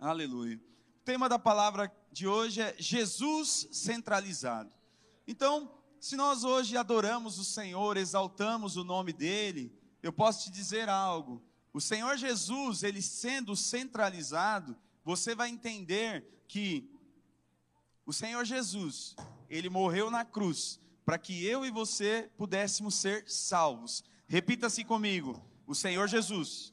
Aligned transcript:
Aleluia. 0.00 0.56
O 0.56 1.04
tema 1.04 1.28
da 1.28 1.38
palavra 1.38 1.92
de 2.10 2.26
hoje 2.26 2.62
é 2.62 2.74
Jesus 2.78 3.68
centralizado. 3.70 4.74
Então, 5.28 5.70
se 6.00 6.16
nós 6.16 6.42
hoje 6.42 6.74
adoramos 6.74 7.38
o 7.38 7.44
Senhor, 7.44 7.98
exaltamos 7.98 8.78
o 8.78 8.82
nome 8.84 9.12
dele, 9.12 9.70
eu 10.02 10.10
posso 10.10 10.44
te 10.44 10.50
dizer 10.50 10.88
algo. 10.88 11.42
O 11.70 11.82
Senhor 11.82 12.16
Jesus, 12.16 12.82
ele 12.82 13.02
sendo 13.02 13.54
centralizado, 13.54 14.74
você 15.04 15.34
vai 15.34 15.50
entender 15.50 16.42
que 16.48 16.90
o 18.06 18.12
Senhor 18.12 18.46
Jesus, 18.46 19.14
ele 19.50 19.68
morreu 19.68 20.10
na 20.10 20.24
cruz 20.24 20.80
para 21.04 21.18
que 21.18 21.44
eu 21.44 21.62
e 21.62 21.70
você 21.70 22.30
pudéssemos 22.38 22.94
ser 22.94 23.28
salvos. 23.28 24.02
Repita-se 24.26 24.82
comigo: 24.82 25.44
o 25.66 25.74
Senhor 25.74 26.08
Jesus 26.08 26.72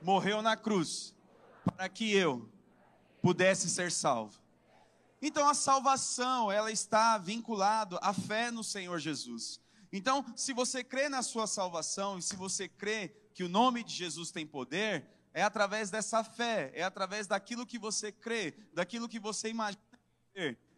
morreu 0.00 0.40
na 0.40 0.56
cruz 0.56 1.14
para 1.76 1.90
que 1.90 2.10
eu 2.10 2.53
pudesse 3.24 3.70
ser 3.70 3.90
salvo. 3.90 4.38
Então 5.22 5.48
a 5.48 5.54
salvação, 5.54 6.52
ela 6.52 6.70
está 6.70 7.16
vinculada 7.16 7.98
à 8.02 8.12
fé 8.12 8.50
no 8.50 8.62
Senhor 8.62 8.98
Jesus. 8.98 9.58
Então, 9.90 10.22
se 10.36 10.52
você 10.52 10.84
crê 10.84 11.08
na 11.08 11.22
sua 11.22 11.46
salvação 11.46 12.18
e 12.18 12.22
se 12.22 12.36
você 12.36 12.68
crê 12.68 13.16
que 13.32 13.42
o 13.42 13.48
nome 13.48 13.82
de 13.82 13.94
Jesus 13.94 14.30
tem 14.30 14.46
poder, 14.46 15.08
é 15.32 15.42
através 15.42 15.90
dessa 15.90 16.22
fé, 16.22 16.70
é 16.74 16.82
através 16.82 17.26
daquilo 17.26 17.64
que 17.64 17.78
você 17.78 18.12
crê, 18.12 18.54
daquilo 18.74 19.08
que 19.08 19.18
você 19.18 19.48
imagina 19.48 19.78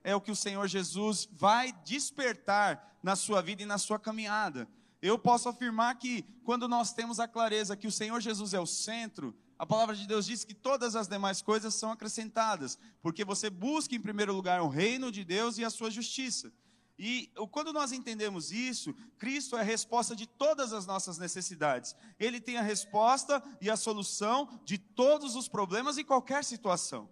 é 0.05 0.15
o 0.15 0.21
que 0.21 0.31
o 0.31 0.37
Senhor 0.37 0.69
Jesus 0.69 1.29
vai 1.33 1.73
despertar 1.85 2.97
na 3.03 3.17
sua 3.17 3.43
vida 3.43 3.63
e 3.63 3.67
na 3.67 3.77
sua 3.77 3.99
caminhada. 3.99 4.69
Eu 5.03 5.19
posso 5.19 5.49
afirmar 5.49 5.97
que 5.97 6.23
quando 6.45 6.69
nós 6.69 6.93
temos 6.93 7.19
a 7.19 7.27
clareza 7.27 7.77
que 7.77 7.89
o 7.89 7.93
Senhor 7.93 8.21
Jesus 8.21 8.55
é 8.55 8.61
o 8.61 8.67
centro, 8.67 9.35
a 9.59 9.65
palavra 9.65 9.97
de 9.97 10.07
Deus 10.07 10.27
diz 10.27 10.45
que 10.45 10.55
todas 10.55 10.95
as 10.95 11.09
demais 11.09 11.41
coisas 11.41 11.75
são 11.75 11.91
acrescentadas, 11.91 12.79
porque 13.01 13.25
você 13.25 13.49
busca 13.49 13.95
em 13.95 14.01
primeiro 14.01 14.35
lugar 14.35 14.61
o 14.61 14.69
reino 14.69 15.11
de 15.11 15.25
Deus 15.25 15.57
e 15.57 15.65
a 15.65 15.71
sua 15.71 15.91
justiça. 15.91 16.53
E 16.99 17.31
quando 17.51 17.73
nós 17.73 17.93
entendemos 17.93 18.53
isso, 18.53 18.95
Cristo 19.19 19.57
é 19.57 19.61
a 19.61 19.65
resposta 19.65 20.17
de 20.17 20.27
todas 20.27 20.73
as 20.73 20.87
nossas 20.87 21.19
necessidades. 21.19 21.95
Ele 22.19 22.41
tem 22.41 22.57
a 22.57 22.63
resposta 22.63 23.43
e 23.61 23.69
a 23.69 23.77
solução 23.77 24.61
de 24.65 24.79
todos 24.79 25.37
os 25.37 25.49
problemas 25.49 25.99
e 25.99 26.05
qualquer 26.05 26.43
situação. 26.43 27.09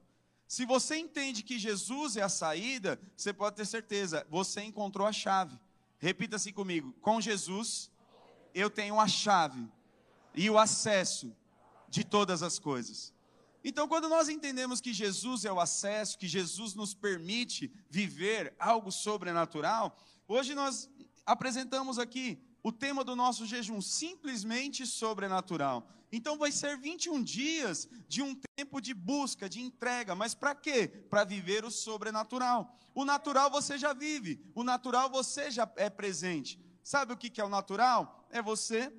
Se 0.47 0.65
você 0.65 0.97
entende 0.97 1.43
que 1.43 1.59
Jesus 1.59 2.17
é 2.17 2.23
a 2.23 2.29
saída, 2.29 3.01
você 3.17 3.33
pode 3.33 3.57
ter 3.57 3.67
certeza, 3.67 4.27
você 4.31 4.63
encontrou 4.63 5.07
a 5.07 5.13
chave. 5.13 5.59
Repita 5.99 6.37
assim 6.37 6.53
comigo: 6.53 6.93
com 7.01 7.21
Jesus, 7.21 7.91
eu 8.55 8.71
tenho 8.71 9.01
a 9.01 9.09
chave 9.09 9.67
e 10.35 10.49
o 10.49 10.59
acesso 10.59 11.35
de 11.95 12.03
todas 12.03 12.43
as 12.43 12.59
coisas. 12.59 13.13
Então, 13.63 13.87
quando 13.87 14.09
nós 14.09 14.29
entendemos 14.29 14.81
que 14.81 14.93
Jesus 14.93 15.45
é 15.45 15.53
o 15.53 15.61
acesso, 15.61 16.19
que 16.19 16.27
Jesus 16.27 16.75
nos 16.75 16.93
permite 16.93 17.73
viver 17.89 18.53
algo 18.59 18.91
sobrenatural, 18.91 19.97
hoje 20.27 20.57
nós 20.57 20.91
apresentamos 21.25 21.99
aqui 21.99 22.43
o 22.65 22.73
tema 22.73 23.05
do 23.05 23.15
nosso 23.15 23.47
jejum, 23.47 23.81
simplesmente 23.81 24.85
sobrenatural. 24.85 25.89
Então 26.11 26.37
vai 26.37 26.51
ser 26.51 26.77
21 26.77 27.23
dias 27.23 27.89
de 28.09 28.23
um 28.23 28.35
tempo 28.57 28.81
de 28.81 28.93
busca, 28.93 29.49
de 29.49 29.61
entrega, 29.61 30.15
mas 30.17 30.35
para 30.35 30.55
quê? 30.55 30.89
Para 31.09 31.25
viver 31.25 31.65
o 31.65 31.71
sobrenatural. 31.71 32.77
O 32.93 33.05
natural 33.05 33.51
você 33.51 33.79
já 33.79 33.93
vive, 33.93 34.41
o 34.55 34.65
natural 34.65 35.09
você 35.09 35.51
já 35.51 35.71
é 35.77 35.89
presente. 35.89 36.59
Sabe 36.83 37.13
o 37.13 37.17
que 37.17 37.41
é 37.41 37.45
o 37.45 37.49
natural? 37.49 38.27
É 38.31 38.43
você 38.43 38.93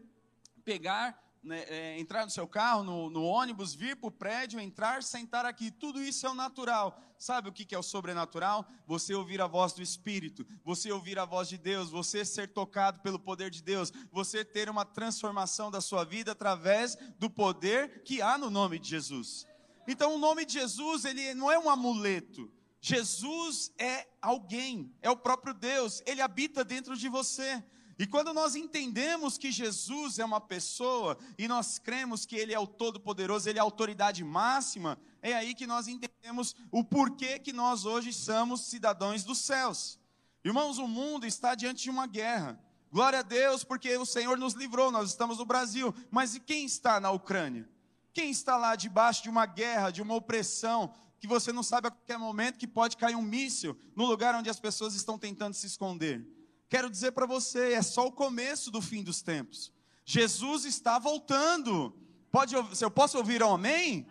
pegar 0.63 1.24
né, 1.45 1.63
é, 1.67 1.99
entrar 1.99 2.25
no 2.25 2.31
seu 2.31 2.47
carro, 2.47 2.83
no, 2.83 3.09
no 3.09 3.23
ônibus, 3.23 3.75
vir 3.75 3.95
para 3.95 4.07
o 4.07 4.11
prédio, 4.11 4.59
entrar, 4.59 5.03
sentar 5.03 5.45
aqui, 5.45 5.69
tudo 5.69 6.01
isso 6.01 6.25
é 6.25 6.29
o 6.29 6.33
natural. 6.33 6.99
Sabe 7.17 7.47
o 7.47 7.53
que, 7.53 7.63
que 7.63 7.75
é 7.75 7.77
o 7.77 7.83
sobrenatural? 7.83 8.67
Você 8.88 9.13
ouvir 9.13 9.39
a 9.39 9.47
voz 9.47 9.71
do 9.71 9.81
Espírito, 9.81 10.45
você 10.63 10.91
ouvir 10.91 11.19
a 11.19 11.23
voz 11.23 11.47
de 11.47 11.57
Deus, 11.57 11.91
você 11.91 12.25
ser 12.25 12.49
tocado 12.49 12.99
pelo 12.99 13.19
poder 13.19 13.51
de 13.51 13.61
Deus, 13.61 13.94
você 14.11 14.44
ter 14.44 14.69
uma 14.69 14.83
transformação 14.83 15.69
da 15.69 15.79
sua 15.79 16.03
vida 16.03 16.31
através 16.31 16.97
do 17.19 17.29
poder 17.29 18.01
que 18.03 18.22
há 18.22 18.38
no 18.38 18.50
nome 18.50 18.79
de 18.79 18.89
Jesus. 18.89 19.45
Então, 19.88 20.16
o 20.16 20.19
nome 20.19 20.45
de 20.45 20.53
Jesus, 20.53 21.06
ele 21.06 21.33
não 21.35 21.51
é 21.51 21.59
um 21.59 21.69
amuleto. 21.69 22.51
Jesus 22.81 23.72
é 23.77 24.07
alguém, 24.22 24.94
é 25.01 25.09
o 25.09 25.17
próprio 25.17 25.53
Deus, 25.53 26.01
ele 26.06 26.22
habita 26.22 26.63
dentro 26.63 26.97
de 26.97 27.07
você. 27.07 27.63
E 27.97 28.06
quando 28.06 28.33
nós 28.33 28.56
entendemos 28.56 29.38
que 29.38 29.51
Jesus 29.51 30.19
é 30.19 30.25
uma 30.25 30.41
pessoa 30.41 31.17
e 31.38 31.47
nós 31.47 31.79
cremos 31.79 32.25
que 32.25 32.35
Ele 32.35 32.53
é 32.53 32.59
o 32.59 32.67
Todo-Poderoso, 32.67 33.50
Ele 33.50 33.57
é 33.57 33.61
a 33.61 33.63
autoridade 33.63 34.23
máxima, 34.23 35.00
é 35.22 35.33
aí 35.33 35.56
que 35.56 35.66
nós 35.66 35.88
entendemos 35.88 36.56
o 36.72 36.83
porquê 36.83 37.39
que 37.39 37.53
nós 37.53 37.85
hoje 37.85 38.11
somos 38.11 38.66
cidadãos 38.66 39.23
dos 39.23 39.38
céus. 39.38 39.97
Irmãos, 40.44 40.78
o 40.78 40.88
mundo 40.88 41.25
está 41.25 41.56
diante 41.56 41.83
de 41.83 41.89
uma 41.89 42.06
guerra. 42.06 42.59
Glória 42.91 43.19
a 43.19 43.23
Deus, 43.23 43.63
porque 43.63 43.97
o 43.97 44.06
Senhor 44.06 44.38
nos 44.38 44.53
livrou, 44.53 44.91
nós 44.91 45.09
estamos 45.09 45.38
no 45.38 45.45
Brasil. 45.45 45.94
Mas 46.12 46.35
e 46.35 46.39
quem 46.39 46.66
está 46.66 47.00
na 47.00 47.12
Ucrânia? 47.12 47.67
Quem 48.13 48.29
está 48.29 48.57
lá 48.57 48.75
debaixo 48.75 49.23
de 49.23 49.29
uma 49.29 49.45
guerra, 49.45 49.89
de 49.89 50.01
uma 50.01 50.16
opressão, 50.16 50.94
que 51.19 51.27
você 51.27 51.51
não 51.51 51.63
sabe 51.63 51.88
a 51.88 51.91
qualquer 51.91 52.19
momento 52.19 52.59
que 52.59 52.67
pode 52.67 52.97
cair 52.97 53.16
um 53.16 53.22
míssil 53.22 53.77
no 53.95 54.06
lugar 54.06 54.35
onde 54.35 54.50
as 54.50 54.59
pessoas 54.59 54.95
estão 54.95 55.17
tentando 55.17 55.53
se 55.53 55.66
esconder? 55.66 56.34
Quero 56.69 56.89
dizer 56.89 57.11
para 57.11 57.25
você, 57.25 57.73
é 57.73 57.81
só 57.81 58.07
o 58.07 58.11
começo 58.11 58.71
do 58.71 58.81
fim 58.81 59.03
dos 59.03 59.21
tempos. 59.21 59.71
Jesus 60.03 60.65
está 60.65 60.99
voltando. 60.99 61.95
Pode, 62.31 62.55
se 62.75 62.83
eu 62.83 62.91
posso 62.91 63.17
ouvir 63.17 63.41
um 63.41 63.53
amém? 63.53 64.07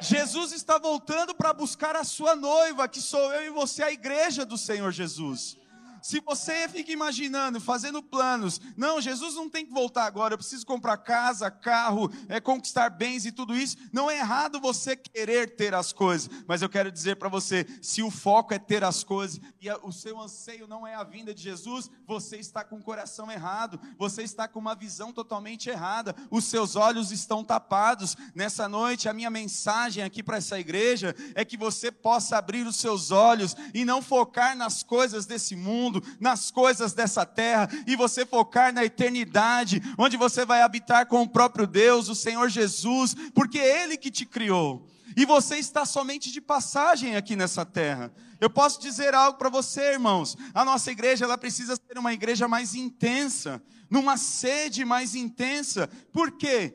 Jesus 0.00 0.52
está 0.52 0.78
voltando 0.78 1.34
para 1.34 1.52
buscar 1.52 1.94
a 1.94 2.04
sua 2.04 2.34
noiva, 2.34 2.88
que 2.88 3.00
sou 3.00 3.32
eu 3.34 3.46
e 3.46 3.50
você, 3.50 3.82
a 3.82 3.92
igreja 3.92 4.46
do 4.46 4.56
Senhor 4.56 4.90
Jesus. 4.90 5.58
Se 6.02 6.20
você 6.20 6.68
fica 6.68 6.92
imaginando, 6.92 7.60
fazendo 7.60 8.02
planos, 8.02 8.60
não, 8.76 9.00
Jesus 9.00 9.34
não 9.34 9.48
tem 9.48 9.66
que 9.66 9.72
voltar 9.72 10.04
agora, 10.04 10.34
eu 10.34 10.38
preciso 10.38 10.66
comprar 10.66 10.96
casa, 10.98 11.50
carro, 11.50 12.10
é, 12.28 12.40
conquistar 12.40 12.90
bens 12.90 13.26
e 13.26 13.32
tudo 13.32 13.54
isso. 13.56 13.76
Não 13.92 14.10
é 14.10 14.18
errado 14.18 14.60
você 14.60 14.96
querer 14.96 15.56
ter 15.56 15.74
as 15.74 15.92
coisas, 15.92 16.30
mas 16.46 16.62
eu 16.62 16.68
quero 16.68 16.90
dizer 16.90 17.16
para 17.16 17.28
você: 17.28 17.66
se 17.82 18.02
o 18.02 18.10
foco 18.10 18.54
é 18.54 18.58
ter 18.58 18.84
as 18.84 19.02
coisas 19.02 19.40
e 19.60 19.70
o 19.70 19.92
seu 19.92 20.20
anseio 20.20 20.66
não 20.66 20.86
é 20.86 20.94
a 20.94 21.04
vinda 21.04 21.34
de 21.34 21.42
Jesus, 21.42 21.90
você 22.06 22.36
está 22.36 22.64
com 22.64 22.76
o 22.76 22.82
coração 22.82 23.30
errado, 23.30 23.80
você 23.98 24.22
está 24.22 24.46
com 24.46 24.58
uma 24.58 24.74
visão 24.74 25.12
totalmente 25.12 25.68
errada, 25.68 26.14
os 26.30 26.44
seus 26.44 26.76
olhos 26.76 27.10
estão 27.10 27.42
tapados. 27.44 28.16
Nessa 28.34 28.68
noite, 28.68 29.08
a 29.08 29.12
minha 29.12 29.30
mensagem 29.30 30.04
aqui 30.04 30.22
para 30.22 30.36
essa 30.36 30.58
igreja 30.58 31.14
é 31.34 31.44
que 31.44 31.56
você 31.56 31.90
possa 31.90 32.36
abrir 32.36 32.66
os 32.66 32.76
seus 32.76 33.10
olhos 33.10 33.56
e 33.74 33.84
não 33.84 34.02
focar 34.02 34.56
nas 34.56 34.82
coisas 34.82 35.26
desse 35.26 35.56
mundo 35.56 35.89
mundo, 35.90 36.02
nas 36.20 36.50
coisas 36.50 36.92
dessa 36.92 37.26
terra, 37.26 37.68
e 37.86 37.96
você 37.96 38.24
focar 38.24 38.72
na 38.72 38.84
eternidade, 38.84 39.82
onde 39.98 40.16
você 40.16 40.44
vai 40.44 40.62
habitar 40.62 41.06
com 41.06 41.22
o 41.22 41.28
próprio 41.28 41.66
Deus, 41.66 42.08
o 42.08 42.14
Senhor 42.14 42.48
Jesus, 42.48 43.14
porque 43.34 43.58
é 43.58 43.82
Ele 43.82 43.96
que 43.96 44.10
te 44.10 44.24
criou. 44.24 44.86
E 45.16 45.26
você 45.26 45.56
está 45.56 45.84
somente 45.84 46.30
de 46.30 46.40
passagem 46.40 47.16
aqui 47.16 47.34
nessa 47.34 47.66
terra. 47.66 48.12
Eu 48.40 48.48
posso 48.48 48.80
dizer 48.80 49.12
algo 49.12 49.36
para 49.36 49.50
você, 49.50 49.92
irmãos. 49.92 50.36
A 50.54 50.64
nossa 50.64 50.92
igreja, 50.92 51.24
ela 51.24 51.36
precisa 51.36 51.74
ser 51.74 51.98
uma 51.98 52.12
igreja 52.12 52.46
mais 52.46 52.76
intensa, 52.76 53.60
numa 53.90 54.16
sede 54.16 54.84
mais 54.84 55.16
intensa. 55.16 55.90
Por 56.12 56.32
quê? 56.32 56.74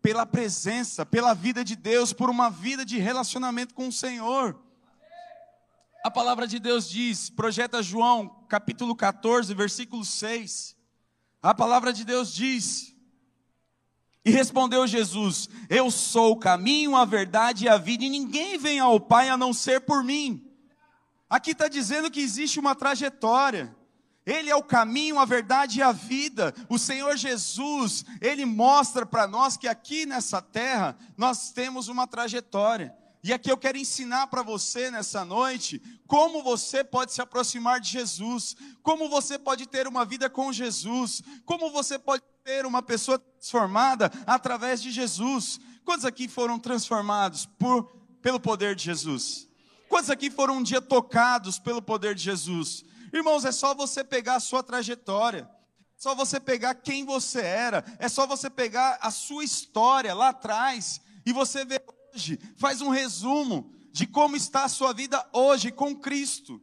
Pela 0.00 0.24
presença, 0.24 1.04
pela 1.04 1.34
vida 1.34 1.62
de 1.62 1.76
Deus, 1.76 2.14
por 2.14 2.30
uma 2.30 2.48
vida 2.48 2.84
de 2.84 2.96
relacionamento 2.96 3.74
com 3.74 3.88
o 3.88 3.92
Senhor. 3.92 4.58
A 6.06 6.10
palavra 6.10 6.46
de 6.46 6.60
Deus 6.60 6.88
diz, 6.88 7.28
projeta 7.30 7.82
João, 7.82 8.28
capítulo 8.48 8.94
14, 8.94 9.52
versículo 9.54 10.04
6. 10.04 10.76
A 11.42 11.52
palavra 11.52 11.92
de 11.92 12.04
Deus 12.04 12.32
diz: 12.32 12.94
E 14.24 14.30
respondeu 14.30 14.86
Jesus: 14.86 15.48
Eu 15.68 15.90
sou 15.90 16.30
o 16.30 16.38
caminho, 16.38 16.94
a 16.94 17.04
verdade 17.04 17.64
e 17.64 17.68
a 17.68 17.76
vida, 17.76 18.04
e 18.04 18.08
ninguém 18.08 18.56
vem 18.56 18.78
ao 18.78 19.00
Pai 19.00 19.28
a 19.28 19.36
não 19.36 19.52
ser 19.52 19.80
por 19.80 20.04
mim. 20.04 20.48
Aqui 21.28 21.50
está 21.50 21.66
dizendo 21.66 22.08
que 22.08 22.20
existe 22.20 22.60
uma 22.60 22.76
trajetória. 22.76 23.74
Ele 24.24 24.48
é 24.48 24.54
o 24.54 24.62
caminho, 24.62 25.18
a 25.18 25.24
verdade 25.24 25.80
e 25.80 25.82
a 25.82 25.90
vida. 25.90 26.54
O 26.68 26.78
Senhor 26.78 27.16
Jesus, 27.16 28.04
ele 28.20 28.44
mostra 28.44 29.04
para 29.04 29.26
nós 29.26 29.56
que 29.56 29.66
aqui 29.66 30.06
nessa 30.06 30.40
terra 30.40 30.96
nós 31.16 31.50
temos 31.50 31.88
uma 31.88 32.06
trajetória. 32.06 32.94
E 33.26 33.32
aqui 33.32 33.50
eu 33.50 33.56
quero 33.56 33.76
ensinar 33.76 34.28
para 34.28 34.40
você 34.40 34.88
nessa 34.88 35.24
noite 35.24 35.82
como 36.06 36.44
você 36.44 36.84
pode 36.84 37.12
se 37.12 37.20
aproximar 37.20 37.80
de 37.80 37.90
Jesus, 37.90 38.54
como 38.84 39.08
você 39.08 39.36
pode 39.36 39.66
ter 39.66 39.88
uma 39.88 40.04
vida 40.04 40.30
com 40.30 40.52
Jesus, 40.52 41.24
como 41.44 41.68
você 41.72 41.98
pode 41.98 42.22
ter 42.44 42.64
uma 42.64 42.82
pessoa 42.82 43.18
transformada 43.18 44.12
através 44.28 44.80
de 44.80 44.92
Jesus. 44.92 45.58
Quantos 45.84 46.04
aqui 46.04 46.28
foram 46.28 46.56
transformados 46.56 47.46
por, 47.46 47.86
pelo 48.22 48.38
poder 48.38 48.76
de 48.76 48.84
Jesus? 48.84 49.48
Quantos 49.88 50.08
aqui 50.08 50.30
foram 50.30 50.58
um 50.58 50.62
dia 50.62 50.80
tocados 50.80 51.58
pelo 51.58 51.82
poder 51.82 52.14
de 52.14 52.22
Jesus? 52.22 52.84
Irmãos, 53.12 53.44
é 53.44 53.50
só 53.50 53.74
você 53.74 54.04
pegar 54.04 54.36
a 54.36 54.40
sua 54.40 54.62
trajetória, 54.62 55.50
é 55.50 56.00
só 56.00 56.14
você 56.14 56.38
pegar 56.38 56.76
quem 56.76 57.04
você 57.04 57.40
era, 57.40 57.84
é 57.98 58.08
só 58.08 58.24
você 58.24 58.48
pegar 58.48 59.00
a 59.02 59.10
sua 59.10 59.42
história 59.42 60.14
lá 60.14 60.28
atrás 60.28 61.00
e 61.26 61.32
você 61.32 61.64
ver 61.64 61.80
hoje, 62.16 62.38
faz 62.56 62.80
um 62.80 62.88
resumo 62.88 63.70
de 63.92 64.06
como 64.06 64.36
está 64.36 64.64
a 64.64 64.68
sua 64.68 64.94
vida 64.94 65.24
hoje 65.32 65.70
com 65.70 65.94
Cristo, 65.94 66.60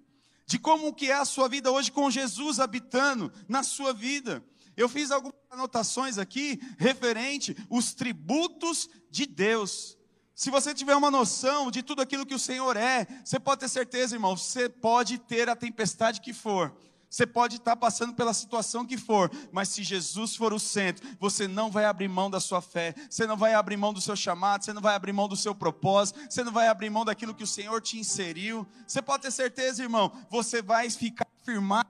de 0.47 0.57
como 0.57 0.93
que 0.93 1.11
é 1.11 1.13
a 1.13 1.25
sua 1.25 1.47
vida 1.47 1.71
hoje 1.71 1.91
com 1.91 2.09
Jesus 2.09 2.59
habitando 2.59 3.31
na 3.47 3.61
sua 3.61 3.93
vida. 3.93 4.43
Eu 4.75 4.89
fiz 4.89 5.11
algumas 5.11 5.35
anotações 5.51 6.17
aqui 6.17 6.59
referente 6.79 7.55
os 7.69 7.93
tributos 7.93 8.89
de 9.11 9.27
Deus. 9.27 9.95
Se 10.33 10.49
você 10.49 10.73
tiver 10.73 10.95
uma 10.95 11.11
noção 11.11 11.69
de 11.69 11.83
tudo 11.83 12.01
aquilo 12.01 12.25
que 12.25 12.33
o 12.33 12.39
Senhor 12.39 12.75
é, 12.75 13.05
você 13.23 13.39
pode 13.39 13.61
ter 13.61 13.69
certeza, 13.69 14.15
irmão, 14.15 14.35
você 14.35 14.67
pode 14.67 15.19
ter 15.19 15.47
a 15.47 15.55
tempestade 15.55 16.19
que 16.19 16.33
for. 16.33 16.75
Você 17.13 17.27
pode 17.27 17.57
estar 17.57 17.75
passando 17.75 18.11
pela 18.15 18.33
situação 18.33 18.83
que 18.83 18.97
for, 18.97 19.29
mas 19.51 19.69
se 19.69 19.83
Jesus 19.83 20.35
for 20.35 20.51
o 20.51 20.59
centro, 20.59 21.07
você 21.19 21.47
não 21.47 21.69
vai 21.69 21.85
abrir 21.85 22.07
mão 22.07 22.27
da 22.27 22.39
sua 22.39 22.59
fé, 22.59 22.95
você 23.07 23.27
não 23.27 23.37
vai 23.37 23.53
abrir 23.53 23.77
mão 23.77 23.93
do 23.93 24.01
seu 24.01 24.15
chamado, 24.15 24.65
você 24.65 24.73
não 24.73 24.81
vai 24.81 24.95
abrir 24.95 25.13
mão 25.13 25.27
do 25.27 25.35
seu 25.35 25.53
propósito, 25.53 26.19
você 26.27 26.43
não 26.43 26.51
vai 26.51 26.67
abrir 26.67 26.89
mão 26.89 27.05
daquilo 27.05 27.35
que 27.35 27.43
o 27.43 27.47
Senhor 27.47 27.79
te 27.83 27.99
inseriu. 27.99 28.65
Você 28.87 28.99
pode 28.99 29.21
ter 29.21 29.29
certeza, 29.29 29.83
irmão, 29.83 30.11
você 30.27 30.59
vai 30.59 30.89
ficar 30.89 31.27
firmado 31.43 31.87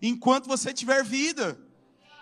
enquanto 0.00 0.46
você 0.46 0.72
tiver 0.72 1.04
vida. 1.04 1.60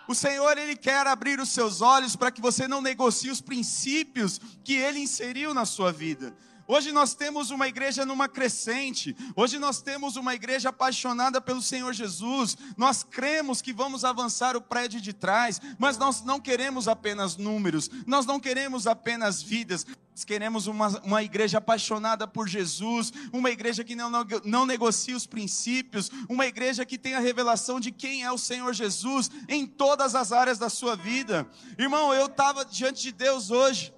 O 0.05 0.13
Senhor, 0.13 0.57
Ele 0.57 0.75
quer 0.75 1.07
abrir 1.07 1.39
os 1.39 1.47
seus 1.47 1.79
olhos 1.79 2.17
para 2.17 2.31
que 2.31 2.41
você 2.41 2.67
não 2.67 2.81
negocie 2.81 3.31
os 3.31 3.39
princípios 3.39 4.41
que 4.61 4.73
Ele 4.73 4.99
inseriu 4.99 5.53
na 5.53 5.63
sua 5.63 5.89
vida. 5.89 6.35
Hoje 6.71 6.91
nós 6.91 7.15
temos 7.15 7.49
uma 7.49 7.67
igreja 7.67 8.05
numa 8.05 8.29
crescente. 8.29 9.17
Hoje 9.35 9.57
nós 9.57 9.81
temos 9.81 10.15
uma 10.15 10.35
igreja 10.35 10.69
apaixonada 10.69 11.41
pelo 11.41 11.63
Senhor 11.63 11.91
Jesus. 11.93 12.55
Nós 12.77 13.01
cremos 13.01 13.59
que 13.59 13.73
vamos 13.73 14.05
avançar 14.05 14.55
o 14.55 14.61
prédio 14.61 15.01
de 15.01 15.11
trás, 15.11 15.59
mas 15.79 15.97
nós 15.97 16.21
não 16.21 16.39
queremos 16.39 16.87
apenas 16.87 17.37
números, 17.37 17.89
nós 18.05 18.27
não 18.27 18.39
queremos 18.39 18.85
apenas 18.85 19.41
vidas, 19.41 19.83
queremos 20.27 20.67
uma, 20.67 20.89
uma 20.99 21.23
igreja 21.23 21.57
apaixonada 21.57 22.27
por 22.27 22.47
Jesus, 22.47 23.11
uma 23.33 23.49
igreja 23.49 23.83
que 23.83 23.95
não, 23.95 24.11
não, 24.11 24.23
não 24.45 24.63
negocia 24.63 25.17
os 25.17 25.25
princípios, 25.25 26.11
uma 26.29 26.45
igreja 26.45 26.85
que 26.85 26.99
tem 26.99 27.15
a 27.15 27.19
revelação 27.19 27.79
de 27.79 27.91
quem 27.91 28.23
é 28.23 28.31
o 28.31 28.37
Senhor 28.37 28.75
Jesus 28.75 29.31
em 29.47 29.65
todas 29.65 30.13
as 30.13 30.31
áreas 30.31 30.59
da 30.59 30.69
sua 30.69 30.95
vida. 30.95 31.49
Irmão, 31.79 32.13
eu 32.13 32.27
estava 32.27 32.63
diante 32.63 33.01
de 33.01 33.11
Deus 33.11 33.49
hoje, 33.49 33.91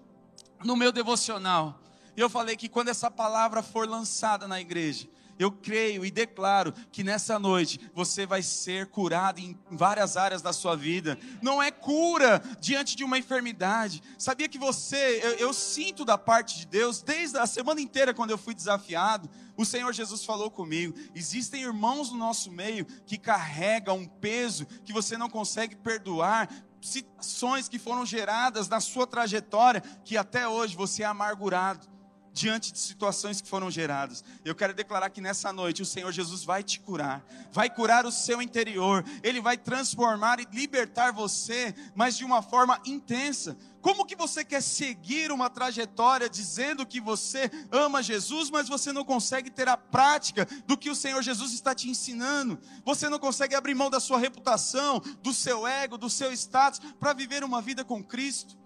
no 0.63 0.77
meu 0.77 0.93
devocional, 0.93 1.80
e 2.15 2.21
eu 2.21 2.29
falei 2.29 2.55
que 2.55 2.69
quando 2.69 2.89
essa 2.89 3.09
palavra 3.09 3.61
for 3.63 3.87
lançada 3.87 4.47
na 4.47 4.59
igreja, 4.59 5.07
eu 5.39 5.51
creio 5.51 6.05
e 6.05 6.11
declaro 6.11 6.71
que 6.91 7.03
nessa 7.03 7.39
noite 7.39 7.79
você 7.95 8.27
vai 8.27 8.43
ser 8.43 8.87
curado 8.87 9.39
em 9.39 9.57
várias 9.71 10.15
áreas 10.15 10.41
da 10.41 10.53
sua 10.53 10.75
vida. 10.75 11.17
Não 11.41 11.63
é 11.63 11.71
cura 11.71 12.41
diante 12.59 12.95
de 12.95 13.03
uma 13.03 13.17
enfermidade. 13.17 14.03
Sabia 14.19 14.47
que 14.47 14.59
você, 14.59 15.19
eu, 15.23 15.47
eu 15.47 15.53
sinto 15.53 16.05
da 16.05 16.15
parte 16.15 16.59
de 16.59 16.67
Deus, 16.67 17.01
desde 17.01 17.39
a 17.39 17.47
semana 17.47 17.81
inteira, 17.81 18.13
quando 18.13 18.29
eu 18.29 18.37
fui 18.37 18.53
desafiado, 18.53 19.27
o 19.57 19.65
Senhor 19.65 19.91
Jesus 19.93 20.23
falou 20.23 20.51
comigo. 20.51 20.93
Existem 21.15 21.63
irmãos 21.63 22.11
no 22.11 22.17
nosso 22.17 22.51
meio 22.51 22.85
que 22.85 23.17
carregam 23.17 23.97
um 23.97 24.07
peso 24.07 24.67
que 24.85 24.93
você 24.93 25.17
não 25.17 25.29
consegue 25.29 25.75
perdoar, 25.75 26.49
situações 26.79 27.67
que 27.67 27.79
foram 27.79 28.05
geradas 28.05 28.69
na 28.69 28.79
sua 28.79 29.07
trajetória, 29.07 29.81
que 30.03 30.17
até 30.17 30.47
hoje 30.47 30.75
você 30.75 31.01
é 31.01 31.05
amargurado 31.07 31.89
diante 32.33 32.71
de 32.71 32.79
situações 32.79 33.41
que 33.41 33.49
foram 33.49 33.69
geradas. 33.69 34.23
Eu 34.43 34.55
quero 34.55 34.73
declarar 34.73 35.09
que 35.09 35.21
nessa 35.21 35.51
noite 35.51 35.81
o 35.81 35.85
Senhor 35.85 36.11
Jesus 36.11 36.43
vai 36.43 36.63
te 36.63 36.79
curar, 36.79 37.25
vai 37.51 37.69
curar 37.69 38.05
o 38.05 38.11
seu 38.11 38.41
interior, 38.41 39.03
ele 39.21 39.41
vai 39.41 39.57
transformar 39.57 40.39
e 40.39 40.47
libertar 40.51 41.11
você, 41.11 41.73
mas 41.93 42.17
de 42.17 42.23
uma 42.23 42.41
forma 42.41 42.79
intensa. 42.85 43.57
Como 43.81 44.05
que 44.05 44.15
você 44.15 44.45
quer 44.45 44.61
seguir 44.61 45.31
uma 45.31 45.49
trajetória 45.49 46.29
dizendo 46.29 46.85
que 46.85 47.01
você 47.01 47.49
ama 47.71 48.03
Jesus, 48.03 48.49
mas 48.49 48.69
você 48.69 48.93
não 48.93 49.03
consegue 49.03 49.49
ter 49.49 49.67
a 49.67 49.75
prática 49.75 50.47
do 50.67 50.77
que 50.77 50.89
o 50.89 50.95
Senhor 50.95 51.21
Jesus 51.23 51.51
está 51.51 51.73
te 51.73 51.89
ensinando? 51.89 52.59
Você 52.85 53.09
não 53.09 53.17
consegue 53.17 53.55
abrir 53.55 53.73
mão 53.73 53.89
da 53.89 53.99
sua 53.99 54.19
reputação, 54.19 54.99
do 55.23 55.33
seu 55.33 55.65
ego, 55.65 55.97
do 55.97 56.09
seu 56.09 56.31
status 56.31 56.79
para 56.99 57.13
viver 57.13 57.43
uma 57.43 57.61
vida 57.61 57.83
com 57.83 58.03
Cristo? 58.03 58.60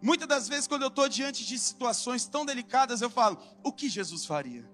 Muitas 0.00 0.28
das 0.28 0.48
vezes, 0.48 0.68
quando 0.68 0.82
eu 0.82 0.88
estou 0.88 1.08
diante 1.08 1.44
de 1.44 1.58
situações 1.58 2.26
tão 2.26 2.46
delicadas, 2.46 3.00
eu 3.00 3.10
falo: 3.10 3.38
o 3.62 3.72
que 3.72 3.88
Jesus 3.88 4.24
faria? 4.24 4.68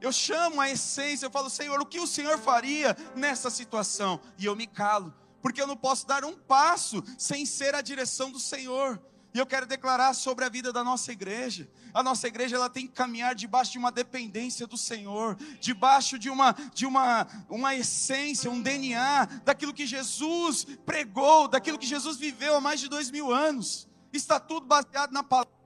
Eu 0.00 0.12
chamo 0.12 0.60
a 0.60 0.70
essência, 0.70 1.26
eu 1.26 1.30
falo: 1.30 1.48
Senhor, 1.48 1.80
o 1.80 1.86
que 1.86 1.98
o 1.98 2.06
Senhor 2.06 2.38
faria 2.38 2.96
nessa 3.14 3.50
situação? 3.50 4.20
E 4.38 4.44
eu 4.44 4.54
me 4.54 4.66
calo, 4.66 5.14
porque 5.40 5.60
eu 5.60 5.66
não 5.66 5.76
posso 5.76 6.06
dar 6.06 6.24
um 6.24 6.34
passo 6.34 7.02
sem 7.16 7.46
ser 7.46 7.74
a 7.74 7.80
direção 7.80 8.30
do 8.30 8.38
Senhor. 8.38 9.00
E 9.32 9.38
eu 9.38 9.44
quero 9.44 9.66
declarar 9.66 10.14
sobre 10.14 10.46
a 10.46 10.48
vida 10.48 10.72
da 10.72 10.82
nossa 10.82 11.12
igreja. 11.12 11.68
A 11.92 12.02
nossa 12.02 12.26
igreja 12.26 12.56
ela 12.56 12.70
tem 12.70 12.86
que 12.86 12.94
caminhar 12.94 13.34
debaixo 13.34 13.72
de 13.72 13.78
uma 13.78 13.92
dependência 13.92 14.66
do 14.66 14.78
Senhor, 14.78 15.36
debaixo 15.60 16.18
de 16.18 16.30
uma 16.30 16.52
de 16.74 16.86
uma 16.86 17.26
uma 17.48 17.74
essência, 17.74 18.50
um 18.50 18.60
DNA 18.60 19.26
daquilo 19.44 19.74
que 19.74 19.86
Jesus 19.86 20.66
pregou, 20.84 21.48
daquilo 21.48 21.78
que 21.78 21.86
Jesus 21.86 22.16
viveu 22.16 22.56
há 22.56 22.60
mais 22.60 22.80
de 22.80 22.88
dois 22.88 23.10
mil 23.10 23.32
anos. 23.32 23.86
Está 24.12 24.40
tudo 24.40 24.66
baseado 24.66 25.12
na 25.12 25.22
palavra. 25.22 25.56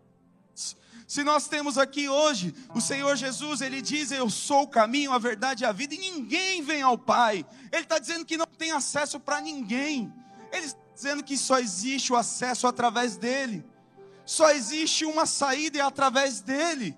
Se 1.06 1.24
nós 1.24 1.48
temos 1.48 1.76
aqui 1.76 2.08
hoje 2.08 2.54
o 2.72 2.80
Senhor 2.80 3.16
Jesus, 3.16 3.60
Ele 3.60 3.82
diz: 3.82 4.12
Eu 4.12 4.30
sou 4.30 4.62
o 4.62 4.68
caminho, 4.68 5.12
a 5.12 5.18
verdade 5.18 5.64
e 5.64 5.66
a 5.66 5.72
vida, 5.72 5.92
e 5.92 5.98
ninguém 5.98 6.62
vem 6.62 6.82
ao 6.82 6.96
Pai. 6.96 7.44
Ele 7.72 7.82
está 7.82 7.98
dizendo 7.98 8.24
que 8.24 8.36
não 8.36 8.46
tem 8.46 8.70
acesso 8.70 9.18
para 9.18 9.40
ninguém. 9.40 10.12
Ele 10.52 10.66
está 10.66 10.78
dizendo 10.94 11.24
que 11.24 11.36
só 11.36 11.58
existe 11.58 12.12
o 12.12 12.16
acesso 12.16 12.66
através 12.66 13.16
dele. 13.16 13.64
Só 14.24 14.50
existe 14.50 15.04
uma 15.04 15.26
saída 15.26 15.78
e 15.78 15.80
é 15.80 15.82
através 15.82 16.40
dele. 16.40 16.96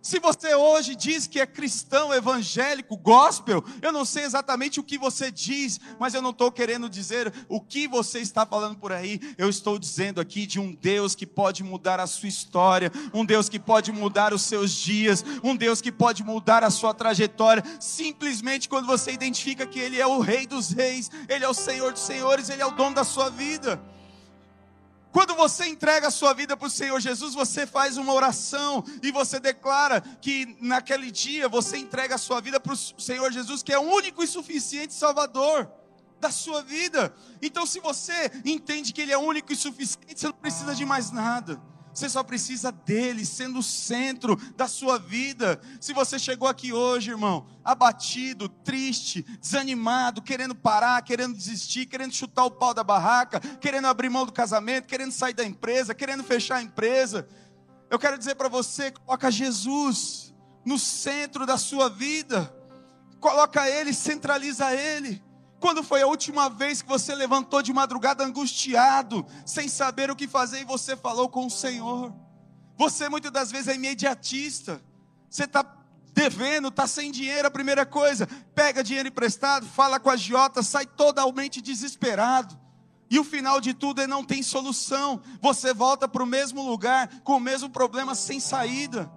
Se 0.00 0.20
você 0.20 0.54
hoje 0.54 0.94
diz 0.94 1.26
que 1.26 1.40
é 1.40 1.46
cristão, 1.46 2.14
evangélico, 2.14 2.96
gospel, 2.96 3.64
eu 3.82 3.92
não 3.92 4.04
sei 4.04 4.24
exatamente 4.24 4.78
o 4.78 4.82
que 4.82 4.96
você 4.96 5.30
diz, 5.30 5.80
mas 5.98 6.14
eu 6.14 6.22
não 6.22 6.30
estou 6.30 6.52
querendo 6.52 6.88
dizer 6.88 7.32
o 7.48 7.60
que 7.60 7.88
você 7.88 8.20
está 8.20 8.46
falando 8.46 8.76
por 8.76 8.92
aí. 8.92 9.20
Eu 9.36 9.48
estou 9.48 9.78
dizendo 9.78 10.20
aqui 10.20 10.46
de 10.46 10.60
um 10.60 10.72
Deus 10.72 11.14
que 11.14 11.26
pode 11.26 11.62
mudar 11.62 12.00
a 12.00 12.06
sua 12.06 12.28
história, 12.28 12.92
um 13.12 13.24
Deus 13.24 13.48
que 13.48 13.58
pode 13.58 13.90
mudar 13.90 14.32
os 14.32 14.42
seus 14.42 14.72
dias, 14.72 15.24
um 15.42 15.56
Deus 15.56 15.80
que 15.80 15.90
pode 15.90 16.22
mudar 16.22 16.62
a 16.62 16.70
sua 16.70 16.94
trajetória, 16.94 17.64
simplesmente 17.80 18.68
quando 18.68 18.86
você 18.86 19.12
identifica 19.12 19.66
que 19.66 19.78
Ele 19.78 20.00
é 20.00 20.06
o 20.06 20.20
Rei 20.20 20.46
dos 20.46 20.70
Reis, 20.70 21.10
Ele 21.28 21.44
é 21.44 21.48
o 21.48 21.54
Senhor 21.54 21.92
dos 21.92 22.02
Senhores, 22.02 22.48
Ele 22.48 22.62
é 22.62 22.66
o 22.66 22.70
dono 22.70 22.94
da 22.94 23.04
sua 23.04 23.30
vida. 23.30 23.80
Quando 25.12 25.34
você 25.34 25.66
entrega 25.66 26.08
a 26.08 26.10
sua 26.10 26.34
vida 26.34 26.56
para 26.56 26.66
o 26.66 26.70
Senhor 26.70 27.00
Jesus, 27.00 27.34
você 27.34 27.66
faz 27.66 27.96
uma 27.96 28.12
oração 28.12 28.84
e 29.02 29.10
você 29.10 29.40
declara 29.40 30.00
que 30.00 30.56
naquele 30.60 31.10
dia 31.10 31.48
você 31.48 31.78
entrega 31.78 32.16
a 32.16 32.18
sua 32.18 32.40
vida 32.40 32.60
para 32.60 32.72
o 32.72 32.76
Senhor 32.76 33.32
Jesus, 33.32 33.62
que 33.62 33.72
é 33.72 33.78
o 33.78 33.82
único 33.82 34.22
e 34.22 34.26
suficiente 34.26 34.92
Salvador 34.92 35.70
da 36.20 36.30
sua 36.30 36.62
vida. 36.62 37.14
Então, 37.40 37.64
se 37.64 37.80
você 37.80 38.30
entende 38.44 38.92
que 38.92 39.00
Ele 39.00 39.12
é 39.12 39.18
único 39.18 39.52
e 39.52 39.56
suficiente, 39.56 40.20
você 40.20 40.26
não 40.26 40.34
precisa 40.34 40.74
de 40.74 40.84
mais 40.84 41.10
nada. 41.10 41.60
Você 41.98 42.08
só 42.08 42.22
precisa 42.22 42.70
dele 42.70 43.26
sendo 43.26 43.58
o 43.58 43.62
centro 43.62 44.36
da 44.54 44.68
sua 44.68 45.00
vida. 45.00 45.60
Se 45.80 45.92
você 45.92 46.16
chegou 46.16 46.46
aqui 46.46 46.72
hoje, 46.72 47.10
irmão, 47.10 47.48
abatido, 47.64 48.48
triste, 48.48 49.26
desanimado, 49.40 50.22
querendo 50.22 50.54
parar, 50.54 51.02
querendo 51.02 51.34
desistir, 51.34 51.86
querendo 51.86 52.14
chutar 52.14 52.44
o 52.44 52.52
pau 52.52 52.72
da 52.72 52.84
barraca, 52.84 53.40
querendo 53.40 53.88
abrir 53.88 54.08
mão 54.08 54.24
do 54.24 54.30
casamento, 54.30 54.86
querendo 54.86 55.10
sair 55.10 55.34
da 55.34 55.44
empresa, 55.44 55.92
querendo 55.92 56.22
fechar 56.22 56.58
a 56.58 56.62
empresa, 56.62 57.26
eu 57.90 57.98
quero 57.98 58.16
dizer 58.16 58.36
para 58.36 58.48
você, 58.48 58.92
coloca 58.92 59.28
Jesus 59.28 60.32
no 60.64 60.78
centro 60.78 61.44
da 61.44 61.58
sua 61.58 61.90
vida. 61.90 62.54
Coloca 63.18 63.68
ele, 63.68 63.92
centraliza 63.92 64.72
ele. 64.72 65.20
Quando 65.60 65.82
foi 65.82 66.02
a 66.02 66.06
última 66.06 66.48
vez 66.48 66.82
que 66.82 66.88
você 66.88 67.14
levantou 67.14 67.62
de 67.62 67.72
madrugada 67.72 68.24
angustiado, 68.24 69.26
sem 69.44 69.68
saber 69.68 70.10
o 70.10 70.16
que 70.16 70.28
fazer 70.28 70.60
e 70.60 70.64
você 70.64 70.96
falou 70.96 71.28
com 71.28 71.46
o 71.46 71.50
Senhor? 71.50 72.14
Você 72.76 73.08
muitas 73.08 73.32
das 73.32 73.50
vezes 73.50 73.68
é 73.68 73.74
imediatista. 73.74 74.80
Você 75.28 75.44
está 75.44 75.64
devendo, 76.12 76.68
está 76.68 76.86
sem 76.86 77.10
dinheiro, 77.10 77.46
a 77.46 77.50
primeira 77.50 77.84
coisa, 77.84 78.26
pega 78.54 78.82
dinheiro 78.82 79.08
emprestado, 79.08 79.66
fala 79.66 80.00
com 80.00 80.10
a 80.10 80.14
agiota, 80.14 80.62
sai 80.62 80.86
totalmente 80.86 81.60
desesperado. 81.60 82.58
E 83.10 83.18
o 83.18 83.24
final 83.24 83.60
de 83.60 83.74
tudo 83.74 84.00
é 84.00 84.06
não 84.06 84.22
tem 84.24 84.42
solução. 84.42 85.20
Você 85.40 85.72
volta 85.72 86.06
para 86.06 86.22
o 86.22 86.26
mesmo 86.26 86.62
lugar, 86.62 87.20
com 87.22 87.36
o 87.36 87.40
mesmo 87.40 87.70
problema, 87.70 88.14
sem 88.14 88.38
saída. 88.38 89.10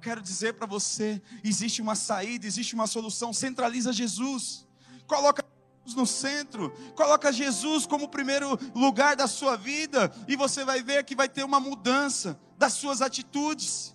Quero 0.00 0.20
dizer 0.20 0.54
para 0.54 0.66
você: 0.66 1.22
existe 1.42 1.82
uma 1.82 1.94
saída, 1.94 2.46
existe 2.46 2.74
uma 2.74 2.86
solução. 2.86 3.32
Centraliza 3.32 3.92
Jesus. 3.92 4.66
Coloca 5.06 5.44
no 5.92 6.06
centro, 6.06 6.72
coloca 6.94 7.32
Jesus 7.32 7.84
como 7.84 8.08
primeiro 8.08 8.58
lugar 8.74 9.14
da 9.16 9.26
sua 9.26 9.56
vida 9.56 10.10
e 10.26 10.36
você 10.36 10.64
vai 10.64 10.82
ver 10.82 11.04
que 11.04 11.14
vai 11.14 11.28
ter 11.28 11.44
uma 11.44 11.60
mudança 11.60 12.40
das 12.56 12.72
suas 12.72 13.02
atitudes. 13.02 13.93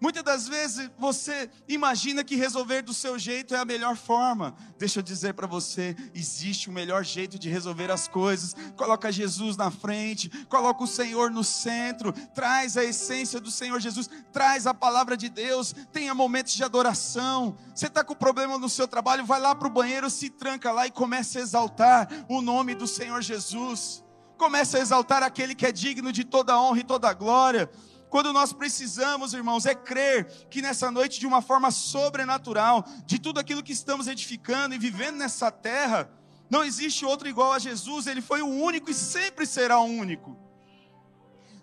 Muitas 0.00 0.22
das 0.22 0.46
vezes 0.46 0.88
você 0.96 1.50
imagina 1.66 2.22
que 2.22 2.36
resolver 2.36 2.82
do 2.82 2.94
seu 2.94 3.18
jeito 3.18 3.52
é 3.52 3.58
a 3.58 3.64
melhor 3.64 3.96
forma. 3.96 4.54
Deixa 4.78 5.00
eu 5.00 5.02
dizer 5.02 5.34
para 5.34 5.46
você, 5.46 5.96
existe 6.14 6.68
o 6.68 6.72
melhor 6.72 7.04
jeito 7.04 7.36
de 7.36 7.48
resolver 7.48 7.90
as 7.90 8.06
coisas. 8.06 8.54
Coloca 8.76 9.10
Jesus 9.10 9.56
na 9.56 9.72
frente, 9.72 10.28
coloca 10.46 10.84
o 10.84 10.86
Senhor 10.86 11.32
no 11.32 11.42
centro, 11.42 12.12
traz 12.32 12.76
a 12.76 12.84
essência 12.84 13.40
do 13.40 13.50
Senhor 13.50 13.80
Jesus, 13.80 14.08
traz 14.32 14.68
a 14.68 14.74
palavra 14.74 15.16
de 15.16 15.28
Deus, 15.28 15.74
tenha 15.92 16.14
momentos 16.14 16.54
de 16.54 16.62
adoração. 16.62 17.56
Você 17.74 17.86
está 17.86 18.04
com 18.04 18.14
problema 18.14 18.56
no 18.56 18.68
seu 18.68 18.86
trabalho, 18.86 19.26
vai 19.26 19.40
lá 19.40 19.52
para 19.52 19.66
o 19.66 19.70
banheiro, 19.70 20.08
se 20.08 20.30
tranca 20.30 20.70
lá 20.70 20.86
e 20.86 20.92
começa 20.92 21.40
a 21.40 21.42
exaltar 21.42 22.08
o 22.28 22.40
nome 22.40 22.76
do 22.76 22.86
Senhor 22.86 23.20
Jesus. 23.20 24.04
Começa 24.36 24.78
a 24.78 24.80
exaltar 24.80 25.24
aquele 25.24 25.56
que 25.56 25.66
é 25.66 25.72
digno 25.72 26.12
de 26.12 26.22
toda 26.22 26.60
honra 26.60 26.78
e 26.78 26.84
toda 26.84 27.12
glória. 27.12 27.68
Quando 28.08 28.32
nós 28.32 28.52
precisamos, 28.52 29.34
irmãos, 29.34 29.66
é 29.66 29.74
crer 29.74 30.26
que 30.48 30.62
nessa 30.62 30.90
noite, 30.90 31.20
de 31.20 31.26
uma 31.26 31.42
forma 31.42 31.70
sobrenatural, 31.70 32.84
de 33.04 33.18
tudo 33.18 33.38
aquilo 33.38 33.62
que 33.62 33.72
estamos 33.72 34.08
edificando 34.08 34.74
e 34.74 34.78
vivendo 34.78 35.16
nessa 35.16 35.50
terra, 35.50 36.10
não 36.48 36.64
existe 36.64 37.04
outro 37.04 37.28
igual 37.28 37.52
a 37.52 37.58
Jesus, 37.58 38.06
ele 38.06 38.22
foi 38.22 38.40
o 38.40 38.48
único 38.48 38.90
e 38.90 38.94
sempre 38.94 39.46
será 39.46 39.78
o 39.78 39.84
único. 39.84 40.36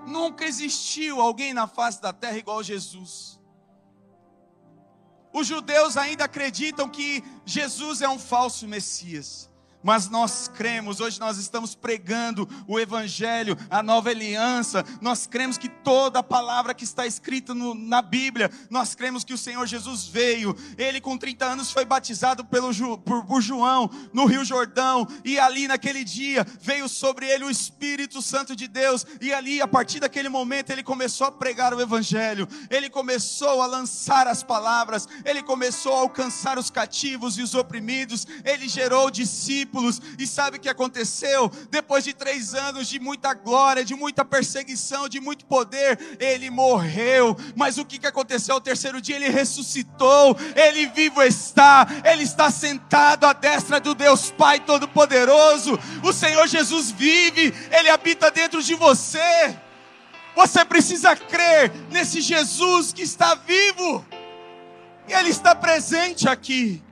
Nunca 0.06 0.46
existiu 0.46 1.20
alguém 1.20 1.54
na 1.54 1.68
face 1.68 2.00
da 2.02 2.14
terra 2.14 2.38
igual 2.38 2.60
a 2.60 2.64
Jesus. 2.64 3.40
Os 5.34 5.48
judeus 5.48 5.98
ainda 5.98 6.26
acreditam 6.26 6.88
que 6.88 7.24
Jesus 7.44 8.02
é 8.02 8.08
um 8.08 8.20
falso 8.20 8.68
Messias 8.68 9.50
mas 9.86 10.10
nós 10.10 10.48
cremos, 10.48 11.00
hoje 11.00 11.20
nós 11.20 11.38
estamos 11.38 11.76
pregando 11.76 12.50
o 12.68 12.80
Evangelho, 12.80 13.56
a 13.70 13.84
nova 13.84 14.10
aliança, 14.10 14.84
nós 15.00 15.28
cremos 15.28 15.60
que 15.60 15.70
toda 15.70 16.20
a 16.20 16.24
palavra 16.24 16.74
que 16.74 16.84
está 16.84 17.06
escrita 17.06 17.54
no, 17.54 17.76
na 17.76 18.02
Bíblia, 18.02 18.50
nós 18.68 18.96
cremos 18.96 19.24
que 19.24 19.32
o 19.32 19.38
Senhor 19.38 19.68
Jesus 19.68 20.08
veio, 20.08 20.58
ele 20.76 21.00
com 21.00 21.16
30 21.16 21.46
anos 21.46 21.72
foi 21.72 21.86
batizado 21.86 22.44
pelo, 22.44 22.98
por, 22.98 23.26
por 23.26 23.42
João 23.44 23.88
no 24.12 24.26
Rio 24.26 24.44
Jordão, 24.44 25.08
e 25.24 25.38
ali 25.38 25.68
naquele 25.68 26.04
dia 26.04 26.44
veio 26.60 26.90
sobre 26.90 27.28
ele 27.28 27.46
o 27.46 27.50
Espírito 27.52 28.24
Santo 28.24 28.56
de 28.56 28.68
Deus, 28.68 29.06
e 29.22 29.32
ali 29.32 29.62
a 29.62 29.68
partir 29.68 30.00
daquele 30.00 30.30
momento 30.30 30.72
ele 30.72 30.82
começou 30.82 31.28
a 31.28 31.32
pregar 31.32 31.76
o 31.76 31.80
Evangelho, 31.80 32.48
ele 32.72 32.90
começou 32.90 33.62
a 33.62 33.68
lançar 33.68 34.26
as 34.26 34.42
palavras, 34.42 35.08
ele 35.24 35.44
começou 35.44 35.94
a 35.94 36.00
alcançar 36.00 36.58
os 36.58 36.72
cativos 36.72 37.38
e 37.38 37.44
os 37.44 37.54
oprimidos, 37.54 38.26
ele 38.44 38.68
gerou 38.68 39.12
discípulos 39.12 39.75
discípulos. 39.76 40.02
E 40.18 40.26
sabe 40.26 40.58
o 40.58 40.60
que 40.60 40.70
aconteceu? 40.70 41.52
Depois 41.70 42.04
de 42.04 42.14
três 42.14 42.54
anos 42.54 42.88
de 42.88 43.00
muita 43.00 43.34
glória, 43.34 43.84
de 43.84 43.96
muita 43.96 44.24
perseguição, 44.24 45.10
de 45.10 45.20
muito 45.20 45.46
poder, 45.46 46.18
ele 46.20 46.50
morreu. 46.50 47.36
Mas 47.56 47.78
o 47.78 47.86
que, 47.86 48.06
aconteceu? 48.06 48.56
Ao 48.56 48.62
terceiro 48.62 49.02
dia 49.02 49.16
ele 49.16 49.30
ressuscitou, 49.30 50.38
ele 50.56 50.88
vivo 50.88 51.22
está, 51.24 51.88
ele 52.06 52.24
está 52.24 52.50
sentado 52.52 53.26
à 53.26 53.34
destra 53.34 53.80
do 53.80 53.94
Deus 53.94 54.32
Pai 54.32 54.60
Todo-Poderoso. 54.60 55.78
O 56.04 56.14
Senhor 56.14 56.48
Jesus 56.48 56.92
vive, 56.92 57.54
ele 57.72 57.90
habita 57.90 58.32
dentro 58.32 58.62
de 58.62 58.76
você. 58.76 59.56
Você 60.36 60.66
precisa 60.66 61.16
crer 61.16 61.72
nesse 61.90 62.20
Jesus 62.20 62.92
que 62.92 63.02
está 63.02 63.36
vivo. 63.36 64.06
E 65.08 65.14
Ele 65.14 65.30
está 65.30 65.56
presente 65.56 66.28
aqui. 66.28 66.84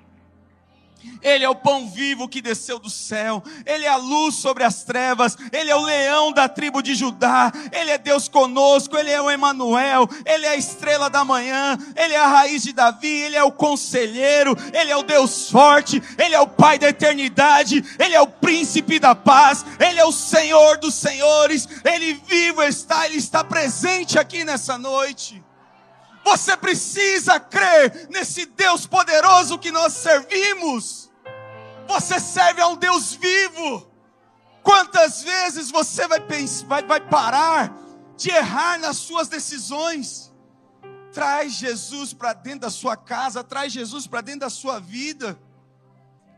Ele 1.22 1.45
é 1.45 1.50
o 1.50 1.55
pão 1.55 1.89
vivo 1.89 2.27
que 2.27 2.41
desceu 2.41 2.77
do 2.77 2.89
céu, 2.89 3.41
Ele 3.65 3.86
é 3.86 3.89
a 3.89 3.95
luz 3.95 4.36
sobre 4.36 4.63
as 4.63 4.83
trevas, 4.83 5.38
Ele 5.51 5.69
é 5.69 5.75
o 5.75 5.81
leão 5.81 6.31
da 6.31 6.50
tribo 6.50 6.81
de 6.81 6.95
Judá, 6.95 7.51
Ele 7.72 7.91
é 7.91 7.98
Deus 7.98 8.27
conosco, 8.27 8.98
Ele 8.98 9.10
é 9.10 9.22
o 9.22 9.31
Emanuel, 9.31 10.07
Ele 10.25 10.45
é 10.45 10.50
a 10.50 10.57
estrela 10.57 11.10
da 11.10 11.24
manhã, 11.24 11.77
Ele 11.95 12.13
é 12.13 12.19
a 12.19 12.27
raiz 12.27 12.63
de 12.63 12.74
Davi, 12.74 13.07
Ele 13.07 13.36
é 13.36 13.43
o 13.43 13.51
conselheiro, 13.51 14.55
Ele 14.74 14.91
é 14.91 14.98
o 14.98 15.03
Deus 15.03 15.50
forte, 15.50 16.01
Ele 16.17 16.36
é 16.36 16.39
o 16.39 16.48
Pai 16.48 16.77
da 16.77 16.89
eternidade, 16.89 17.83
Ele 17.98 18.13
é 18.13 18.22
o 18.22 18.27
príncipe 18.27 19.00
da 19.00 19.15
paz, 19.15 19.65
Ele 19.79 20.00
é 20.00 20.05
o 20.05 20.12
Senhor 20.12 20.77
dos 20.77 20.93
senhores, 20.93 21.67
Ele 21.83 22.13
vivo 22.13 22.62
está, 22.63 23.05
Ele 23.05 23.17
está 23.17 23.43
presente 23.43 24.19
aqui 24.19 24.43
nessa 24.43 24.77
noite. 24.77 25.43
Você 26.24 26.56
precisa 26.56 27.39
crer 27.39 28.08
nesse 28.10 28.46
Deus 28.46 28.86
poderoso 28.86 29.60
que 29.60 29.72
nós 29.72 29.94
servimos. 29.94 31.12
Você 31.88 32.20
serve 32.20 32.62
a 32.62 32.68
um 32.68 32.75
Deus 32.75 33.13
vivo. 33.13 33.92
Quantas 34.63 35.22
vezes 35.22 35.70
você 35.70 36.08
vai, 36.08 36.22
pensar, 36.22 36.65
vai, 36.65 36.84
vai 36.84 37.01
parar 37.01 37.74
de 38.15 38.30
errar 38.30 38.80
nas 38.80 38.98
suas 38.98 39.27
decisões? 39.27 40.32
Traz 41.12 41.53
Jesus 41.53 42.13
para 42.13 42.34
dentro 42.34 42.62
da 42.62 42.70
sua 42.70 42.96
casa, 42.96 43.44
traz 43.44 43.74
Jesus 43.74 44.08
para 44.08 44.22
dentro 44.22 44.42
da 44.42 44.50
sua 44.50 44.80
vida. 44.80 45.38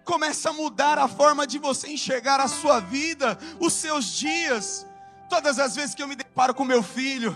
Começa 0.04 0.50
a 0.50 0.54
mudar 0.54 0.98
a 0.98 1.08
forma 1.08 1.46
de 1.46 1.60
você 1.60 1.90
enxergar 1.90 2.40
a 2.40 2.48
sua 2.48 2.80
vida, 2.80 3.38
os 3.60 3.74
seus 3.74 4.06
dias. 4.18 4.86
Todas 5.30 5.60
as 5.60 5.76
vezes 5.76 5.96
que 5.96 6.02
eu 6.02 6.08
me 6.08 6.16
deparo 6.16 6.54
com 6.54 6.64
meu 6.64 6.82
filho, 6.84 7.36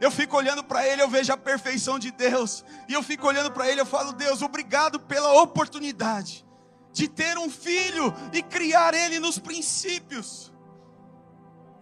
eu 0.00 0.10
fico 0.10 0.36
olhando 0.36 0.62
para 0.62 0.86
ele, 0.86 1.02
eu 1.02 1.08
vejo 1.08 1.32
a 1.32 1.36
perfeição 1.36 1.98
de 1.98 2.10
Deus. 2.10 2.64
E 2.88 2.92
eu 2.92 3.02
fico 3.02 3.26
olhando 3.26 3.50
para 3.50 3.68
ele, 3.70 3.80
eu 3.80 3.86
falo: 3.86 4.12
Deus, 4.12 4.42
obrigado 4.42 4.98
pela 5.00 5.40
oportunidade 5.42 6.44
de 6.92 7.08
ter 7.08 7.36
um 7.36 7.50
filho 7.50 8.14
e 8.32 8.42
criar 8.42 8.94
ele 8.94 9.18
nos 9.18 9.38
princípios. 9.38 10.52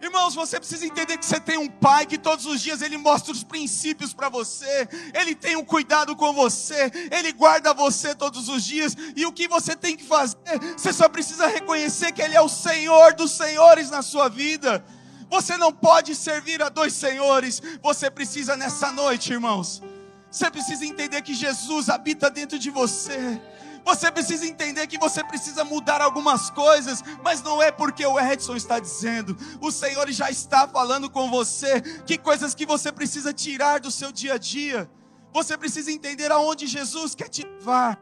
Irmãos, 0.01 0.35
você 0.35 0.59
precisa 0.59 0.85
entender 0.85 1.17
que 1.17 1.25
você 1.25 1.39
tem 1.39 1.57
um 1.57 1.69
pai 1.69 2.05
que 2.05 2.17
todos 2.17 2.45
os 2.45 2.59
dias 2.59 2.81
ele 2.81 2.97
mostra 2.97 3.31
os 3.31 3.41
princípios 3.41 4.13
para 4.13 4.27
você, 4.27 4.85
ele 5.13 5.33
tem 5.33 5.55
um 5.55 5.63
cuidado 5.63 6.13
com 6.13 6.33
você, 6.33 6.91
ele 7.09 7.31
guarda 7.31 7.73
você 7.73 8.13
todos 8.13 8.49
os 8.49 8.65
dias, 8.65 8.97
e 9.15 9.25
o 9.25 9.31
que 9.31 9.47
você 9.47 9.77
tem 9.77 9.95
que 9.95 10.03
fazer? 10.03 10.37
Você 10.75 10.91
só 10.91 11.07
precisa 11.07 11.47
reconhecer 11.47 12.11
que 12.11 12.21
ele 12.21 12.35
é 12.35 12.41
o 12.41 12.49
Senhor 12.49 13.13
dos 13.13 13.31
senhores 13.31 13.89
na 13.89 14.01
sua 14.01 14.27
vida. 14.27 14.83
Você 15.33 15.57
não 15.57 15.73
pode 15.73 16.13
servir 16.13 16.61
a 16.61 16.69
dois 16.69 16.93
senhores. 16.93 17.59
Você 17.81 18.07
precisa 18.11 18.55
nessa 18.55 18.91
noite, 18.91 19.33
irmãos. 19.33 19.81
Você 20.29 20.47
precisa 20.51 20.85
entender 20.85 21.23
que 21.23 21.33
Jesus 21.33 21.89
habita 21.89 22.29
dentro 22.29 22.59
de 22.59 22.69
você. 22.69 23.41
Você 23.83 24.11
precisa 24.11 24.45
entender 24.45 24.85
que 24.85 24.99
você 24.99 25.23
precisa 25.23 25.63
mudar 25.63 26.01
algumas 26.01 26.51
coisas, 26.51 27.03
mas 27.23 27.41
não 27.41 27.59
é 27.59 27.71
porque 27.71 28.05
o 28.05 28.19
Edson 28.19 28.55
está 28.55 28.77
dizendo. 28.77 29.35
O 29.59 29.71
Senhor 29.71 30.07
já 30.11 30.29
está 30.29 30.67
falando 30.67 31.09
com 31.09 31.31
você 31.31 31.81
que 32.05 32.15
coisas 32.15 32.53
que 32.53 32.67
você 32.67 32.91
precisa 32.91 33.33
tirar 33.33 33.79
do 33.79 33.89
seu 33.89 34.11
dia 34.11 34.35
a 34.35 34.37
dia. 34.37 34.87
Você 35.33 35.57
precisa 35.57 35.91
entender 35.91 36.31
aonde 36.31 36.67
Jesus 36.67 37.15
quer 37.15 37.27
te 37.27 37.43
levar. 37.43 37.99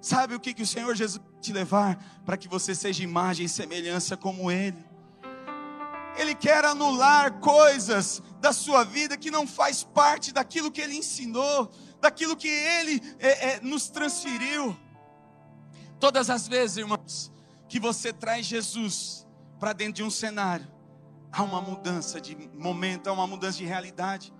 Sabe 0.00 0.34
o 0.34 0.40
que, 0.40 0.52
que 0.52 0.62
o 0.62 0.66
Senhor 0.66 0.96
Jesus 0.96 1.22
quer 1.22 1.40
te 1.40 1.52
levar? 1.52 1.96
Para 2.24 2.36
que 2.36 2.48
você 2.48 2.74
seja 2.74 3.04
imagem 3.04 3.46
e 3.46 3.48
semelhança 3.48 4.16
como 4.16 4.50
Ele. 4.50 4.95
Ele 6.16 6.34
quer 6.34 6.64
anular 6.64 7.40
coisas 7.40 8.22
da 8.40 8.52
sua 8.52 8.84
vida 8.84 9.16
que 9.16 9.30
não 9.30 9.46
faz 9.46 9.82
parte 9.82 10.32
daquilo 10.32 10.70
que 10.70 10.80
Ele 10.80 10.96
ensinou, 10.96 11.70
daquilo 12.00 12.36
que 12.36 12.48
Ele 12.48 13.02
é, 13.18 13.50
é, 13.50 13.60
nos 13.60 13.88
transferiu. 13.88 14.76
Todas 15.98 16.30
as 16.30 16.46
vezes, 16.46 16.78
irmãos, 16.78 17.32
que 17.68 17.80
você 17.80 18.12
traz 18.12 18.46
Jesus 18.46 19.26
para 19.58 19.72
dentro 19.72 19.94
de 19.94 20.02
um 20.02 20.10
cenário, 20.10 20.66
há 21.32 21.42
uma 21.42 21.60
mudança 21.60 22.20
de 22.20 22.36
momento, 22.54 23.08
há 23.08 23.12
uma 23.12 23.26
mudança 23.26 23.58
de 23.58 23.64
realidade. 23.64 24.32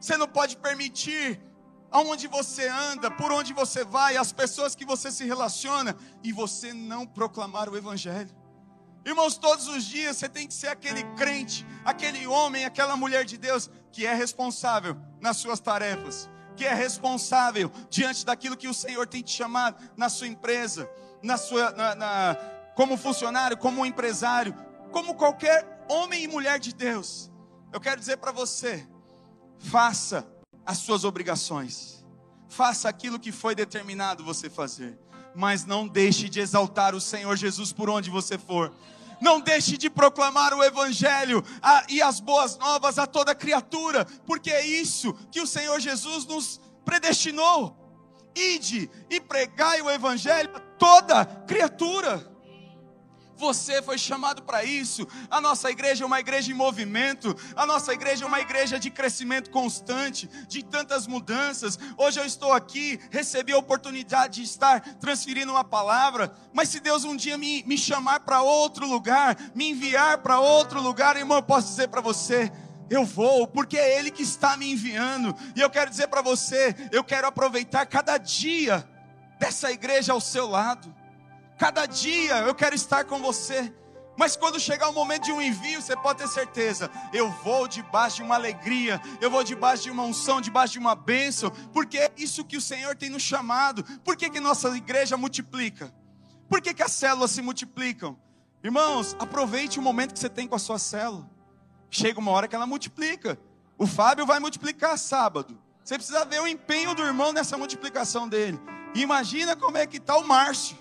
Você 0.00 0.16
não 0.16 0.28
pode 0.28 0.56
permitir 0.56 1.40
aonde 1.90 2.26
você 2.26 2.68
anda, 2.68 3.10
por 3.10 3.32
onde 3.32 3.52
você 3.52 3.84
vai, 3.84 4.16
as 4.16 4.32
pessoas 4.32 4.74
que 4.74 4.84
você 4.84 5.10
se 5.10 5.24
relaciona, 5.24 5.96
e 6.22 6.32
você 6.32 6.72
não 6.72 7.06
proclamar 7.06 7.68
o 7.68 7.76
Evangelho. 7.76 8.30
Irmãos, 9.08 9.38
todos 9.38 9.66
os 9.68 9.86
dias 9.86 10.18
você 10.18 10.28
tem 10.28 10.46
que 10.46 10.52
ser 10.52 10.68
aquele 10.68 11.02
crente, 11.14 11.66
aquele 11.82 12.26
homem, 12.26 12.66
aquela 12.66 12.94
mulher 12.94 13.24
de 13.24 13.38
Deus 13.38 13.70
que 13.90 14.04
é 14.04 14.12
responsável 14.12 14.98
nas 15.18 15.38
suas 15.38 15.58
tarefas, 15.58 16.28
que 16.54 16.66
é 16.66 16.74
responsável 16.74 17.72
diante 17.88 18.26
daquilo 18.26 18.54
que 18.54 18.68
o 18.68 18.74
Senhor 18.74 19.06
tem 19.06 19.22
te 19.22 19.30
chamado 19.30 19.82
na 19.96 20.10
sua 20.10 20.26
empresa, 20.26 20.90
na 21.22 21.38
sua, 21.38 21.70
na, 21.70 21.94
na, 21.94 22.36
como 22.76 22.98
funcionário, 22.98 23.56
como 23.56 23.86
empresário, 23.86 24.54
como 24.92 25.14
qualquer 25.14 25.86
homem 25.88 26.24
e 26.24 26.28
mulher 26.28 26.58
de 26.58 26.74
Deus. 26.74 27.30
Eu 27.72 27.80
quero 27.80 27.98
dizer 27.98 28.18
para 28.18 28.30
você: 28.30 28.86
faça 29.56 30.28
as 30.66 30.76
suas 30.76 31.04
obrigações, 31.04 32.04
faça 32.46 32.90
aquilo 32.90 33.18
que 33.18 33.32
foi 33.32 33.54
determinado 33.54 34.22
você 34.22 34.50
fazer, 34.50 34.98
mas 35.34 35.64
não 35.64 35.88
deixe 35.88 36.28
de 36.28 36.40
exaltar 36.40 36.94
o 36.94 37.00
Senhor 37.00 37.34
Jesus 37.38 37.72
por 37.72 37.88
onde 37.88 38.10
você 38.10 38.36
for. 38.36 38.70
Não 39.20 39.40
deixe 39.40 39.76
de 39.76 39.90
proclamar 39.90 40.54
o 40.54 40.62
Evangelho 40.62 41.44
a, 41.62 41.84
e 41.88 42.00
as 42.00 42.20
boas 42.20 42.56
novas 42.56 42.98
a 42.98 43.06
toda 43.06 43.34
criatura, 43.34 44.04
porque 44.26 44.50
é 44.50 44.66
isso 44.66 45.12
que 45.30 45.40
o 45.40 45.46
Senhor 45.46 45.80
Jesus 45.80 46.24
nos 46.26 46.60
predestinou. 46.84 47.76
Ide 48.34 48.90
e 49.10 49.20
pregai 49.20 49.82
o 49.82 49.90
Evangelho 49.90 50.50
a 50.54 50.60
toda 50.60 51.24
criatura. 51.46 52.27
Você 53.38 53.80
foi 53.80 53.96
chamado 53.96 54.42
para 54.42 54.64
isso. 54.64 55.06
A 55.30 55.40
nossa 55.40 55.70
igreja 55.70 56.02
é 56.02 56.06
uma 56.06 56.18
igreja 56.18 56.50
em 56.50 56.54
movimento. 56.54 57.34
A 57.54 57.64
nossa 57.64 57.92
igreja 57.92 58.24
é 58.24 58.28
uma 58.28 58.40
igreja 58.40 58.80
de 58.80 58.90
crescimento 58.90 59.50
constante, 59.50 60.28
de 60.48 60.64
tantas 60.64 61.06
mudanças. 61.06 61.78
Hoje 61.96 62.18
eu 62.18 62.24
estou 62.24 62.52
aqui, 62.52 62.98
recebi 63.10 63.52
a 63.52 63.58
oportunidade 63.58 64.40
de 64.40 64.42
estar 64.42 64.80
transferindo 64.96 65.52
uma 65.52 65.62
palavra. 65.62 66.34
Mas 66.52 66.68
se 66.68 66.80
Deus 66.80 67.04
um 67.04 67.14
dia 67.14 67.38
me, 67.38 67.62
me 67.62 67.78
chamar 67.78 68.20
para 68.20 68.42
outro 68.42 68.86
lugar, 68.86 69.36
me 69.54 69.70
enviar 69.70 70.18
para 70.18 70.40
outro 70.40 70.82
lugar, 70.82 71.16
irmão, 71.16 71.38
eu 71.38 71.42
posso 71.42 71.68
dizer 71.68 71.88
para 71.88 72.00
você 72.00 72.50
eu 72.90 73.04
vou, 73.04 73.46
porque 73.46 73.76
é 73.76 73.98
Ele 73.98 74.10
que 74.10 74.22
está 74.22 74.56
me 74.56 74.72
enviando. 74.72 75.34
E 75.54 75.60
eu 75.60 75.70
quero 75.70 75.90
dizer 75.90 76.08
para 76.08 76.22
você: 76.22 76.74
eu 76.90 77.04
quero 77.04 77.28
aproveitar 77.28 77.86
cada 77.86 78.18
dia 78.18 78.84
dessa 79.38 79.70
igreja 79.70 80.12
ao 80.12 80.20
seu 80.20 80.48
lado. 80.48 80.92
Cada 81.58 81.86
dia 81.86 82.38
eu 82.38 82.54
quero 82.54 82.74
estar 82.74 83.04
com 83.04 83.18
você. 83.18 83.74
Mas 84.16 84.36
quando 84.36 84.58
chegar 84.58 84.88
o 84.88 84.92
momento 84.92 85.24
de 85.24 85.32
um 85.32 85.40
envio, 85.40 85.80
você 85.80 85.96
pode 85.96 86.20
ter 86.20 86.28
certeza, 86.28 86.90
eu 87.12 87.30
vou 87.44 87.68
debaixo 87.68 88.16
de 88.16 88.22
uma 88.22 88.34
alegria, 88.34 89.00
eu 89.20 89.30
vou 89.30 89.44
debaixo 89.44 89.84
de 89.84 89.90
uma 89.92 90.02
unção, 90.02 90.40
debaixo 90.40 90.72
de 90.72 90.78
uma 90.80 90.96
bênção, 90.96 91.52
porque 91.72 91.98
é 91.98 92.12
isso 92.16 92.44
que 92.44 92.56
o 92.56 92.60
Senhor 92.60 92.96
tem 92.96 93.10
nos 93.10 93.22
chamado. 93.22 93.84
Por 94.00 94.16
que, 94.16 94.28
que 94.28 94.40
nossa 94.40 94.76
igreja 94.76 95.16
multiplica? 95.16 95.94
Por 96.48 96.60
que, 96.60 96.74
que 96.74 96.82
as 96.82 96.92
células 96.92 97.30
se 97.30 97.42
multiplicam? 97.42 98.18
Irmãos, 98.62 99.14
aproveite 99.20 99.78
o 99.78 99.82
momento 99.82 100.14
que 100.14 100.18
você 100.18 100.28
tem 100.28 100.48
com 100.48 100.56
a 100.56 100.58
sua 100.58 100.80
célula. 100.80 101.30
Chega 101.88 102.18
uma 102.18 102.32
hora 102.32 102.48
que 102.48 102.56
ela 102.56 102.66
multiplica. 102.66 103.38
O 103.76 103.86
Fábio 103.86 104.26
vai 104.26 104.40
multiplicar 104.40 104.98
sábado. 104.98 105.56
Você 105.84 105.94
precisa 105.94 106.24
ver 106.24 106.40
o 106.40 106.46
empenho 106.46 106.92
do 106.92 107.02
irmão 107.02 107.32
nessa 107.32 107.56
multiplicação 107.56 108.28
dele. 108.28 108.60
Imagina 108.94 109.54
como 109.54 109.76
é 109.76 109.86
que 109.86 109.98
está 109.98 110.16
o 110.16 110.26
Márcio. 110.26 110.76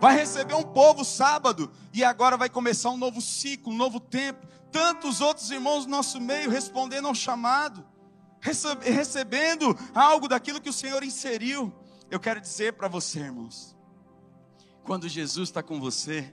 Vai 0.00 0.14
receber 0.14 0.54
um 0.54 0.62
povo 0.62 1.04
sábado 1.04 1.70
e 1.92 2.04
agora 2.04 2.36
vai 2.36 2.48
começar 2.48 2.90
um 2.90 2.96
novo 2.96 3.20
ciclo, 3.20 3.72
um 3.72 3.76
novo 3.76 3.98
tempo. 3.98 4.46
Tantos 4.70 5.20
outros 5.20 5.50
irmãos 5.50 5.84
do 5.84 5.90
nosso 5.90 6.20
meio 6.20 6.50
respondendo 6.50 7.08
ao 7.08 7.14
chamado, 7.14 7.84
recebendo 8.82 9.76
algo 9.94 10.28
daquilo 10.28 10.60
que 10.60 10.68
o 10.68 10.72
Senhor 10.72 11.02
inseriu. 11.02 11.72
Eu 12.10 12.20
quero 12.20 12.40
dizer 12.40 12.74
para 12.74 12.88
você, 12.88 13.20
irmãos, 13.20 13.74
quando 14.84 15.08
Jesus 15.08 15.48
está 15.48 15.62
com 15.62 15.80
você, 15.80 16.32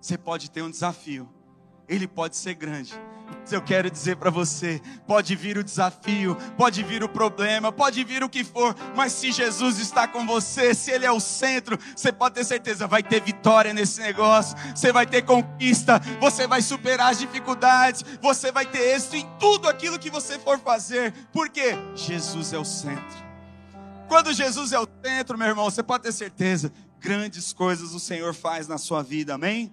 você 0.00 0.16
pode 0.16 0.50
ter 0.50 0.62
um 0.62 0.70
desafio, 0.70 1.28
ele 1.88 2.06
pode 2.06 2.36
ser 2.36 2.54
grande, 2.54 2.94
eu 3.50 3.62
quero 3.62 3.90
dizer 3.90 4.16
para 4.16 4.30
você: 4.30 4.80
pode 5.06 5.34
vir 5.34 5.58
o 5.58 5.64
desafio, 5.64 6.36
pode 6.56 6.82
vir 6.82 7.02
o 7.02 7.08
problema, 7.08 7.72
pode 7.72 8.04
vir 8.04 8.22
o 8.22 8.28
que 8.28 8.44
for, 8.44 8.74
mas 8.94 9.12
se 9.12 9.32
Jesus 9.32 9.78
está 9.78 10.06
com 10.06 10.26
você, 10.26 10.74
se 10.74 10.90
Ele 10.90 11.06
é 11.06 11.10
o 11.10 11.18
centro, 11.18 11.78
você 11.96 12.12
pode 12.12 12.36
ter 12.36 12.44
certeza, 12.44 12.86
vai 12.86 13.02
ter 13.02 13.20
vitória 13.20 13.72
nesse 13.72 14.00
negócio, 14.00 14.56
você 14.74 14.92
vai 14.92 15.06
ter 15.06 15.22
conquista, 15.22 16.00
você 16.20 16.46
vai 16.46 16.62
superar 16.62 17.10
as 17.10 17.18
dificuldades, 17.18 18.04
você 18.20 18.52
vai 18.52 18.66
ter 18.66 18.94
êxito 18.94 19.16
em 19.16 19.28
tudo 19.40 19.68
aquilo 19.68 19.98
que 19.98 20.10
você 20.10 20.38
for 20.38 20.58
fazer, 20.58 21.12
porque 21.32 21.76
Jesus 21.96 22.52
é 22.52 22.58
o 22.58 22.64
centro. 22.64 23.32
Quando 24.08 24.32
Jesus 24.32 24.72
é 24.72 24.78
o 24.78 24.86
centro, 25.02 25.38
meu 25.38 25.48
irmão, 25.48 25.64
você 25.64 25.82
pode 25.82 26.04
ter 26.04 26.12
certeza, 26.12 26.70
grandes 27.00 27.52
coisas 27.52 27.94
o 27.94 27.98
Senhor 27.98 28.34
faz 28.34 28.68
na 28.68 28.76
sua 28.76 29.02
vida, 29.02 29.34
amém? 29.34 29.72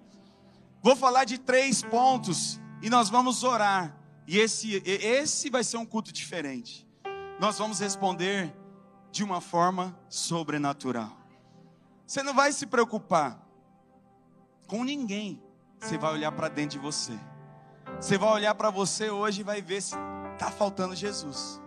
Vou 0.82 0.96
falar 0.96 1.24
de 1.24 1.36
três 1.36 1.82
pontos 1.82 2.58
e 2.82 2.90
nós 2.90 3.08
vamos 3.08 3.42
orar. 3.42 3.96
E 4.26 4.38
esse, 4.38 4.82
esse 4.86 5.50
vai 5.50 5.64
ser 5.64 5.76
um 5.76 5.86
culto 5.86 6.12
diferente. 6.12 6.86
Nós 7.38 7.58
vamos 7.58 7.80
responder 7.80 8.54
de 9.10 9.24
uma 9.24 9.40
forma 9.40 9.98
sobrenatural. 10.08 11.16
Você 12.06 12.22
não 12.22 12.34
vai 12.34 12.52
se 12.52 12.66
preocupar 12.66 13.44
com 14.66 14.84
ninguém. 14.84 15.42
Você 15.80 15.98
vai 15.98 16.12
olhar 16.12 16.32
para 16.32 16.48
dentro 16.48 16.78
de 16.78 16.78
você. 16.78 17.18
Você 18.00 18.16
vai 18.16 18.30
olhar 18.30 18.54
para 18.54 18.70
você 18.70 19.10
hoje 19.10 19.40
e 19.40 19.44
vai 19.44 19.60
ver 19.60 19.80
se 19.80 19.94
está 20.32 20.50
faltando 20.50 20.94
Jesus. 20.94 21.60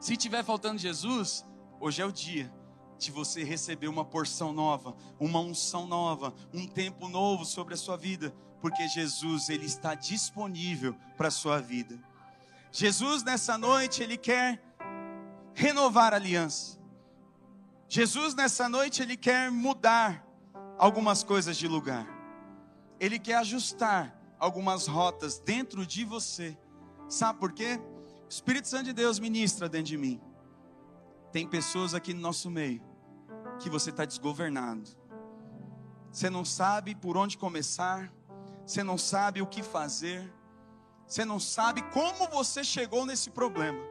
Se 0.00 0.16
tiver 0.16 0.42
faltando 0.44 0.78
Jesus, 0.78 1.44
hoje 1.78 2.02
é 2.02 2.04
o 2.04 2.12
dia 2.12 2.52
de 2.98 3.10
você 3.10 3.42
receber 3.42 3.88
uma 3.88 4.04
porção 4.04 4.52
nova, 4.52 4.94
uma 5.18 5.40
unção 5.40 5.86
nova, 5.86 6.34
um 6.52 6.66
tempo 6.66 7.08
novo 7.08 7.44
sobre 7.44 7.74
a 7.74 7.76
sua 7.76 7.96
vida, 7.96 8.34
porque 8.62 8.86
Jesus 8.86 9.48
ele 9.48 9.66
está 9.66 9.92
disponível 9.96 10.94
para 11.16 11.26
a 11.26 11.32
sua 11.32 11.60
vida. 11.60 11.98
Jesus 12.70 13.24
nessa 13.24 13.58
noite 13.58 14.04
ele 14.04 14.16
quer 14.16 14.62
renovar 15.52 16.12
a 16.12 16.16
aliança. 16.16 16.78
Jesus 17.88 18.34
nessa 18.36 18.68
noite 18.68 19.02
ele 19.02 19.16
quer 19.16 19.50
mudar 19.50 20.24
algumas 20.78 21.24
coisas 21.24 21.56
de 21.56 21.66
lugar. 21.66 22.06
Ele 23.00 23.18
quer 23.18 23.38
ajustar 23.38 24.16
algumas 24.38 24.86
rotas 24.86 25.40
dentro 25.40 25.84
de 25.84 26.04
você. 26.04 26.56
Sabe 27.08 27.40
por 27.40 27.52
quê? 27.52 27.80
O 28.24 28.28
Espírito 28.28 28.68
Santo 28.68 28.84
de 28.84 28.92
Deus 28.92 29.18
ministra 29.18 29.68
dentro 29.68 29.88
de 29.88 29.98
mim. 29.98 30.20
Tem 31.32 31.48
pessoas 31.48 31.94
aqui 31.94 32.14
no 32.14 32.20
nosso 32.20 32.48
meio 32.48 32.80
que 33.58 33.68
você 33.68 33.90
está 33.90 34.04
desgovernado. 34.04 34.88
Você 36.12 36.30
não 36.30 36.44
sabe 36.44 36.94
por 36.94 37.16
onde 37.16 37.36
começar, 37.36 38.12
você 38.64 38.82
não 38.82 38.96
sabe 38.96 39.42
o 39.42 39.46
que 39.46 39.62
fazer, 39.62 40.32
você 41.06 41.24
não 41.24 41.38
sabe 41.38 41.82
como 41.90 42.28
você 42.28 42.64
chegou 42.64 43.04
nesse 43.04 43.30
problema. 43.30 43.82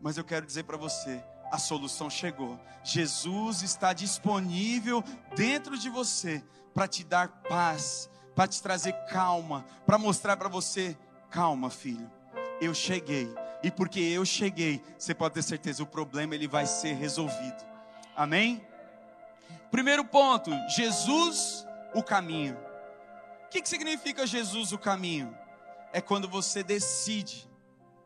Mas 0.00 0.16
eu 0.16 0.24
quero 0.24 0.46
dizer 0.46 0.64
para 0.64 0.76
você, 0.76 1.22
a 1.50 1.58
solução 1.58 2.08
chegou. 2.08 2.58
Jesus 2.84 3.62
está 3.62 3.92
disponível 3.92 5.02
dentro 5.34 5.76
de 5.78 5.88
você 5.88 6.44
para 6.72 6.86
te 6.86 7.02
dar 7.02 7.28
paz, 7.48 8.08
para 8.34 8.46
te 8.46 8.62
trazer 8.62 8.92
calma, 9.06 9.64
para 9.84 9.98
mostrar 9.98 10.36
para 10.36 10.48
você, 10.48 10.96
calma, 11.30 11.70
filho. 11.70 12.10
Eu 12.60 12.72
cheguei. 12.72 13.28
E 13.62 13.70
porque 13.70 13.98
eu 13.98 14.24
cheguei, 14.24 14.80
você 14.96 15.12
pode 15.12 15.34
ter 15.34 15.42
certeza, 15.42 15.82
o 15.82 15.86
problema 15.86 16.34
ele 16.34 16.46
vai 16.46 16.66
ser 16.66 16.92
resolvido. 16.92 17.66
Amém? 18.14 18.64
Primeiro 19.70 20.04
ponto, 20.04 20.50
Jesus 20.68 21.66
o 21.94 22.02
caminho. 22.02 22.67
O 23.48 23.50
que, 23.50 23.62
que 23.62 23.68
significa 23.68 24.26
Jesus 24.26 24.72
o 24.72 24.78
caminho? 24.78 25.34
É 25.90 26.02
quando 26.02 26.28
você 26.28 26.62
decide 26.62 27.48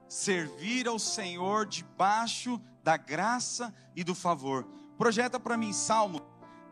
servir 0.06 0.86
ao 0.86 1.00
Senhor 1.00 1.66
debaixo 1.66 2.60
da 2.80 2.96
graça 2.96 3.74
e 3.96 4.04
do 4.04 4.14
favor. 4.14 4.64
Projeta 4.96 5.40
para 5.40 5.56
mim 5.56 5.72
Salmo, 5.72 6.22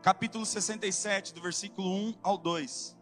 capítulo 0.01 0.47
67, 0.47 1.35
do 1.35 1.43
versículo 1.43 1.93
1 1.93 2.19
ao 2.23 2.39
2. 2.39 2.97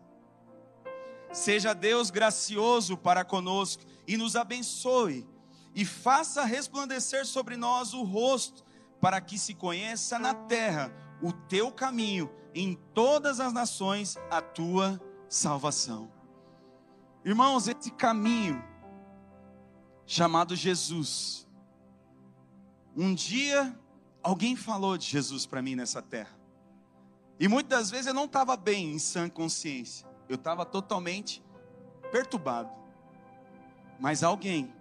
Seja 1.35 1.74
Deus 1.74 2.09
gracioso 2.09 2.96
para 2.96 3.22
conosco 3.22 3.85
e 4.07 4.16
nos 4.16 4.37
abençoe, 4.37 5.28
e 5.74 5.85
faça 5.85 6.46
resplandecer 6.46 7.26
sobre 7.26 7.59
nós 7.59 7.92
o 7.92 8.04
rosto, 8.04 8.64
para 9.02 9.20
que 9.20 9.38
se 9.38 9.52
conheça 9.52 10.18
na 10.18 10.33
terra 10.33 10.90
o 11.22 11.31
teu 11.31 11.70
caminho, 11.70 12.31
em 12.54 12.74
todas 12.94 13.38
as 13.38 13.52
nações 13.52 14.16
a 14.31 14.40
tua 14.40 14.98
salvação. 15.28 16.10
Irmãos, 17.24 17.68
esse 17.68 17.90
caminho 17.90 18.62
chamado 20.06 20.56
Jesus. 20.56 21.46
Um 22.96 23.14
dia 23.14 23.78
alguém 24.22 24.56
falou 24.56 24.96
de 24.96 25.06
Jesus 25.06 25.44
para 25.46 25.60
mim 25.60 25.76
nessa 25.76 26.00
terra. 26.00 26.36
E 27.38 27.46
muitas 27.46 27.90
vezes 27.90 28.06
eu 28.06 28.14
não 28.14 28.24
estava 28.24 28.56
bem 28.56 28.94
em 28.94 28.98
sã 28.98 29.28
consciência. 29.28 30.08
Eu 30.28 30.36
estava 30.36 30.64
totalmente 30.64 31.44
perturbado. 32.10 32.70
Mas 34.00 34.22
alguém 34.22 34.72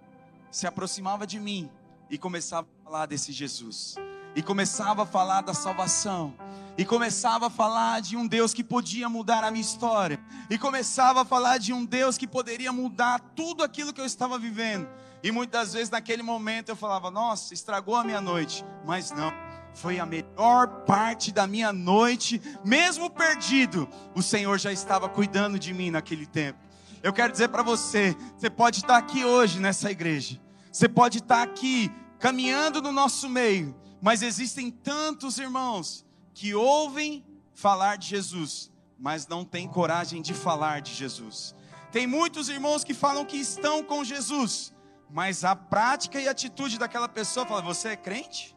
se 0.50 0.66
aproximava 0.66 1.26
de 1.26 1.38
mim 1.38 1.70
e 2.10 2.16
começava 2.16 2.66
a 2.66 2.84
falar 2.84 3.06
desse 3.06 3.32
Jesus. 3.32 3.96
E 4.38 4.42
começava 4.42 5.02
a 5.02 5.04
falar 5.04 5.40
da 5.40 5.52
salvação 5.52 6.32
e 6.76 6.84
começava 6.84 7.48
a 7.48 7.50
falar 7.50 8.00
de 8.00 8.16
um 8.16 8.24
Deus 8.24 8.54
que 8.54 8.62
podia 8.62 9.08
mudar 9.08 9.42
a 9.42 9.50
minha 9.50 9.60
história, 9.60 10.20
e 10.48 10.56
começava 10.56 11.22
a 11.22 11.24
falar 11.24 11.58
de 11.58 11.72
um 11.72 11.84
Deus 11.84 12.16
que 12.16 12.24
poderia 12.24 12.72
mudar 12.72 13.18
tudo 13.34 13.64
aquilo 13.64 13.92
que 13.92 14.00
eu 14.00 14.04
estava 14.04 14.38
vivendo. 14.38 14.88
E 15.24 15.32
muitas 15.32 15.72
vezes 15.72 15.90
naquele 15.90 16.22
momento 16.22 16.68
eu 16.68 16.76
falava: 16.76 17.10
Nossa, 17.10 17.52
estragou 17.52 17.96
a 17.96 18.04
minha 18.04 18.20
noite, 18.20 18.64
mas 18.86 19.10
não. 19.10 19.32
Foi 19.74 19.98
a 19.98 20.06
melhor 20.06 20.84
parte 20.86 21.32
da 21.32 21.44
minha 21.44 21.72
noite, 21.72 22.40
mesmo 22.64 23.10
perdido, 23.10 23.88
o 24.14 24.22
Senhor 24.22 24.56
já 24.56 24.70
estava 24.70 25.08
cuidando 25.08 25.58
de 25.58 25.74
mim 25.74 25.90
naquele 25.90 26.26
tempo. 26.26 26.60
Eu 27.02 27.12
quero 27.12 27.32
dizer 27.32 27.48
para 27.48 27.64
você: 27.64 28.16
você 28.36 28.48
pode 28.48 28.78
estar 28.78 28.98
aqui 28.98 29.24
hoje 29.24 29.58
nessa 29.58 29.90
igreja, 29.90 30.40
você 30.70 30.88
pode 30.88 31.18
estar 31.18 31.42
aqui 31.42 31.90
caminhando 32.20 32.80
no 32.80 32.92
nosso 32.92 33.28
meio, 33.28 33.74
mas 34.00 34.22
existem 34.22 34.70
tantos 34.70 35.38
irmãos 35.38 36.04
que 36.34 36.54
ouvem 36.54 37.24
falar 37.52 37.96
de 37.96 38.08
Jesus, 38.08 38.70
mas 38.98 39.26
não 39.26 39.44
têm 39.44 39.68
coragem 39.68 40.22
de 40.22 40.32
falar 40.34 40.80
de 40.80 40.94
Jesus. 40.94 41.54
Tem 41.90 42.06
muitos 42.06 42.48
irmãos 42.48 42.84
que 42.84 42.94
falam 42.94 43.24
que 43.24 43.36
estão 43.36 43.82
com 43.82 44.04
Jesus, 44.04 44.74
mas 45.10 45.44
a 45.44 45.56
prática 45.56 46.20
e 46.20 46.28
a 46.28 46.30
atitude 46.30 46.78
daquela 46.78 47.08
pessoa 47.08 47.46
fala: 47.46 47.62
Você 47.62 47.88
é 47.88 47.96
crente? 47.96 48.56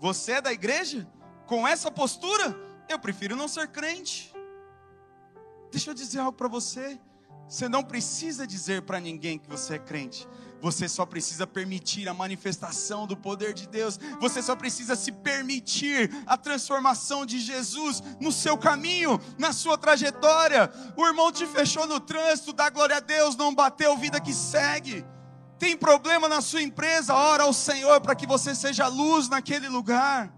Você 0.00 0.32
é 0.32 0.40
da 0.40 0.52
igreja? 0.52 1.08
Com 1.46 1.66
essa 1.66 1.90
postura? 1.90 2.56
Eu 2.88 2.98
prefiro 2.98 3.36
não 3.36 3.48
ser 3.48 3.68
crente. 3.68 4.34
Deixa 5.70 5.90
eu 5.90 5.94
dizer 5.94 6.18
algo 6.18 6.36
para 6.36 6.48
você. 6.48 7.00
Você 7.52 7.68
não 7.68 7.82
precisa 7.84 8.46
dizer 8.46 8.80
para 8.80 8.98
ninguém 8.98 9.38
que 9.38 9.46
você 9.46 9.74
é 9.74 9.78
crente. 9.78 10.26
Você 10.62 10.88
só 10.88 11.04
precisa 11.04 11.46
permitir 11.46 12.08
a 12.08 12.14
manifestação 12.14 13.06
do 13.06 13.14
poder 13.14 13.52
de 13.52 13.68
Deus. 13.68 14.00
Você 14.22 14.40
só 14.40 14.56
precisa 14.56 14.96
se 14.96 15.12
permitir 15.12 16.10
a 16.26 16.38
transformação 16.38 17.26
de 17.26 17.38
Jesus 17.38 18.02
no 18.18 18.32
seu 18.32 18.56
caminho, 18.56 19.20
na 19.36 19.52
sua 19.52 19.76
trajetória. 19.76 20.72
O 20.96 21.06
irmão 21.06 21.30
te 21.30 21.46
fechou 21.46 21.86
no 21.86 22.00
trânsito, 22.00 22.54
dá 22.54 22.70
glória 22.70 22.96
a 22.96 23.00
Deus, 23.00 23.36
não 23.36 23.54
bateu, 23.54 23.98
vida 23.98 24.18
que 24.18 24.32
segue. 24.32 25.04
Tem 25.58 25.76
problema 25.76 26.30
na 26.30 26.40
sua 26.40 26.62
empresa, 26.62 27.12
ora 27.12 27.42
ao 27.42 27.52
Senhor 27.52 28.00
para 28.00 28.14
que 28.14 28.26
você 28.26 28.54
seja 28.54 28.86
luz 28.86 29.28
naquele 29.28 29.68
lugar. 29.68 30.32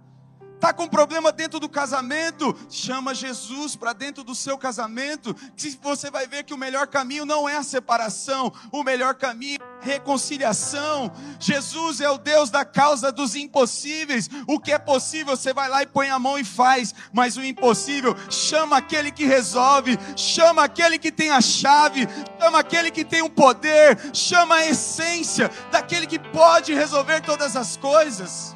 Está 0.54 0.72
com 0.72 0.88
problema 0.88 1.30
dentro 1.30 1.60
do 1.60 1.68
casamento? 1.68 2.56
Chama 2.70 3.14
Jesus 3.14 3.76
para 3.76 3.92
dentro 3.92 4.24
do 4.24 4.34
seu 4.34 4.56
casamento. 4.56 5.34
Que 5.56 5.78
você 5.82 6.10
vai 6.10 6.26
ver 6.26 6.44
que 6.44 6.54
o 6.54 6.58
melhor 6.58 6.86
caminho 6.86 7.26
não 7.26 7.46
é 7.46 7.56
a 7.56 7.62
separação, 7.62 8.50
o 8.72 8.82
melhor 8.82 9.14
caminho 9.14 9.58
é 9.60 9.82
a 9.82 9.84
reconciliação. 9.84 11.12
Jesus 11.38 12.00
é 12.00 12.08
o 12.08 12.16
Deus 12.16 12.48
da 12.48 12.64
causa 12.64 13.12
dos 13.12 13.34
impossíveis. 13.34 14.30
O 14.46 14.58
que 14.58 14.72
é 14.72 14.78
possível, 14.78 15.36
você 15.36 15.52
vai 15.52 15.68
lá 15.68 15.82
e 15.82 15.86
põe 15.86 16.08
a 16.08 16.18
mão 16.18 16.38
e 16.38 16.44
faz. 16.44 16.94
Mas 17.12 17.36
o 17.36 17.44
impossível, 17.44 18.16
chama 18.30 18.78
aquele 18.78 19.10
que 19.10 19.26
resolve, 19.26 19.98
chama 20.16 20.64
aquele 20.64 20.98
que 20.98 21.12
tem 21.12 21.30
a 21.30 21.42
chave, 21.42 22.08
chama 22.40 22.60
aquele 22.60 22.90
que 22.90 23.04
tem 23.04 23.20
o 23.20 23.28
poder, 23.28 23.98
chama 24.14 24.54
a 24.56 24.66
essência 24.66 25.50
daquele 25.70 26.06
que 26.06 26.18
pode 26.18 26.72
resolver 26.72 27.20
todas 27.20 27.54
as 27.54 27.76
coisas. 27.76 28.53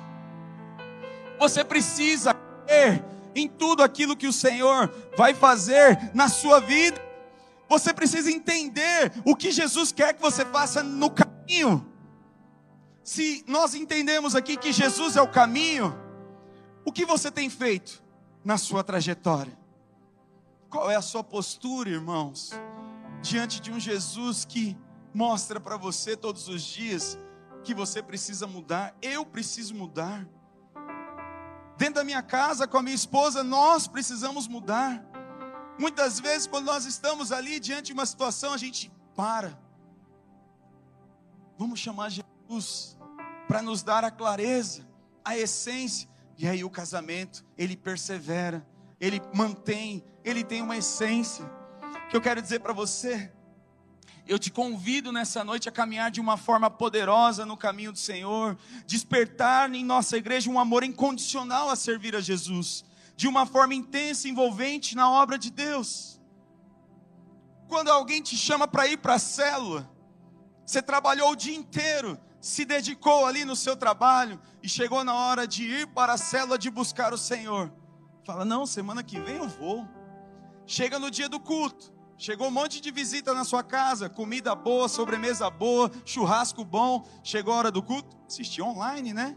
Você 1.39 1.65
precisa 1.65 2.35
crer 2.35 3.05
em 3.35 3.49
tudo 3.49 3.83
aquilo 3.83 4.17
que 4.17 4.27
o 4.27 4.33
Senhor 4.33 4.93
vai 5.17 5.35
fazer 5.35 6.11
na 6.15 6.29
sua 6.29 6.61
vida. 6.61 7.01
Você 7.69 7.93
precisa 7.93 8.31
entender 8.31 9.13
o 9.25 9.37
que 9.37 9.51
Jesus 9.51 9.93
quer 9.93 10.15
que 10.15 10.23
você 10.23 10.45
faça 10.45 10.83
no 10.83 11.11
caminho. 11.11 11.87
Se 13.03 13.45
nós 13.47 13.75
entendemos 13.75 14.35
aqui 14.35 14.57
que 14.57 14.73
Jesus 14.73 15.17
é 15.17 15.23
o 15.23 15.31
caminho, 15.31 15.97
o 16.85 16.93
que 16.93 17.05
você 17.05 17.31
tem 17.31 17.49
feito 17.49 18.03
na 18.45 18.59
sua 18.59 18.83
trajetória? 18.83 19.57
Qual 20.71 20.91
é 20.91 20.97
a 20.97 21.03
sua 21.03 21.25
postura, 21.25 21.89
irmãos, 21.89 22.53
diante 23.23 23.61
de 23.61 23.71
um 23.71 23.81
Jesus 23.81 24.45
que 24.45 24.77
mostra 25.15 25.59
para 25.59 25.77
você 25.77 26.17
todos 26.17 26.49
os 26.49 26.63
dias 26.63 27.19
que 27.65 27.75
você 27.75 28.03
precisa 28.03 28.47
mudar? 28.47 28.95
Eu 29.01 29.25
preciso 29.25 29.75
mudar 29.75 30.27
dentro 31.79 31.95
da 31.95 32.05
minha 32.05 32.23
casa 32.23 32.67
com 32.67 32.77
a 32.77 32.83
minha 32.83 32.95
esposa, 32.95 33.45
nós 33.45 33.87
precisamos 33.87 34.49
mudar. 34.49 35.03
Muitas 35.79 36.19
vezes, 36.19 36.49
quando 36.49 36.67
nós 36.67 36.85
estamos 36.85 37.31
ali 37.31 37.61
diante 37.61 37.87
de 37.87 37.93
uma 37.93 38.05
situação, 38.05 38.53
a 38.53 38.57
gente 38.57 38.91
para. 39.15 39.57
Vamos 41.57 41.79
chamar 41.79 42.11
Jesus 42.11 42.99
para 43.47 43.63
nos 43.63 43.83
dar 43.85 44.05
a 44.05 44.11
clareza, 44.11 44.87
a 45.25 45.39
essência. 45.39 46.09
E 46.37 46.49
aí 46.49 46.65
o 46.65 46.71
casamento, 46.71 47.45
ele 47.57 47.77
persevera, 47.77 48.67
ele 49.01 49.23
mantém, 49.33 50.05
ele 50.25 50.43
tem 50.43 50.61
uma 50.61 50.77
essência. 50.77 51.45
Que 52.11 52.17
eu 52.17 52.21
quero 52.21 52.43
dizer 52.43 52.59
para 52.59 52.73
você, 52.73 53.33
eu 54.29 54.39
te 54.39 54.51
convido 54.51 55.11
nessa 55.11 55.43
noite 55.43 55.71
a 55.71 55.73
caminhar 55.73 56.11
de 56.11 56.21
uma 56.21 56.37
forma 56.37 56.71
poderosa 56.71 57.47
no 57.47 57.57
caminho 57.57 57.91
do 57.91 57.99
Senhor, 57.99 58.59
despertar 58.87 59.75
em 59.75 59.83
nossa 59.83 60.19
igreja 60.19 60.51
um 60.51 60.61
amor 60.61 60.85
incondicional 60.85 61.71
a 61.71 61.75
servir 61.75 62.15
a 62.15 62.21
Jesus, 62.21 62.85
de 63.17 63.27
uma 63.27 63.47
forma 63.47 63.75
intensa 63.75 64.29
envolvente 64.29 64.95
na 64.95 65.11
obra 65.11 65.39
de 65.39 65.51
Deus. 65.51 66.21
Quando 67.69 67.91
alguém 67.91 68.21
te 68.21 68.37
chama 68.37 68.69
para 68.69 68.87
ir 68.87 68.99
para 68.99 69.15
a 69.15 69.19
célula, 69.19 69.91
você 70.65 70.83
trabalhou 70.83 71.33
o 71.33 71.37
dia 71.37 71.57
inteiro, 71.57 72.19
se 72.39 72.67
dedicou 72.67 73.25
ali 73.25 73.47
no 73.47 73.57
seu 73.57 73.77
trabalho 73.77 74.39
e 74.63 74.69
chegou 74.69 75.03
na 75.05 75.15
hora 75.15 75.47
de 75.47 75.65
ir 75.65 75.87
para 75.89 76.13
a 76.13 76.19
célula 76.19 76.59
de 76.59 76.71
buscar 76.71 77.15
o 77.15 77.19
Senhor. 77.19 77.73
Fala: 78.27 78.45
"Não, 78.45 78.67
semana 78.67 79.03
que 79.03 79.19
vem 79.19 79.37
eu 79.37 79.49
vou". 79.49 79.89
Chega 80.67 80.99
no 80.99 81.11
dia 81.11 81.31
do 81.31 81.41
culto, 81.41 81.91
Chegou 82.21 82.49
um 82.49 82.51
monte 82.51 82.81
de 82.81 82.91
visita 82.91 83.33
na 83.33 83.45
sua 83.45 83.63
casa, 83.63 84.09
comida 84.09 84.53
boa, 84.53 84.89
sobremesa 84.89 85.49
boa, 85.49 85.89
churrasco 86.05 86.65
bom. 86.65 87.07
Chegou 87.23 87.55
a 87.55 87.59
hora 87.59 87.71
do 87.71 87.81
culto, 87.81 88.17
assistir 88.27 88.61
online, 88.61 89.15
né? 89.15 89.37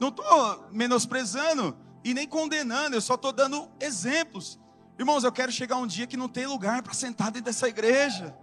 Não 0.00 0.08
estou 0.08 0.66
menosprezando 0.72 1.76
e 2.02 2.14
nem 2.14 2.26
condenando, 2.26 2.96
eu 2.96 3.02
só 3.02 3.16
estou 3.16 3.32
dando 3.32 3.68
exemplos. 3.78 4.58
Irmãos, 4.98 5.24
eu 5.24 5.30
quero 5.30 5.52
chegar 5.52 5.76
um 5.76 5.86
dia 5.86 6.06
que 6.06 6.16
não 6.16 6.26
tem 6.26 6.46
lugar 6.46 6.82
para 6.82 6.94
sentar 6.94 7.30
dentro 7.30 7.44
dessa 7.44 7.68
igreja. 7.68 8.34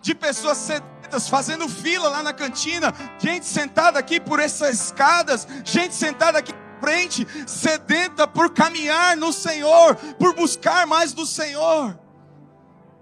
De 0.00 0.14
pessoas 0.14 0.56
sedentas 0.56 1.28
fazendo 1.28 1.68
fila 1.68 2.08
lá 2.08 2.22
na 2.22 2.32
cantina, 2.32 2.90
gente 3.18 3.44
sentada 3.44 3.98
aqui 3.98 4.18
por 4.18 4.40
essas 4.40 4.86
escadas, 4.86 5.46
gente 5.62 5.94
sentada 5.94 6.38
aqui 6.38 6.54
frente, 6.80 7.26
sedenta 7.46 8.26
por 8.26 8.54
caminhar 8.54 9.14
no 9.14 9.30
Senhor, 9.30 9.94
por 10.18 10.34
buscar 10.34 10.86
mais 10.86 11.12
do 11.12 11.26
Senhor. 11.26 12.00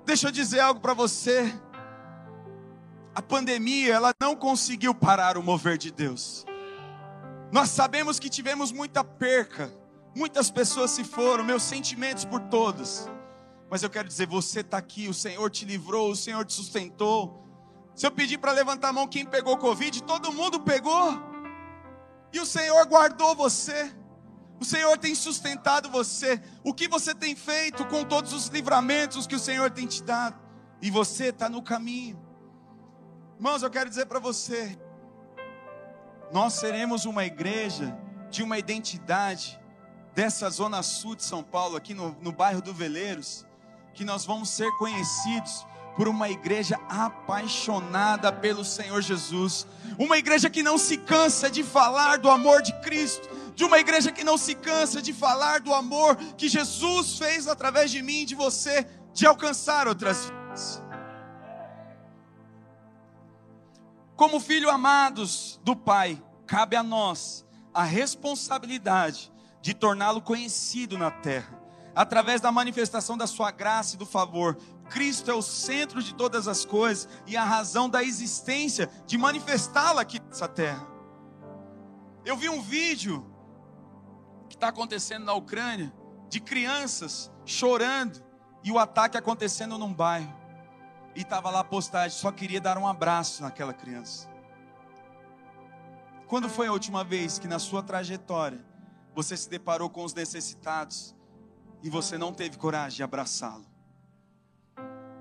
Deixa 0.09 0.29
eu 0.29 0.33
dizer 0.33 0.61
algo 0.61 0.81
para 0.81 0.94
você. 0.94 1.53
A 3.14 3.21
pandemia, 3.21 3.92
ela 3.92 4.14
não 4.18 4.35
conseguiu 4.35 4.94
parar 4.94 5.37
o 5.37 5.42
mover 5.42 5.77
de 5.77 5.90
Deus. 5.90 6.47
Nós 7.53 7.68
sabemos 7.68 8.18
que 8.18 8.31
tivemos 8.31 8.73
muita 8.73 9.05
perca, 9.05 9.71
muitas 10.16 10.51
pessoas 10.51 10.92
se 10.92 11.05
foram, 11.05 11.44
meus 11.44 11.62
sentimentos 11.62 12.25
por 12.25 12.40
todos. 12.40 13.07
Mas 13.68 13.83
eu 13.83 13.90
quero 13.90 14.09
dizer, 14.09 14.27
você 14.27 14.61
está 14.61 14.79
aqui, 14.79 15.09
o 15.09 15.12
Senhor 15.12 15.51
te 15.51 15.66
livrou, 15.66 16.11
o 16.11 16.16
Senhor 16.16 16.42
te 16.42 16.55
sustentou. 16.55 17.47
Se 17.94 18.07
eu 18.07 18.11
pedir 18.11 18.38
para 18.38 18.53
levantar 18.53 18.88
a 18.88 18.92
mão 18.94 19.07
quem 19.07 19.27
pegou 19.27 19.59
Covid, 19.59 20.05
todo 20.05 20.33
mundo 20.33 20.59
pegou. 20.59 21.23
E 22.33 22.40
o 22.40 22.47
Senhor 22.47 22.83
guardou 22.87 23.37
você. 23.37 23.94
O 24.61 24.64
Senhor 24.64 24.97
tem 24.99 25.14
sustentado 25.14 25.88
você. 25.88 26.40
O 26.64 26.75
que 26.75 26.88
você 26.88 27.14
tem 27.14 27.37
feito 27.37 27.87
com 27.87 28.05
todos 28.05 28.33
os 28.33 28.47
livramentos 28.49 29.27
que 29.27 29.37
o 29.37 29.38
Senhor 29.38 29.71
tem 29.71 29.87
te 29.87 30.03
dado? 30.03 30.38
E 30.83 30.90
você 30.90 31.27
está 31.27 31.49
no 31.49 31.62
caminho. 31.62 32.21
Irmãos, 33.37 33.62
eu 33.62 33.71
quero 33.71 33.88
dizer 33.88 34.07
para 34.07 34.18
você: 34.18 34.77
nós 36.33 36.55
seremos 36.55 37.05
uma 37.05 37.25
igreja 37.25 37.97
de 38.31 38.42
uma 38.42 38.59
identidade 38.59 39.59
dessa 40.14 40.51
zona 40.51 40.83
sul 40.83 41.14
de 41.14 41.23
São 41.23 41.42
Paulo, 41.42 41.77
aqui 41.77 41.94
no, 41.94 42.11
no 42.21 42.33
bairro 42.33 42.61
do 42.61 42.75
Veleiros, 42.75 43.47
que 43.94 44.05
nós 44.05 44.25
vamos 44.25 44.51
ser 44.51 44.71
conhecidos 44.73 45.64
por 45.98 46.06
uma 46.06 46.30
igreja 46.30 46.78
apaixonada 46.88 48.32
pelo 48.32 48.64
Senhor 48.64 49.02
Jesus, 49.02 49.66
uma 49.98 50.16
igreja 50.16 50.48
que 50.48 50.62
não 50.62 50.78
se 50.78 50.96
cansa 50.96 51.50
de 51.50 51.64
falar 51.64 52.18
do 52.18 52.30
amor 52.30 52.62
de 52.62 52.72
Cristo, 52.74 53.28
de 53.52 53.64
uma 53.64 53.80
igreja 53.80 54.12
que 54.12 54.22
não 54.22 54.38
se 54.38 54.54
cansa 54.54 55.02
de 55.02 55.12
falar 55.12 55.58
do 55.58 55.74
amor 55.74 56.14
que 56.37 56.48
Jesus 56.48 57.18
fez 57.18 57.48
através 57.48 57.90
de 57.90 58.00
mim 58.00 58.20
e 58.20 58.26
de 58.26 58.37
você, 58.37 58.87
de 59.12 59.26
alcançar 59.26 59.88
outras 59.88 60.26
vidas. 60.26 60.80
Como 64.14 64.38
filhos 64.38 64.70
amados 64.70 65.58
do 65.64 65.74
Pai, 65.74 66.22
cabe 66.46 66.76
a 66.76 66.82
nós 66.84 67.44
a 67.74 67.82
responsabilidade 67.82 69.32
de 69.61 69.74
torná-lo 69.74 70.22
conhecido 70.22 70.96
na 70.96 71.11
terra, 71.11 71.61
através 71.92 72.40
da 72.40 72.52
manifestação 72.52 73.18
da 73.18 73.26
sua 73.26 73.50
graça 73.50 73.96
e 73.96 73.98
do 73.98 74.06
favor. 74.06 74.56
Cristo 74.88 75.31
é 75.31 75.35
o 75.35 75.42
centro 75.42 76.03
de 76.03 76.14
todas 76.14 76.48
as 76.48 76.64
coisas 76.64 77.09
e 77.27 77.37
a 77.37 77.44
razão 77.44 77.88
da 77.88 78.03
existência 78.03 78.90
de 79.07 79.18
manifestá-la 79.18 80.03
aqui 80.03 80.20
nessa 80.20 80.48
terra. 80.48 80.87
Eu 82.24 82.37
vi 82.37 82.48
um 82.48 82.61
vídeo 82.61 83.27
que 84.48 84.57
está 84.57 84.68
acontecendo 84.68 85.24
na 85.24 85.35
Ucrânia, 85.35 85.92
de 86.29 86.40
crianças 86.40 87.31
chorando 87.44 88.22
e 88.62 88.70
o 88.70 88.79
ataque 88.79 89.16
acontecendo 89.16 89.79
num 89.79 89.92
bairro. 89.92 90.35
E 91.14 91.22
estava 91.22 91.51
lá 91.51 91.61
a 91.61 91.64
postagem, 91.64 92.16
só 92.16 92.31
queria 92.31 92.61
dar 92.61 92.77
um 92.79 92.87
abraço 92.87 93.42
naquela 93.42 93.72
criança. 93.72 94.29
Quando 96.27 96.48
foi 96.48 96.66
a 96.66 96.72
última 96.72 97.03
vez 97.03 97.38
que 97.38 97.48
na 97.48 97.59
sua 97.59 97.83
trajetória 97.83 98.64
você 99.14 99.37
se 99.37 99.48
deparou 99.48 99.88
com 99.88 100.05
os 100.05 100.12
necessitados 100.12 101.16
e 101.83 101.88
você 101.88 102.18
não 102.18 102.33
teve 102.33 102.59
coragem 102.59 102.96
de 102.96 103.03
abraçá-lo? 103.03 103.66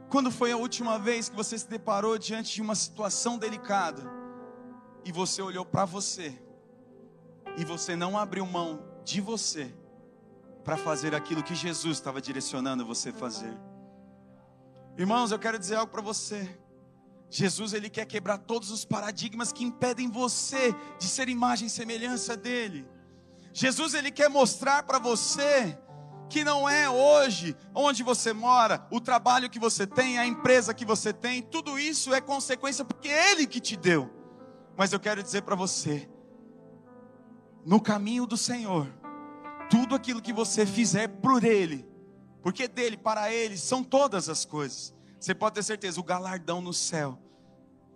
Quando 0.09 0.31
foi 0.31 0.51
a 0.51 0.57
última 0.57 0.97
vez 0.97 1.27
que 1.27 1.35
você 1.35 1.57
se 1.57 1.67
deparou 1.67 2.17
diante 2.17 2.53
de 2.55 2.61
uma 2.61 2.75
situação 2.75 3.37
delicada 3.37 4.01
e 5.03 5.11
você 5.11 5.41
olhou 5.41 5.65
para 5.65 5.83
você 5.83 6.41
e 7.57 7.65
você 7.65 7.95
não 7.95 8.17
abriu 8.17 8.45
mão 8.45 8.83
de 9.03 9.19
você 9.19 9.73
para 10.63 10.77
fazer 10.77 11.13
aquilo 11.13 11.43
que 11.43 11.55
Jesus 11.55 11.97
estava 11.97 12.21
direcionando 12.21 12.85
você 12.85 13.11
fazer. 13.11 13.57
Irmãos, 14.97 15.31
eu 15.31 15.39
quero 15.39 15.59
dizer 15.59 15.75
algo 15.75 15.91
para 15.91 16.01
você. 16.01 16.57
Jesus 17.29 17.73
ele 17.73 17.89
quer 17.89 18.05
quebrar 18.05 18.37
todos 18.37 18.71
os 18.71 18.85
paradigmas 18.85 19.51
que 19.51 19.63
impedem 19.63 20.09
você 20.09 20.73
de 20.97 21.07
ser 21.07 21.27
imagem 21.27 21.67
e 21.67 21.69
semelhança 21.69 22.37
dele. 22.37 22.87
Jesus 23.51 23.93
ele 23.93 24.11
quer 24.11 24.29
mostrar 24.29 24.83
para 24.83 24.99
você 24.99 25.77
que 26.29 26.43
não 26.43 26.67
é 26.67 26.89
hoje 26.89 27.55
onde 27.73 28.03
você 28.03 28.33
mora, 28.33 28.85
o 28.91 28.99
trabalho 28.99 29.49
que 29.49 29.59
você 29.59 29.87
tem, 29.87 30.17
a 30.17 30.25
empresa 30.25 30.73
que 30.73 30.85
você 30.85 31.13
tem, 31.13 31.41
tudo 31.41 31.79
isso 31.79 32.13
é 32.13 32.21
consequência 32.21 32.83
porque 32.83 33.07
é 33.07 33.31
Ele 33.31 33.47
que 33.47 33.59
te 33.59 33.75
deu. 33.75 34.09
Mas 34.75 34.93
eu 34.93 34.99
quero 34.99 35.23
dizer 35.23 35.41
para 35.41 35.55
você, 35.55 36.07
no 37.65 37.81
caminho 37.81 38.25
do 38.25 38.37
Senhor, 38.37 38.87
tudo 39.69 39.95
aquilo 39.95 40.21
que 40.21 40.33
você 40.33 40.65
fizer 40.65 41.07
por 41.07 41.43
Ele, 41.43 41.87
porque 42.41 42.67
dele, 42.67 42.97
para 42.97 43.31
Ele, 43.31 43.57
são 43.57 43.83
todas 43.83 44.29
as 44.29 44.45
coisas. 44.45 44.93
Você 45.19 45.33
pode 45.33 45.55
ter 45.55 45.63
certeza, 45.63 45.99
o 45.99 46.03
galardão 46.03 46.61
no 46.61 46.73
céu. 46.73 47.17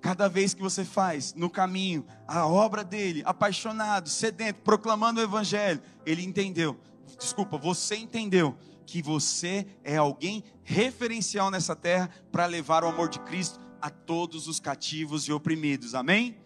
Cada 0.01 0.27
vez 0.27 0.55
que 0.55 0.63
você 0.63 0.83
faz 0.83 1.35
no 1.35 1.47
caminho 1.47 2.03
a 2.27 2.47
obra 2.47 2.83
dele, 2.83 3.21
apaixonado, 3.23 4.09
sedento, 4.09 4.61
proclamando 4.61 5.19
o 5.19 5.23
Evangelho, 5.23 5.79
ele 6.03 6.23
entendeu 6.23 6.79
desculpa, 7.17 7.58
você 7.58 7.95
entendeu 7.95 8.58
que 8.86 9.02
você 9.02 9.65
é 9.84 9.97
alguém 9.97 10.43
referencial 10.63 11.50
nessa 11.50 11.76
terra 11.76 12.10
para 12.32 12.45
levar 12.45 12.84
o 12.84 12.88
amor 12.88 13.10
de 13.10 13.19
Cristo 13.19 13.60
a 13.82 13.89
todos 13.89 14.47
os 14.47 14.60
cativos 14.60 15.28
e 15.28 15.34
oprimidos. 15.34 15.95
Amém? 15.95 16.38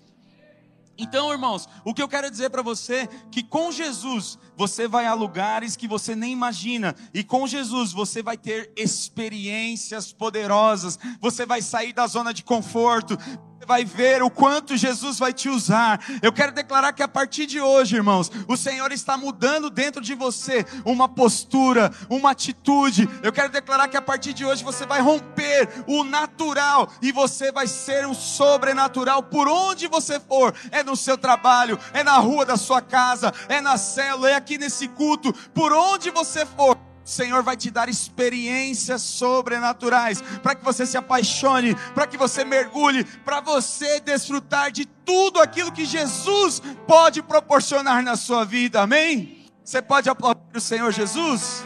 Então, 0.97 1.32
irmãos, 1.32 1.67
o 1.84 1.93
que 1.93 2.01
eu 2.01 2.08
quero 2.08 2.32
dizer 2.32 2.49
para 2.49 2.62
você 2.62 3.08
que 3.30 3.43
com 3.43 3.71
Jesus 3.71 4.39
você 4.56 4.88
vai 4.88 5.06
a 5.06 5.13
lugares 5.13 5.75
que 5.75 5.88
você 5.88 6.15
nem 6.15 6.32
imagina, 6.32 6.95
e 7.13 7.21
com 7.23 7.45
Jesus 7.45 7.91
você 7.91 8.23
vai 8.23 8.38
ter 8.38 8.71
experiências 8.78 10.13
poderosas. 10.13 10.97
Você 11.19 11.45
vai 11.45 11.62
sair 11.62 11.91
da 11.91 12.08
zona 12.08 12.34
de 12.34 12.43
conforto, 12.43 13.17
vai 13.65 13.83
ver 13.83 14.21
o 14.23 14.29
quanto 14.29 14.77
Jesus 14.77 15.17
vai 15.19 15.33
te 15.33 15.49
usar. 15.49 15.99
Eu 16.21 16.31
quero 16.31 16.51
declarar 16.51 16.93
que 16.93 17.03
a 17.03 17.07
partir 17.07 17.45
de 17.45 17.59
hoje, 17.59 17.95
irmãos, 17.95 18.31
o 18.47 18.55
Senhor 18.55 18.91
está 18.91 19.17
mudando 19.17 19.69
dentro 19.69 20.01
de 20.01 20.13
você 20.13 20.65
uma 20.83 21.07
postura, 21.07 21.91
uma 22.09 22.31
atitude. 22.31 23.09
Eu 23.23 23.31
quero 23.31 23.51
declarar 23.51 23.87
que 23.87 23.97
a 23.97 24.01
partir 24.01 24.33
de 24.33 24.45
hoje 24.45 24.63
você 24.63 24.85
vai 24.85 25.01
romper 25.01 25.69
o 25.87 26.03
natural 26.03 26.89
e 27.01 27.11
você 27.11 27.51
vai 27.51 27.67
ser 27.67 28.05
um 28.05 28.13
sobrenatural 28.13 29.23
por 29.23 29.47
onde 29.47 29.87
você 29.87 30.19
for. 30.19 30.53
É 30.71 30.83
no 30.83 30.95
seu 30.95 31.17
trabalho, 31.17 31.79
é 31.93 32.03
na 32.03 32.17
rua 32.17 32.45
da 32.45 32.57
sua 32.57 32.81
casa, 32.81 33.33
é 33.49 33.61
na 33.61 33.77
célula, 33.77 34.29
é 34.29 34.35
aqui 34.35 34.57
nesse 34.57 34.87
culto, 34.87 35.33
por 35.53 35.73
onde 35.73 36.09
você 36.11 36.45
for. 36.45 36.77
O 37.05 37.07
Senhor 37.07 37.43
vai 37.43 37.55
te 37.55 37.69
dar 37.69 37.87
experiências 37.87 38.99
sobrenaturais 39.03 40.23
para 40.41 40.55
que 40.55 40.65
você 40.65 40.87
se 40.87 40.97
apaixone, 40.97 41.75
para 41.93 42.07
que 42.07 42.17
você 42.17 42.43
mergulhe, 42.43 43.03
para 43.03 43.39
você 43.39 43.99
desfrutar 43.99 44.71
de 44.71 44.85
tudo 44.85 45.39
aquilo 45.39 45.71
que 45.71 45.85
Jesus 45.85 46.59
pode 46.87 47.21
proporcionar 47.21 48.01
na 48.01 48.15
sua 48.15 48.43
vida. 48.43 48.81
Amém? 48.81 49.45
Você 49.63 49.83
pode 49.83 50.09
aplaudir 50.09 50.41
o 50.55 50.59
Senhor 50.59 50.91
Jesus? 50.91 51.63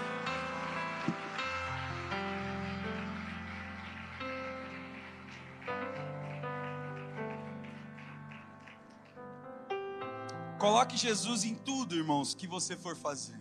Coloque 10.58 10.98
Jesus 10.98 11.46
em 11.46 11.56
tudo, 11.56 11.96
irmãos, 11.96 12.34
que 12.36 12.46
você 12.46 12.76
for 12.76 12.98
fazer 12.98 13.40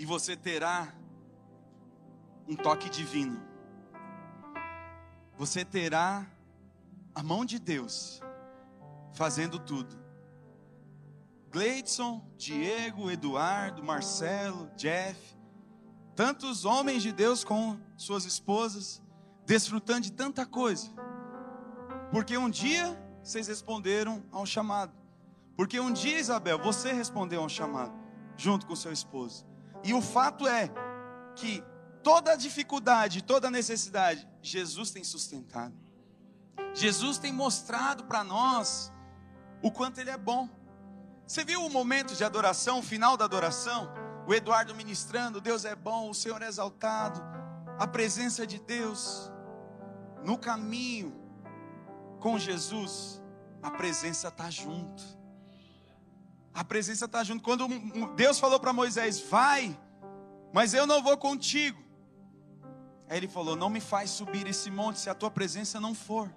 e 0.00 0.06
você 0.06 0.34
terá 0.34 0.94
um 2.48 2.56
toque 2.56 2.88
divino. 2.88 3.38
Você 5.36 5.62
terá 5.62 6.26
a 7.14 7.22
mão 7.22 7.44
de 7.44 7.58
Deus 7.58 8.18
fazendo 9.12 9.58
tudo. 9.58 10.02
Gleidson, 11.50 12.26
Diego, 12.38 13.10
Eduardo, 13.10 13.84
Marcelo, 13.84 14.70
Jeff, 14.74 15.36
tantos 16.16 16.64
homens 16.64 17.02
de 17.02 17.12
Deus 17.12 17.44
com 17.44 17.78
suas 17.98 18.24
esposas, 18.24 19.02
desfrutando 19.44 20.00
de 20.00 20.12
tanta 20.12 20.46
coisa. 20.46 20.88
Porque 22.10 22.38
um 22.38 22.48
dia 22.48 22.98
vocês 23.22 23.48
responderam 23.48 24.24
a 24.32 24.40
um 24.40 24.46
chamado. 24.46 24.94
Porque 25.58 25.78
um 25.78 25.92
dia, 25.92 26.18
Isabel, 26.18 26.58
você 26.58 26.90
respondeu 26.90 27.42
a 27.42 27.44
um 27.44 27.50
chamado, 27.50 27.92
junto 28.34 28.66
com 28.66 28.74
seu 28.74 28.92
esposo. 28.92 29.49
E 29.82 29.94
o 29.94 30.00
fato 30.00 30.46
é 30.46 30.70
que 31.34 31.64
toda 32.02 32.36
dificuldade, 32.36 33.22
toda 33.22 33.50
necessidade, 33.50 34.28
Jesus 34.42 34.90
tem 34.90 35.04
sustentado. 35.04 35.74
Jesus 36.74 37.18
tem 37.18 37.32
mostrado 37.32 38.04
para 38.04 38.22
nós 38.22 38.92
o 39.62 39.70
quanto 39.70 39.98
Ele 39.98 40.10
é 40.10 40.18
bom. 40.18 40.48
Você 41.26 41.44
viu 41.44 41.64
o 41.64 41.70
momento 41.70 42.14
de 42.14 42.24
adoração, 42.24 42.80
o 42.80 42.82
final 42.82 43.16
da 43.16 43.24
adoração? 43.24 43.88
O 44.26 44.34
Eduardo 44.34 44.74
ministrando, 44.74 45.40
Deus 45.40 45.64
é 45.64 45.74
bom, 45.74 46.10
o 46.10 46.14
Senhor 46.14 46.40
é 46.42 46.46
exaltado, 46.46 47.20
a 47.78 47.86
presença 47.86 48.46
de 48.46 48.58
Deus. 48.60 49.30
No 50.24 50.36
caminho 50.36 51.18
com 52.18 52.38
Jesus, 52.38 53.22
a 53.62 53.70
presença 53.70 54.28
está 54.28 54.50
junto. 54.50 55.19
A 56.52 56.64
presença 56.64 57.04
está 57.04 57.22
junto. 57.22 57.42
Quando 57.42 57.68
Deus 58.14 58.38
falou 58.38 58.58
para 58.58 58.72
Moisés: 58.72 59.20
Vai, 59.20 59.78
mas 60.52 60.74
eu 60.74 60.86
não 60.86 61.02
vou 61.02 61.16
contigo. 61.16 61.82
Aí 63.08 63.16
ele 63.16 63.28
falou: 63.28 63.56
Não 63.56 63.70
me 63.70 63.80
faz 63.80 64.10
subir 64.10 64.46
esse 64.46 64.70
monte 64.70 64.98
se 64.98 65.10
a 65.10 65.14
tua 65.14 65.30
presença 65.30 65.80
não 65.80 65.94
for. 65.94 66.32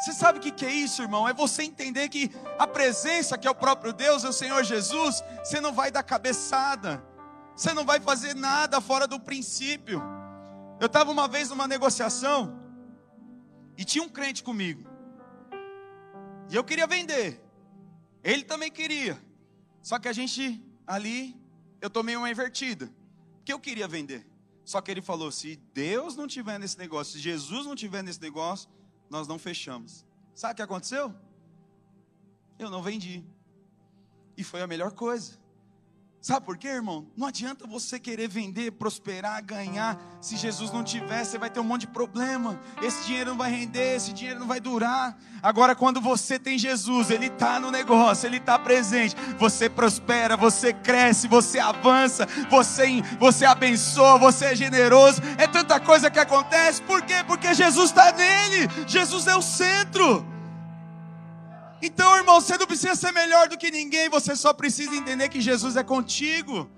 Você 0.00 0.14
sabe 0.14 0.38
o 0.38 0.40
que 0.40 0.64
é 0.64 0.72
isso, 0.72 1.02
irmão? 1.02 1.28
É 1.28 1.34
você 1.34 1.62
entender 1.62 2.08
que 2.08 2.30
a 2.58 2.66
presença, 2.66 3.36
que 3.36 3.46
é 3.46 3.50
o 3.50 3.54
próprio 3.54 3.92
Deus, 3.92 4.24
é 4.24 4.28
o 4.30 4.32
Senhor 4.32 4.64
Jesus, 4.64 5.22
você 5.44 5.60
não 5.60 5.74
vai 5.74 5.90
dar 5.90 6.02
cabeçada, 6.02 7.04
você 7.54 7.74
não 7.74 7.84
vai 7.84 8.00
fazer 8.00 8.34
nada 8.34 8.80
fora 8.80 9.06
do 9.06 9.20
princípio. 9.20 10.02
Eu 10.80 10.86
estava 10.86 11.10
uma 11.10 11.28
vez 11.28 11.50
numa 11.50 11.68
negociação 11.68 12.58
e 13.76 13.84
tinha 13.84 14.02
um 14.02 14.08
crente 14.08 14.42
comigo, 14.42 14.88
e 16.48 16.56
eu 16.56 16.64
queria 16.64 16.86
vender. 16.86 17.49
Ele 18.22 18.44
também 18.44 18.70
queria. 18.70 19.20
Só 19.82 19.98
que 19.98 20.08
a 20.08 20.12
gente 20.12 20.62
ali, 20.86 21.36
eu 21.80 21.88
tomei 21.88 22.16
uma 22.16 22.30
invertida. 22.30 22.90
Que 23.44 23.52
eu 23.52 23.60
queria 23.60 23.88
vender. 23.88 24.26
Só 24.64 24.80
que 24.80 24.90
ele 24.90 25.02
falou: 25.02 25.32
se 25.32 25.56
Deus 25.72 26.16
não 26.16 26.26
tiver 26.26 26.58
nesse 26.58 26.78
negócio, 26.78 27.14
se 27.14 27.18
Jesus 27.18 27.66
não 27.66 27.74
tiver 27.74 28.02
nesse 28.02 28.20
negócio, 28.20 28.68
nós 29.08 29.26
não 29.26 29.38
fechamos. 29.38 30.04
Sabe 30.34 30.52
o 30.52 30.56
que 30.56 30.62
aconteceu? 30.62 31.14
Eu 32.58 32.70
não 32.70 32.82
vendi. 32.82 33.24
E 34.36 34.44
foi 34.44 34.60
a 34.60 34.66
melhor 34.66 34.92
coisa. 34.92 35.38
Sabe 36.20 36.44
por 36.44 36.58
quê, 36.58 36.68
irmão? 36.68 37.06
Não 37.16 37.26
adianta 37.26 37.66
você 37.66 37.98
querer 37.98 38.28
vender, 38.28 38.72
prosperar, 38.72 39.42
ganhar. 39.42 39.98
Se 40.20 40.36
Jesus 40.36 40.70
não 40.70 40.84
tiver, 40.84 41.24
você 41.24 41.38
vai 41.38 41.48
ter 41.48 41.60
um 41.60 41.64
monte 41.64 41.82
de 41.82 41.86
problema. 41.86 42.60
Esse 42.82 43.06
dinheiro 43.06 43.30
não 43.30 43.38
vai 43.38 43.50
render, 43.50 43.96
esse 43.96 44.12
dinheiro 44.12 44.38
não 44.38 44.46
vai 44.46 44.60
durar. 44.60 45.16
Agora, 45.42 45.74
quando 45.74 45.98
você 45.98 46.38
tem 46.38 46.58
Jesus, 46.58 47.10
Ele 47.10 47.28
está 47.28 47.58
no 47.58 47.70
negócio, 47.70 48.26
Ele 48.26 48.36
está 48.36 48.58
presente. 48.58 49.16
Você 49.38 49.70
prospera, 49.70 50.36
você 50.36 50.74
cresce, 50.74 51.26
você 51.26 51.58
avança, 51.58 52.28
você, 52.50 53.00
você 53.18 53.46
abençoa, 53.46 54.18
você 54.18 54.44
é 54.46 54.54
generoso. 54.54 55.22
É 55.38 55.46
tanta 55.46 55.80
coisa 55.80 56.10
que 56.10 56.18
acontece. 56.18 56.82
Por 56.82 57.00
quê? 57.00 57.24
Porque 57.26 57.54
Jesus 57.54 57.88
está 57.88 58.12
nele. 58.12 58.68
Jesus 58.86 59.26
é 59.26 59.34
o 59.34 59.40
centro. 59.40 60.29
Então, 61.82 62.16
irmão, 62.16 62.40
você 62.40 62.58
não 62.58 62.66
precisa 62.66 62.94
ser 62.94 63.12
melhor 63.12 63.48
do 63.48 63.56
que 63.56 63.70
ninguém, 63.70 64.08
você 64.08 64.36
só 64.36 64.52
precisa 64.52 64.94
entender 64.94 65.28
que 65.28 65.40
Jesus 65.40 65.76
é 65.76 65.82
contigo. 65.82 66.68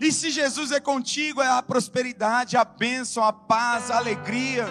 E 0.00 0.12
se 0.12 0.30
Jesus 0.30 0.72
é 0.72 0.80
contigo, 0.80 1.40
é 1.40 1.48
a 1.48 1.62
prosperidade, 1.62 2.56
a 2.56 2.64
bênção, 2.64 3.22
a 3.22 3.32
paz, 3.32 3.90
a 3.90 3.96
alegria. 3.96 4.66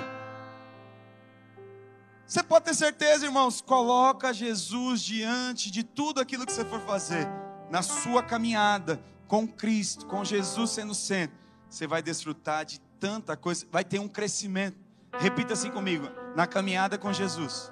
Você 2.26 2.43
pode 2.43 2.65
ter 2.65 2.73
certeza, 2.73 3.26
irmãos, 3.26 3.62
coloca 3.62 4.34
Jesus 4.34 5.02
diante 5.02 5.71
de 5.71 5.84
tudo 5.84 6.19
aquilo 6.19 6.45
que 6.45 6.52
você 6.52 6.65
for 6.65 6.82
fazer, 6.82 7.26
na 7.69 7.82
sua 7.82 8.21
caminhada 8.21 9.02
com 9.28 9.47
Cristo, 9.47 10.06
com 10.06 10.23
Jesus 10.23 10.71
sendo 10.71 10.93
centro, 10.93 11.38
você 11.69 11.86
vai 11.86 12.02
desfrutar 12.02 12.65
de 12.65 12.80
tanta 13.00 13.36
coisa, 13.36 13.65
vai 13.71 13.84
ter 13.84 14.00
um 14.00 14.08
crescimento. 14.08 14.78
Repita 15.19 15.54
assim 15.54 15.71
comigo: 15.71 16.08
na 16.36 16.47
caminhada 16.47 16.97
com 16.97 17.12
Jesus 17.12 17.71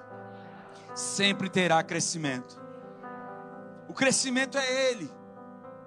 sempre 0.96 1.50
terá 1.50 1.82
crescimento. 1.82 2.58
O 3.86 3.92
crescimento 3.92 4.56
é 4.56 4.90
Ele, 4.90 5.10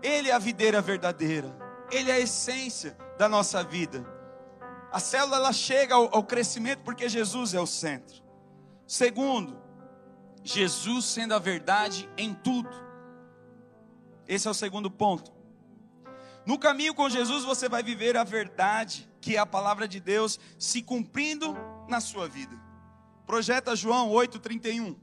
Ele 0.02 0.30
é 0.30 0.34
a 0.34 0.40
videira 0.40 0.82
verdadeira, 0.82 1.54
Ele 1.92 2.12
é 2.12 2.14
a 2.14 2.20
essência 2.20 2.96
da 3.18 3.28
nossa 3.28 3.64
vida. 3.64 4.06
A 4.92 5.00
célula 5.00 5.38
ela 5.38 5.52
chega 5.52 5.96
ao, 5.96 6.16
ao 6.16 6.24
crescimento 6.24 6.84
porque 6.84 7.10
Jesus 7.10 7.54
é 7.54 7.60
o 7.60 7.66
centro. 7.66 8.24
Segundo, 8.88 9.60
Jesus 10.44 11.06
sendo 11.06 11.34
a 11.34 11.40
verdade 11.40 12.10
em 12.18 12.34
tudo. 12.34 12.70
Esse 14.28 14.48
é 14.48 14.52
o 14.52 14.54
segundo 14.54 14.90
ponto. 14.90 15.32
No 16.46 16.58
caminho 16.58 16.94
com 16.94 17.10
Jesus 17.10 17.44
você 17.44 17.68
vai 17.68 17.84
viver 17.84 18.16
a 18.16 18.24
verdade, 18.24 19.10
que 19.20 19.36
é 19.36 19.40
a 19.40 19.46
palavra 19.46 19.88
de 19.88 20.00
Deus, 20.00 20.40
se 20.58 20.82
cumprindo 20.82 21.56
na 21.88 22.00
sua 22.00 22.28
vida. 22.28 22.59
Projeta 23.30 23.76
João 23.76 24.10
8,31. 24.10 24.96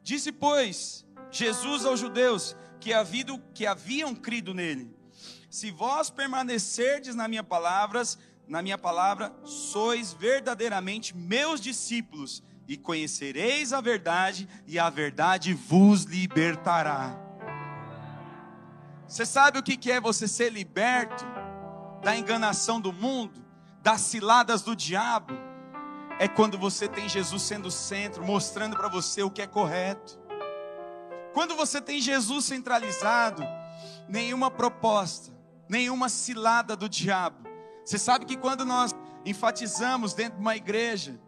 Disse, 0.00 0.30
pois, 0.30 1.04
Jesus 1.28 1.84
aos 1.84 1.98
judeus 1.98 2.56
que, 2.78 2.92
havido, 2.92 3.42
que 3.52 3.66
haviam 3.66 4.14
crido 4.14 4.54
nele. 4.54 4.96
Se 5.50 5.72
vós 5.72 6.08
permanecerdes 6.08 7.16
na 7.16 7.26
minha 7.26 7.42
palavras, 7.42 8.16
na 8.46 8.62
minha 8.62 8.78
palavra, 8.78 9.34
sois 9.42 10.12
verdadeiramente 10.12 11.16
meus 11.16 11.60
discípulos 11.60 12.40
e 12.68 12.76
conhecereis 12.76 13.72
a 13.72 13.80
verdade 13.80 14.48
e 14.68 14.78
a 14.78 14.88
verdade 14.88 15.52
vos 15.52 16.04
libertará. 16.04 17.18
Você 19.08 19.26
sabe 19.26 19.58
o 19.58 19.64
que 19.64 19.90
é 19.90 20.00
você 20.00 20.28
ser 20.28 20.52
liberto 20.52 21.24
da 22.04 22.16
enganação 22.16 22.80
do 22.80 22.92
mundo, 22.92 23.43
das 23.84 24.00
ciladas 24.00 24.62
do 24.62 24.74
diabo? 24.74 25.34
É 26.18 26.26
quando 26.26 26.56
você 26.56 26.88
tem 26.88 27.06
Jesus 27.06 27.42
sendo 27.42 27.70
centro, 27.70 28.24
mostrando 28.24 28.74
para 28.74 28.88
você 28.88 29.22
o 29.22 29.30
que 29.30 29.42
é 29.42 29.46
correto. 29.46 30.18
Quando 31.34 31.54
você 31.54 31.82
tem 31.82 32.00
Jesus 32.00 32.46
centralizado, 32.46 33.42
nenhuma 34.08 34.50
proposta, 34.50 35.30
nenhuma 35.68 36.08
cilada 36.08 36.74
do 36.74 36.88
diabo. 36.88 37.46
Você 37.84 37.98
sabe 37.98 38.24
que 38.24 38.38
quando 38.38 38.64
nós 38.64 38.94
enfatizamos 39.22 40.14
dentro 40.14 40.36
de 40.36 40.40
uma 40.40 40.56
igreja 40.56 41.20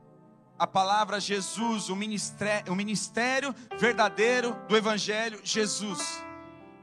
a 0.59 0.67
palavra 0.67 1.21
Jesus, 1.21 1.91
o 1.91 1.97
ministério, 1.97 2.73
o 2.73 2.77
ministério 2.77 3.55
verdadeiro 3.79 4.57
do 4.67 4.75
Evangelho, 4.75 5.39
Jesus, 5.45 6.25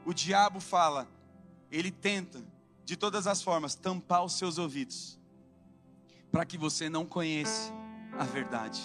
o 0.05 0.13
diabo 0.13 0.59
fala, 0.59 1.07
ele 1.71 1.89
tenta 1.89 2.43
de 2.85 2.95
todas 2.95 3.25
as 3.25 3.41
formas 3.41 3.73
tampar 3.73 4.23
os 4.23 4.37
seus 4.37 4.59
ouvidos, 4.59 5.19
para 6.33 6.45
que 6.45 6.57
você 6.57 6.89
não 6.89 7.05
conheça 7.05 7.71
a 8.17 8.23
verdade, 8.23 8.81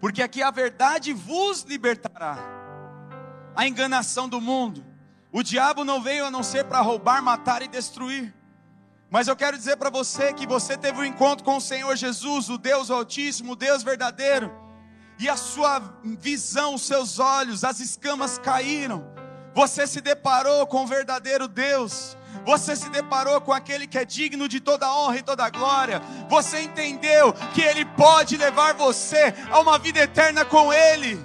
porque 0.00 0.22
aqui 0.22 0.42
a 0.42 0.50
verdade 0.50 1.12
vos 1.12 1.64
libertará 1.64 2.38
a 3.54 3.68
enganação 3.68 4.26
do 4.26 4.40
mundo. 4.40 4.82
O 5.30 5.42
diabo 5.42 5.84
não 5.84 6.02
veio 6.02 6.24
a 6.24 6.30
não 6.30 6.42
ser 6.42 6.64
para 6.64 6.80
roubar, 6.80 7.22
matar 7.22 7.60
e 7.60 7.68
destruir. 7.68 8.34
Mas 9.10 9.28
eu 9.28 9.36
quero 9.36 9.58
dizer 9.58 9.76
para 9.76 9.90
você 9.90 10.32
que 10.32 10.46
você 10.46 10.74
teve 10.74 10.98
um 10.98 11.04
encontro 11.04 11.44
com 11.44 11.58
o 11.58 11.60
Senhor 11.60 11.94
Jesus, 11.94 12.48
o 12.48 12.56
Deus 12.56 12.90
Altíssimo, 12.90 13.52
o 13.52 13.56
Deus 13.56 13.82
verdadeiro, 13.82 14.50
e 15.18 15.28
a 15.28 15.36
sua 15.36 15.78
visão, 16.02 16.74
os 16.76 16.86
seus 16.86 17.18
olhos, 17.18 17.64
as 17.64 17.80
escamas 17.80 18.38
caíram. 18.38 19.06
Você 19.54 19.86
se 19.86 20.00
deparou 20.00 20.66
com 20.66 20.84
o 20.84 20.86
verdadeiro 20.86 21.46
Deus. 21.46 22.16
Você 22.44 22.74
se 22.74 22.88
deparou 22.90 23.40
com 23.40 23.52
aquele 23.52 23.86
que 23.86 23.98
é 23.98 24.04
digno 24.04 24.48
de 24.48 24.60
toda 24.60 24.92
honra 24.92 25.18
e 25.18 25.22
toda 25.22 25.48
glória. 25.50 26.00
Você 26.28 26.60
entendeu 26.60 27.32
que 27.54 27.62
ele 27.62 27.84
pode 27.84 28.36
levar 28.36 28.74
você 28.74 29.34
a 29.50 29.60
uma 29.60 29.78
vida 29.78 30.00
eterna 30.00 30.44
com 30.44 30.72
ele. 30.72 31.24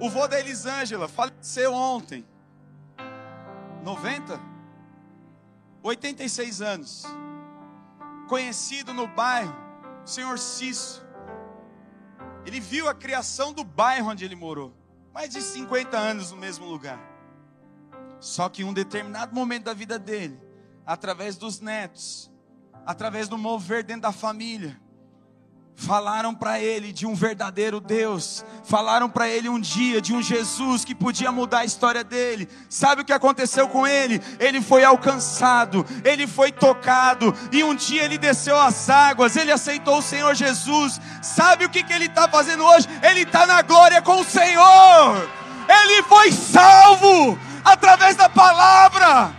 O 0.00 0.10
vô 0.10 0.26
da 0.26 0.38
Elisângela 0.38 1.08
faleceu 1.08 1.72
ontem. 1.72 2.26
90? 3.82 4.40
86 5.82 6.60
anos. 6.60 7.04
Conhecido 8.28 8.92
no 8.92 9.06
bairro, 9.06 9.54
o 10.04 10.08
senhor 10.08 10.38
Cício. 10.38 11.02
Ele 12.44 12.60
viu 12.60 12.88
a 12.88 12.94
criação 12.94 13.52
do 13.52 13.62
bairro 13.62 14.10
onde 14.10 14.24
ele 14.24 14.34
morou. 14.34 14.74
Mais 15.12 15.30
de 15.30 15.40
50 15.40 15.96
anos 15.96 16.30
no 16.30 16.36
mesmo 16.36 16.66
lugar. 16.66 17.11
Só 18.22 18.48
que 18.48 18.62
em 18.62 18.64
um 18.64 18.72
determinado 18.72 19.34
momento 19.34 19.64
da 19.64 19.74
vida 19.74 19.98
dele, 19.98 20.40
através 20.86 21.36
dos 21.36 21.58
netos, 21.60 22.30
através 22.86 23.28
do 23.28 23.36
mover 23.36 23.82
dentro 23.82 24.02
da 24.02 24.12
família, 24.12 24.80
Falaram 25.74 26.34
para 26.34 26.60
ele 26.60 26.92
de 26.92 27.06
um 27.06 27.14
verdadeiro 27.14 27.80
Deus, 27.80 28.44
falaram 28.62 29.08
para 29.08 29.28
ele 29.28 29.48
um 29.48 29.58
dia 29.58 30.00
de 30.00 30.12
um 30.12 30.22
Jesus 30.22 30.84
que 30.84 30.94
podia 30.94 31.32
mudar 31.32 31.60
a 31.60 31.64
história 31.64 32.04
dele. 32.04 32.48
Sabe 32.68 33.02
o 33.02 33.04
que 33.04 33.12
aconteceu 33.12 33.66
com 33.66 33.86
ele? 33.86 34.20
Ele 34.38 34.60
foi 34.60 34.84
alcançado, 34.84 35.84
ele 36.04 36.26
foi 36.26 36.52
tocado, 36.52 37.34
e 37.50 37.64
um 37.64 37.74
dia 37.74 38.04
ele 38.04 38.18
desceu 38.18 38.56
as 38.56 38.88
águas, 38.88 39.34
ele 39.34 39.50
aceitou 39.50 39.98
o 39.98 40.02
Senhor 40.02 40.34
Jesus. 40.34 41.00
Sabe 41.20 41.64
o 41.64 41.70
que, 41.70 41.82
que 41.82 41.92
ele 41.92 42.06
está 42.06 42.28
fazendo 42.28 42.64
hoje? 42.64 42.86
Ele 43.02 43.22
está 43.22 43.46
na 43.46 43.62
glória 43.62 44.00
com 44.02 44.20
o 44.20 44.24
Senhor, 44.24 45.28
ele 45.68 46.02
foi 46.04 46.30
salvo 46.30 47.36
através 47.64 48.16
da 48.16 48.28
palavra 48.28 49.34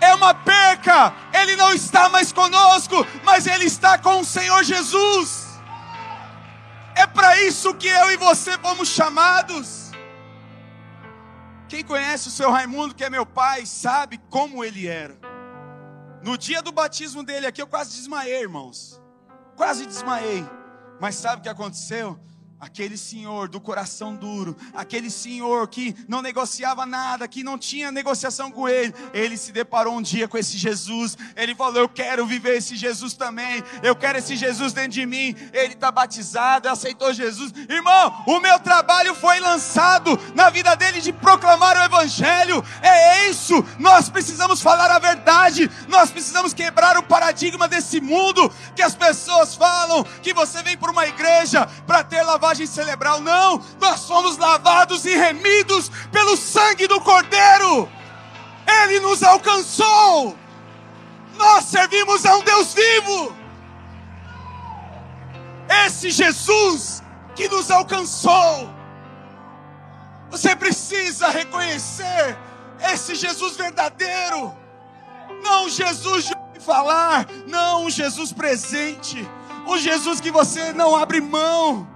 é 0.00 0.14
uma 0.14 0.34
perca, 0.34 1.14
ele 1.32 1.56
não 1.56 1.72
está 1.72 2.08
mais 2.08 2.32
conosco, 2.32 3.06
mas 3.24 3.46
ele 3.46 3.64
está 3.64 3.96
com 3.98 4.20
o 4.20 4.24
Senhor 4.24 4.62
Jesus. 4.62 5.44
É 6.94 7.06
para 7.06 7.40
isso 7.42 7.74
que 7.74 7.88
eu 7.88 8.12
e 8.12 8.16
você 8.16 8.56
fomos 8.58 8.88
chamados. 8.88 9.90
Quem 11.68 11.82
conhece 11.82 12.28
o 12.28 12.30
seu 12.30 12.50
Raimundo, 12.50 12.94
que 12.94 13.02
é 13.02 13.10
meu 13.10 13.26
pai, 13.26 13.66
sabe 13.66 14.18
como 14.30 14.62
ele 14.62 14.86
era. 14.86 15.16
No 16.22 16.38
dia 16.38 16.62
do 16.62 16.70
batismo 16.70 17.22
dele 17.24 17.46
aqui, 17.46 17.60
eu 17.60 17.66
quase 17.66 17.96
desmaiei, 17.96 18.42
irmãos. 18.42 19.00
Quase 19.56 19.86
desmaiei. 19.86 20.44
Mas 21.00 21.16
sabe 21.16 21.40
o 21.40 21.42
que 21.42 21.48
aconteceu? 21.48 22.18
Aquele 22.64 22.96
senhor 22.96 23.46
do 23.46 23.60
coração 23.60 24.16
duro, 24.16 24.56
aquele 24.72 25.10
senhor 25.10 25.68
que 25.68 25.94
não 26.08 26.22
negociava 26.22 26.86
nada, 26.86 27.28
que 27.28 27.44
não 27.44 27.58
tinha 27.58 27.92
negociação 27.92 28.50
com 28.50 28.66
ele, 28.66 28.94
ele 29.12 29.36
se 29.36 29.52
deparou 29.52 29.94
um 29.94 30.00
dia 30.00 30.26
com 30.26 30.38
esse 30.38 30.56
Jesus. 30.56 31.14
Ele 31.36 31.54
falou: 31.54 31.82
Eu 31.82 31.88
quero 31.90 32.24
viver 32.24 32.56
esse 32.56 32.74
Jesus 32.74 33.12
também, 33.12 33.62
eu 33.82 33.94
quero 33.94 34.16
esse 34.16 34.34
Jesus 34.34 34.72
dentro 34.72 34.92
de 34.92 35.04
mim. 35.04 35.36
Ele 35.52 35.74
está 35.74 35.92
batizado, 35.92 36.66
aceitou 36.66 37.12
Jesus. 37.12 37.52
Irmão, 37.68 38.24
o 38.26 38.40
meu 38.40 38.58
trabalho 38.58 39.14
foi 39.14 39.40
lançado 39.40 40.18
na 40.34 40.48
vida 40.48 40.74
dele 40.74 41.02
de 41.02 41.12
proclamar 41.12 41.76
o 41.76 41.84
Evangelho. 41.84 42.64
É 42.80 43.28
isso, 43.28 43.62
nós 43.78 44.08
precisamos 44.08 44.62
falar 44.62 44.90
a 44.90 44.98
verdade, 44.98 45.23
nós 45.88 46.10
precisamos 46.10 46.52
quebrar 46.54 46.96
o 46.96 47.02
paradigma 47.02 47.68
desse 47.68 48.00
mundo 48.00 48.50
que 48.74 48.82
as 48.82 48.94
pessoas 48.94 49.54
falam 49.54 50.04
que 50.22 50.32
você 50.32 50.62
vem 50.62 50.76
para 50.76 50.90
uma 50.90 51.06
igreja 51.06 51.66
para 51.86 52.02
ter 52.02 52.22
lavagem 52.22 52.66
cerebral, 52.66 53.20
não, 53.20 53.62
nós 53.80 54.00
somos 54.00 54.36
lavados 54.36 55.04
e 55.04 55.14
remidos 55.14 55.90
pelo 56.10 56.36
sangue 56.36 56.86
do 56.86 57.00
Cordeiro, 57.00 57.88
Ele 58.82 59.00
nos 59.00 59.22
alcançou, 59.22 60.36
nós 61.36 61.64
servimos 61.64 62.24
a 62.24 62.36
um 62.36 62.42
Deus 62.42 62.74
vivo, 62.74 63.36
esse 65.86 66.10
Jesus 66.10 67.02
que 67.34 67.48
nos 67.48 67.70
alcançou, 67.70 68.72
você 70.30 70.54
precisa 70.56 71.28
reconhecer 71.28 72.36
esse 72.92 73.14
Jesus 73.14 73.56
verdadeiro, 73.56 74.63
não 75.44 75.68
Jesus 75.68 76.24
de 76.24 76.34
falar, 76.58 77.26
não 77.46 77.84
um 77.84 77.90
Jesus 77.90 78.32
presente, 78.32 79.28
um 79.68 79.78
Jesus 79.78 80.20
que 80.20 80.30
você 80.30 80.72
não 80.72 80.96
abre 80.96 81.20
mão, 81.20 81.86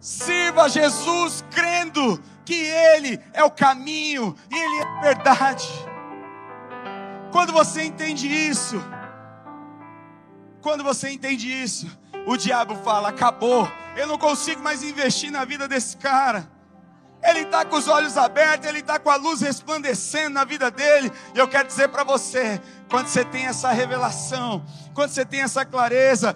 Sirva 0.00 0.66
Jesus 0.66 1.44
crendo 1.50 2.18
que 2.42 2.54
Ele 2.54 3.20
é 3.34 3.44
o 3.44 3.50
caminho 3.50 4.34
e 4.50 4.54
Ele 4.54 4.76
é 4.78 4.82
a 4.82 5.00
verdade. 5.02 5.68
Quando 7.30 7.52
você 7.52 7.82
entende 7.82 8.26
isso, 8.26 8.82
quando 10.62 10.82
você 10.82 11.10
entende 11.10 11.52
isso, 11.52 11.86
o 12.26 12.34
diabo 12.36 12.74
fala: 12.76 13.10
acabou, 13.10 13.70
eu 13.94 14.06
não 14.06 14.16
consigo 14.16 14.62
mais 14.62 14.82
investir 14.82 15.30
na 15.30 15.44
vida 15.44 15.68
desse 15.68 15.98
cara. 15.98 16.50
Ele 17.22 17.40
está 17.40 17.64
com 17.64 17.76
os 17.76 17.86
olhos 17.86 18.16
abertos, 18.16 18.66
ele 18.66 18.78
está 18.78 18.98
com 18.98 19.10
a 19.10 19.16
luz 19.16 19.40
resplandecendo 19.40 20.34
na 20.34 20.44
vida 20.44 20.70
dele. 20.70 21.12
E 21.34 21.38
eu 21.38 21.46
quero 21.46 21.68
dizer 21.68 21.88
para 21.88 22.02
você: 22.02 22.60
quando 22.88 23.08
você 23.08 23.24
tem 23.24 23.46
essa 23.46 23.70
revelação, 23.70 24.64
quando 24.94 25.10
você 25.10 25.24
tem 25.24 25.42
essa 25.42 25.64
clareza, 25.64 26.34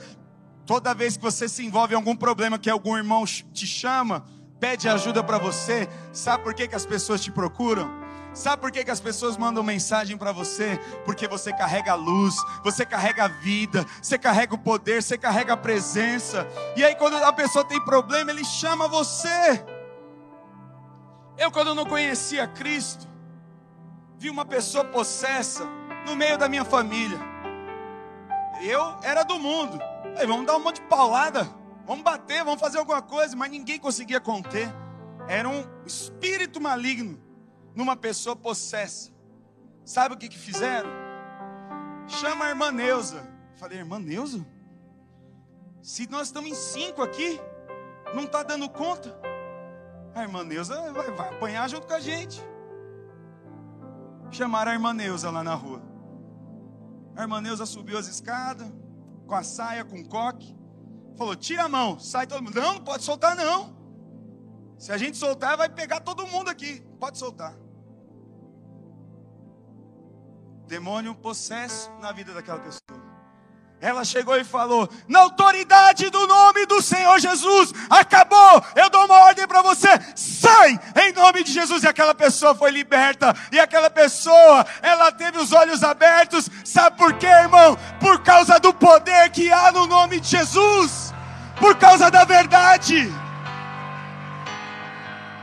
Toda 0.66 0.94
vez 0.94 1.16
que 1.16 1.22
você 1.22 1.46
se 1.46 1.64
envolve 1.64 1.92
em 1.92 1.96
algum 1.96 2.16
problema 2.16 2.58
que 2.58 2.70
algum 2.70 2.96
irmão 2.96 3.24
te 3.24 3.66
chama, 3.66 4.24
pede 4.58 4.88
ajuda 4.88 5.22
para 5.22 5.36
você, 5.36 5.88
sabe 6.12 6.42
por 6.42 6.54
que, 6.54 6.66
que 6.66 6.74
as 6.74 6.86
pessoas 6.86 7.20
te 7.20 7.30
procuram? 7.30 8.02
Sabe 8.32 8.62
por 8.62 8.72
que, 8.72 8.82
que 8.82 8.90
as 8.90 8.98
pessoas 8.98 9.36
mandam 9.36 9.62
mensagem 9.62 10.16
para 10.16 10.32
você? 10.32 10.76
Porque 11.04 11.28
você 11.28 11.52
carrega 11.52 11.92
a 11.92 11.94
luz, 11.94 12.34
você 12.64 12.84
carrega 12.84 13.24
a 13.24 13.28
vida, 13.28 13.86
você 14.02 14.18
carrega 14.18 14.54
o 14.54 14.58
poder, 14.58 15.02
você 15.02 15.16
carrega 15.16 15.52
a 15.52 15.56
presença. 15.56 16.48
E 16.74 16.82
aí, 16.82 16.96
quando 16.96 17.16
a 17.16 17.32
pessoa 17.32 17.64
tem 17.64 17.80
problema, 17.84 18.32
ele 18.32 18.44
chama 18.44 18.88
você. 18.88 19.64
Eu, 21.36 21.50
quando 21.50 21.74
não 21.74 21.84
conhecia 21.84 22.46
Cristo, 22.46 23.08
vi 24.18 24.30
uma 24.30 24.44
pessoa 24.44 24.84
possessa 24.84 25.64
no 26.06 26.14
meio 26.14 26.38
da 26.38 26.48
minha 26.48 26.64
família. 26.64 27.18
Eu 28.62 28.96
era 29.02 29.24
do 29.24 29.38
mundo. 29.38 29.78
Vamos 30.26 30.46
dar 30.46 30.56
um 30.56 30.60
monte 30.60 30.80
de 30.80 30.86
paulada, 30.86 31.48
vamos 31.84 32.04
bater, 32.04 32.44
vamos 32.44 32.60
fazer 32.60 32.78
alguma 32.78 33.02
coisa, 33.02 33.36
mas 33.36 33.50
ninguém 33.50 33.78
conseguia 33.78 34.20
conter. 34.20 34.72
Era 35.26 35.48
um 35.48 35.64
espírito 35.84 36.60
maligno 36.60 37.20
numa 37.74 37.96
pessoa 37.96 38.36
possessa. 38.36 39.10
Sabe 39.84 40.14
o 40.14 40.18
que, 40.18 40.28
que 40.28 40.38
fizeram? 40.38 40.88
Chama 42.06 42.46
a 42.46 42.48
irmã 42.50 42.70
Neuza. 42.70 43.28
Falei, 43.56 43.78
irmã 43.78 43.98
Neuza? 43.98 44.46
Se 45.82 46.08
nós 46.08 46.28
estamos 46.28 46.50
em 46.50 46.54
cinco 46.54 47.02
aqui, 47.02 47.40
não 48.14 48.24
está 48.24 48.42
dando 48.42 48.68
conta. 48.68 49.14
A 50.14 50.22
irmã 50.22 50.44
Neuza 50.44 50.92
vai, 50.92 51.10
vai 51.10 51.28
apanhar 51.28 51.68
junto 51.68 51.86
com 51.86 51.94
a 51.94 52.00
gente. 52.00 52.40
Chamaram 54.30 54.70
a 54.70 54.74
irmã 54.74 54.92
Neuza 54.92 55.30
lá 55.30 55.42
na 55.42 55.54
rua. 55.54 55.82
A 57.16 57.22
irmã 57.22 57.40
Neuza 57.40 57.66
subiu 57.66 57.98
as 57.98 58.06
escadas, 58.06 58.72
com 59.26 59.34
a 59.34 59.42
saia, 59.42 59.84
com 59.84 60.00
o 60.00 60.08
coque. 60.08 60.56
Falou: 61.16 61.34
tira 61.36 61.64
a 61.64 61.68
mão, 61.68 61.98
sai 61.98 62.26
todo 62.26 62.42
mundo. 62.42 62.60
Não, 62.60 62.74
não 62.74 62.80
pode 62.80 63.02
soltar, 63.02 63.36
não. 63.36 63.74
Se 64.78 64.92
a 64.92 64.98
gente 64.98 65.16
soltar, 65.16 65.56
vai 65.56 65.68
pegar 65.68 66.00
todo 66.00 66.26
mundo 66.26 66.48
aqui. 66.48 66.80
Pode 66.98 67.18
soltar. 67.18 67.54
Demônio 70.66 71.14
possesso 71.14 71.90
na 72.00 72.10
vida 72.12 72.32
daquela 72.32 72.58
pessoa. 72.58 73.03
Ela 73.84 74.02
chegou 74.02 74.34
e 74.38 74.44
falou: 74.44 74.88
Na 75.06 75.18
autoridade 75.20 76.08
do 76.08 76.26
nome 76.26 76.64
do 76.64 76.80
Senhor 76.80 77.20
Jesus, 77.20 77.70
acabou. 77.90 78.64
Eu 78.74 78.88
dou 78.88 79.04
uma 79.04 79.20
ordem 79.24 79.46
para 79.46 79.60
você: 79.60 79.88
sai 80.16 80.80
em 81.02 81.12
nome 81.12 81.44
de 81.44 81.52
Jesus. 81.52 81.82
E 81.82 81.86
aquela 81.86 82.14
pessoa 82.14 82.54
foi 82.54 82.70
liberta. 82.70 83.36
E 83.52 83.60
aquela 83.60 83.90
pessoa, 83.90 84.66
ela 84.80 85.12
teve 85.12 85.36
os 85.36 85.52
olhos 85.52 85.82
abertos. 85.82 86.48
Sabe 86.64 86.96
por 86.96 87.12
quê, 87.12 87.26
irmão? 87.26 87.76
Por 88.00 88.22
causa 88.22 88.58
do 88.58 88.72
poder 88.72 89.28
que 89.28 89.52
há 89.52 89.70
no 89.70 89.86
nome 89.86 90.18
de 90.18 90.28
Jesus, 90.28 91.12
por 91.60 91.76
causa 91.76 92.10
da 92.10 92.24
verdade. 92.24 93.12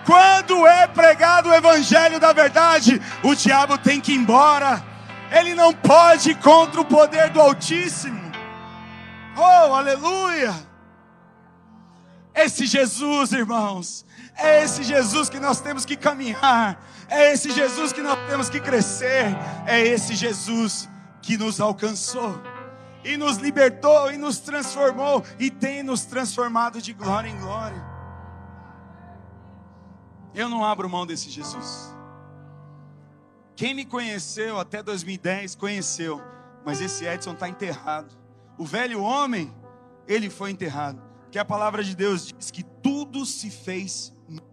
Quando 0.03 0.65
é 0.65 0.87
pregado 0.87 1.49
o 1.49 1.53
evangelho 1.53 2.19
da 2.19 2.33
verdade, 2.33 2.99
o 3.21 3.35
diabo 3.35 3.77
tem 3.77 4.01
que 4.01 4.13
ir 4.13 4.15
embora. 4.15 4.83
Ele 5.29 5.53
não 5.53 5.71
pode 5.71 6.33
contra 6.33 6.81
o 6.81 6.85
poder 6.85 7.29
do 7.29 7.39
Altíssimo. 7.39 8.20
Oh, 9.37 9.73
aleluia! 9.73 10.53
Esse 12.33 12.65
Jesus, 12.65 13.33
irmãos, 13.33 14.05
é 14.37 14.63
esse 14.63 14.83
Jesus 14.83 15.29
que 15.29 15.39
nós 15.39 15.59
temos 15.59 15.85
que 15.85 15.97
caminhar, 15.97 16.81
é 17.09 17.33
esse 17.33 17.51
Jesus 17.51 17.91
que 17.91 18.01
nós 18.01 18.17
temos 18.27 18.49
que 18.49 18.59
crescer, 18.59 19.35
é 19.65 19.79
esse 19.79 20.15
Jesus 20.15 20.89
que 21.21 21.37
nos 21.37 21.59
alcançou 21.59 22.41
e 23.03 23.17
nos 23.17 23.37
libertou 23.37 24.11
e 24.11 24.17
nos 24.17 24.39
transformou 24.39 25.23
e 25.37 25.51
tem 25.51 25.83
nos 25.83 26.05
transformado 26.05 26.81
de 26.81 26.93
glória 26.93 27.29
em 27.29 27.37
glória. 27.37 27.91
Eu 30.33 30.47
não 30.47 30.63
abro 30.63 30.89
mão 30.89 31.05
desse 31.05 31.29
Jesus. 31.29 31.93
Quem 33.55 33.73
me 33.73 33.85
conheceu 33.85 34.57
até 34.57 34.81
2010 34.81 35.55
conheceu, 35.55 36.21
mas 36.65 36.79
esse 36.79 37.05
Edson 37.05 37.33
está 37.33 37.49
enterrado. 37.49 38.20
O 38.61 38.63
velho 38.63 39.01
homem, 39.01 39.51
ele 40.07 40.29
foi 40.29 40.51
enterrado. 40.51 41.01
Que 41.31 41.39
a 41.39 41.43
palavra 41.43 41.83
de 41.83 41.95
Deus 41.95 42.27
diz 42.27 42.51
que 42.51 42.61
tudo 42.61 43.25
se 43.25 43.49
fez 43.49 44.13
novo. 44.29 44.45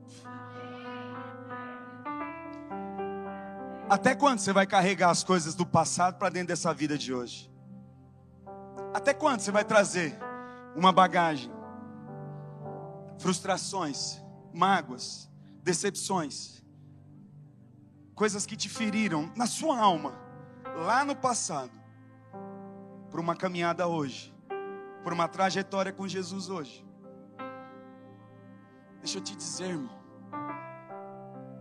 Até 3.87 4.15
quando 4.15 4.39
você 4.39 4.51
vai 4.51 4.67
carregar 4.67 5.11
as 5.11 5.23
coisas 5.23 5.55
do 5.55 5.67
passado 5.67 6.17
para 6.17 6.31
dentro 6.31 6.49
dessa 6.49 6.73
vida 6.73 6.97
de 6.97 7.13
hoje? 7.13 7.53
Até 8.95 9.13
quando 9.13 9.41
você 9.41 9.51
vai 9.51 9.63
trazer 9.63 10.19
uma 10.75 10.91
bagagem? 10.91 11.53
Frustrações, 13.19 14.23
mágoas, 14.55 15.31
decepções, 15.63 16.65
coisas 18.15 18.47
que 18.47 18.57
te 18.57 18.71
feriram 18.71 19.31
na 19.37 19.47
sua 19.47 19.79
alma, 19.79 20.15
lá 20.79 21.05
no 21.05 21.15
passado 21.15 21.78
por 23.11 23.21
uma 23.21 23.35
caminhada 23.35 23.87
hoje, 23.87 24.35
por 25.03 25.13
uma 25.13 25.29
trajetória 25.29 25.93
com 25.93 26.07
Jesus 26.07 26.49
hoje. 26.49 26.87
Deixa 29.01 29.19
eu 29.19 29.23
te 29.23 29.37
dizer, 29.37 29.71
irmão, 29.71 29.99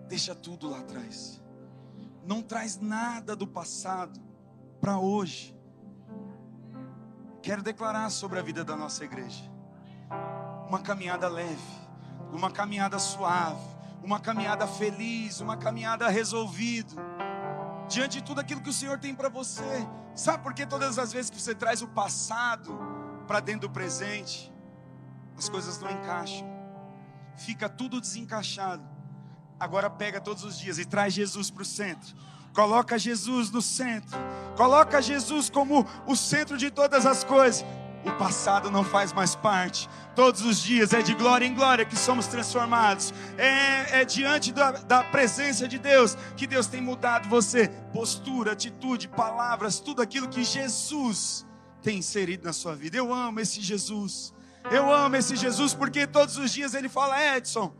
deixa 0.07 0.35
tudo 0.35 0.69
lá 0.69 0.79
atrás. 0.79 1.41
Não 2.25 2.41
traz 2.41 2.79
nada 2.79 3.35
do 3.35 3.47
passado 3.47 4.19
para 4.81 4.99
hoje. 4.99 5.55
Quero 7.41 7.63
declarar 7.63 8.09
sobre 8.09 8.39
a 8.39 8.41
vida 8.41 8.65
da 8.65 8.75
nossa 8.75 9.05
igreja. 9.05 9.43
Uma 10.67 10.79
caminhada 10.79 11.29
leve, 11.29 11.61
uma 12.33 12.51
caminhada 12.51 12.99
suave, 12.99 13.65
uma 14.03 14.19
caminhada 14.19 14.67
feliz, 14.67 15.39
uma 15.39 15.55
caminhada 15.55 16.07
resolvida 16.09 17.16
diante 17.87 18.19
de 18.19 18.23
tudo 18.23 18.41
aquilo 18.41 18.61
que 18.61 18.69
o 18.69 18.73
Senhor 18.73 18.99
tem 18.99 19.15
para 19.15 19.29
você. 19.29 19.87
Sabe 20.15 20.43
por 20.43 20.53
que 20.53 20.65
todas 20.65 20.97
as 20.97 21.11
vezes 21.11 21.29
que 21.29 21.39
você 21.39 21.53
traz 21.53 21.81
o 21.81 21.87
passado 21.87 22.77
para 23.27 23.39
dentro 23.39 23.67
do 23.67 23.73
presente, 23.73 24.51
as 25.37 25.47
coisas 25.47 25.79
não 25.79 25.91
encaixam, 25.91 26.47
fica 27.35 27.69
tudo 27.69 28.01
desencaixado. 28.01 28.83
Agora 29.59 29.89
pega 29.89 30.19
todos 30.19 30.43
os 30.43 30.57
dias 30.57 30.77
e 30.77 30.85
traz 30.85 31.13
Jesus 31.13 31.49
para 31.49 31.63
o 31.63 31.65
centro. 31.65 32.15
Coloca 32.53 32.97
Jesus 32.97 33.51
no 33.51 33.61
centro. 33.61 34.17
Coloca 34.55 35.01
Jesus 35.01 35.49
como 35.49 35.85
o 36.05 36.15
centro 36.15 36.57
de 36.57 36.71
todas 36.71 37.05
as 37.05 37.23
coisas 37.23 37.63
o 38.05 38.11
passado 38.13 38.71
não 38.71 38.83
faz 38.83 39.13
mais 39.13 39.35
parte. 39.35 39.89
Todos 40.15 40.41
os 40.41 40.61
dias 40.61 40.93
é 40.93 41.01
de 41.01 41.13
glória 41.13 41.45
em 41.45 41.53
glória 41.53 41.85
que 41.85 41.97
somos 41.97 42.27
transformados. 42.27 43.13
É, 43.37 44.01
é 44.01 44.05
diante 44.05 44.51
da, 44.51 44.71
da, 44.71 45.03
presença 45.03 45.67
de 45.67 45.77
Deus 45.77 46.17
que 46.35 46.47
Deus 46.47 46.67
tem 46.67 46.81
mudado 46.81 47.29
você. 47.29 47.67
Postura, 47.93 48.53
atitude, 48.53 49.07
palavras, 49.07 49.79
tudo 49.79 50.01
aquilo 50.01 50.27
que 50.27 50.43
Jesus 50.43 51.45
tem 51.81 51.99
inserido 51.99 52.45
na 52.45 52.53
sua 52.53 52.75
vida. 52.75 52.97
Eu 52.97 53.13
amo 53.13 53.39
esse 53.39 53.61
Jesus. 53.61 54.33
Eu 54.71 54.91
amo 54.91 55.15
esse 55.15 55.35
Jesus 55.35 55.73
porque 55.73 56.07
todos 56.07 56.37
os 56.37 56.51
dias 56.51 56.73
ele 56.73 56.89
fala: 56.89 57.37
Edson. 57.37 57.73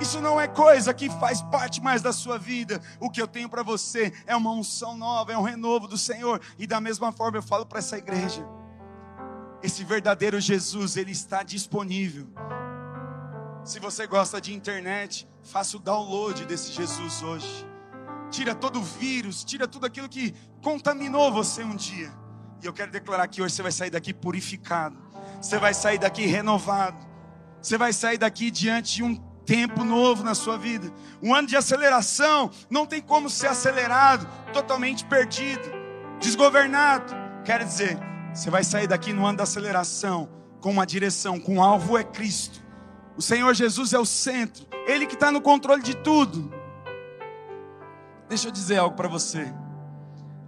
Isso 0.00 0.18
não 0.18 0.40
é 0.40 0.48
coisa 0.48 0.94
que 0.94 1.10
faz 1.10 1.42
parte 1.42 1.78
mais 1.82 2.00
da 2.00 2.10
sua 2.10 2.38
vida. 2.38 2.80
O 2.98 3.10
que 3.10 3.20
eu 3.20 3.28
tenho 3.28 3.50
para 3.50 3.62
você 3.62 4.10
é 4.26 4.34
uma 4.34 4.50
unção 4.50 4.96
nova, 4.96 5.30
é 5.30 5.36
um 5.36 5.42
renovo 5.42 5.86
do 5.86 5.98
Senhor. 5.98 6.40
E 6.58 6.66
da 6.66 6.80
mesma 6.80 7.12
forma 7.12 7.36
eu 7.36 7.42
falo 7.42 7.66
para 7.66 7.80
essa 7.80 7.98
igreja 7.98 8.42
esse 9.62 9.84
verdadeiro 9.84 10.40
Jesus, 10.40 10.96
ele 10.96 11.12
está 11.12 11.42
disponível. 11.42 12.28
Se 13.64 13.78
você 13.78 14.06
gosta 14.06 14.40
de 14.40 14.54
internet, 14.54 15.28
faça 15.42 15.76
o 15.76 15.80
download 15.80 16.46
desse 16.46 16.72
Jesus 16.72 17.22
hoje. 17.22 17.66
Tira 18.30 18.54
todo 18.54 18.78
o 18.78 18.82
vírus, 18.82 19.44
tira 19.44 19.68
tudo 19.68 19.86
aquilo 19.86 20.08
que 20.08 20.34
contaminou 20.62 21.32
você 21.32 21.62
um 21.62 21.76
dia. 21.76 22.10
E 22.62 22.66
eu 22.66 22.72
quero 22.72 22.90
declarar 22.90 23.26
que 23.28 23.42
hoje 23.42 23.54
você 23.54 23.62
vai 23.62 23.72
sair 23.72 23.90
daqui 23.90 24.14
purificado. 24.14 24.96
Você 25.40 25.58
vai 25.58 25.74
sair 25.74 25.98
daqui 25.98 26.26
renovado. 26.26 27.06
Você 27.60 27.76
vai 27.76 27.92
sair 27.92 28.18
daqui 28.18 28.50
diante 28.50 28.96
de 28.96 29.02
um 29.02 29.16
tempo 29.44 29.84
novo 29.84 30.22
na 30.22 30.34
sua 30.34 30.56
vida. 30.56 30.90
Um 31.22 31.34
ano 31.34 31.48
de 31.48 31.56
aceleração 31.56 32.50
não 32.70 32.86
tem 32.86 33.00
como 33.00 33.28
ser 33.28 33.48
acelerado, 33.48 34.26
totalmente 34.52 35.04
perdido, 35.04 35.70
desgovernado. 36.20 37.14
Quero 37.44 37.64
dizer, 37.64 37.98
você 38.32 38.50
vai 38.50 38.64
sair 38.64 38.86
daqui 38.86 39.12
no 39.12 39.26
ano 39.26 39.38
da 39.38 39.44
aceleração, 39.44 40.28
com 40.60 40.70
uma 40.70 40.86
direção, 40.86 41.40
com 41.40 41.56
um 41.56 41.62
alvo 41.62 41.96
é 41.96 42.04
Cristo. 42.04 42.62
O 43.16 43.22
Senhor 43.22 43.52
Jesus 43.54 43.92
é 43.92 43.98
o 43.98 44.06
centro, 44.06 44.66
Ele 44.86 45.06
que 45.06 45.14
está 45.14 45.30
no 45.30 45.40
controle 45.40 45.82
de 45.82 45.96
tudo. 45.96 46.52
Deixa 48.28 48.48
eu 48.48 48.52
dizer 48.52 48.78
algo 48.78 48.96
para 48.96 49.08
você. 49.08 49.52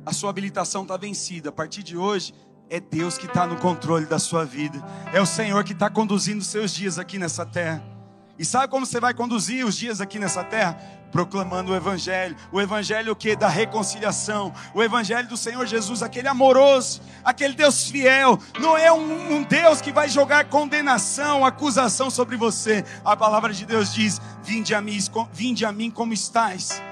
A 0.06 0.12
sua 0.12 0.30
habilitação 0.30 0.82
está 0.82 0.96
vencida. 0.96 1.48
A 1.48 1.52
partir 1.52 1.82
de 1.82 1.96
hoje, 1.96 2.32
é 2.70 2.80
Deus 2.80 3.18
que 3.18 3.26
está 3.26 3.46
no 3.46 3.56
controle 3.56 4.06
da 4.06 4.18
sua 4.18 4.44
vida. 4.44 4.82
É 5.12 5.20
o 5.20 5.26
Senhor 5.26 5.62
que 5.64 5.72
está 5.72 5.90
conduzindo 5.90 6.40
os 6.40 6.46
seus 6.46 6.72
dias 6.72 6.98
aqui 6.98 7.18
nessa 7.18 7.44
terra. 7.44 7.91
E 8.42 8.44
sabe 8.44 8.66
como 8.66 8.84
você 8.84 8.98
vai 8.98 9.14
conduzir 9.14 9.64
os 9.64 9.76
dias 9.76 10.00
aqui 10.00 10.18
nessa 10.18 10.42
terra? 10.42 10.76
Proclamando 11.12 11.70
o 11.70 11.76
Evangelho. 11.76 12.34
O 12.50 12.60
Evangelho 12.60 13.12
o 13.12 13.14
que? 13.14 13.36
Da 13.36 13.46
reconciliação. 13.46 14.52
O 14.74 14.82
Evangelho 14.82 15.28
do 15.28 15.36
Senhor 15.36 15.64
Jesus, 15.64 16.02
aquele 16.02 16.26
amoroso, 16.26 17.00
aquele 17.22 17.54
Deus 17.54 17.88
fiel. 17.88 18.36
Não 18.58 18.76
é 18.76 18.92
um, 18.92 19.36
um 19.36 19.44
Deus 19.44 19.80
que 19.80 19.92
vai 19.92 20.08
jogar 20.08 20.48
condenação, 20.48 21.46
acusação 21.46 22.10
sobre 22.10 22.36
você. 22.36 22.84
A 23.04 23.16
palavra 23.16 23.52
de 23.52 23.64
Deus 23.64 23.94
diz: 23.94 24.20
Vinde 24.42 24.74
a 24.74 24.80
mim, 24.80 24.98
vinde 25.32 25.64
a 25.64 25.70
mim 25.70 25.88
como 25.88 26.12
estás. 26.12 26.82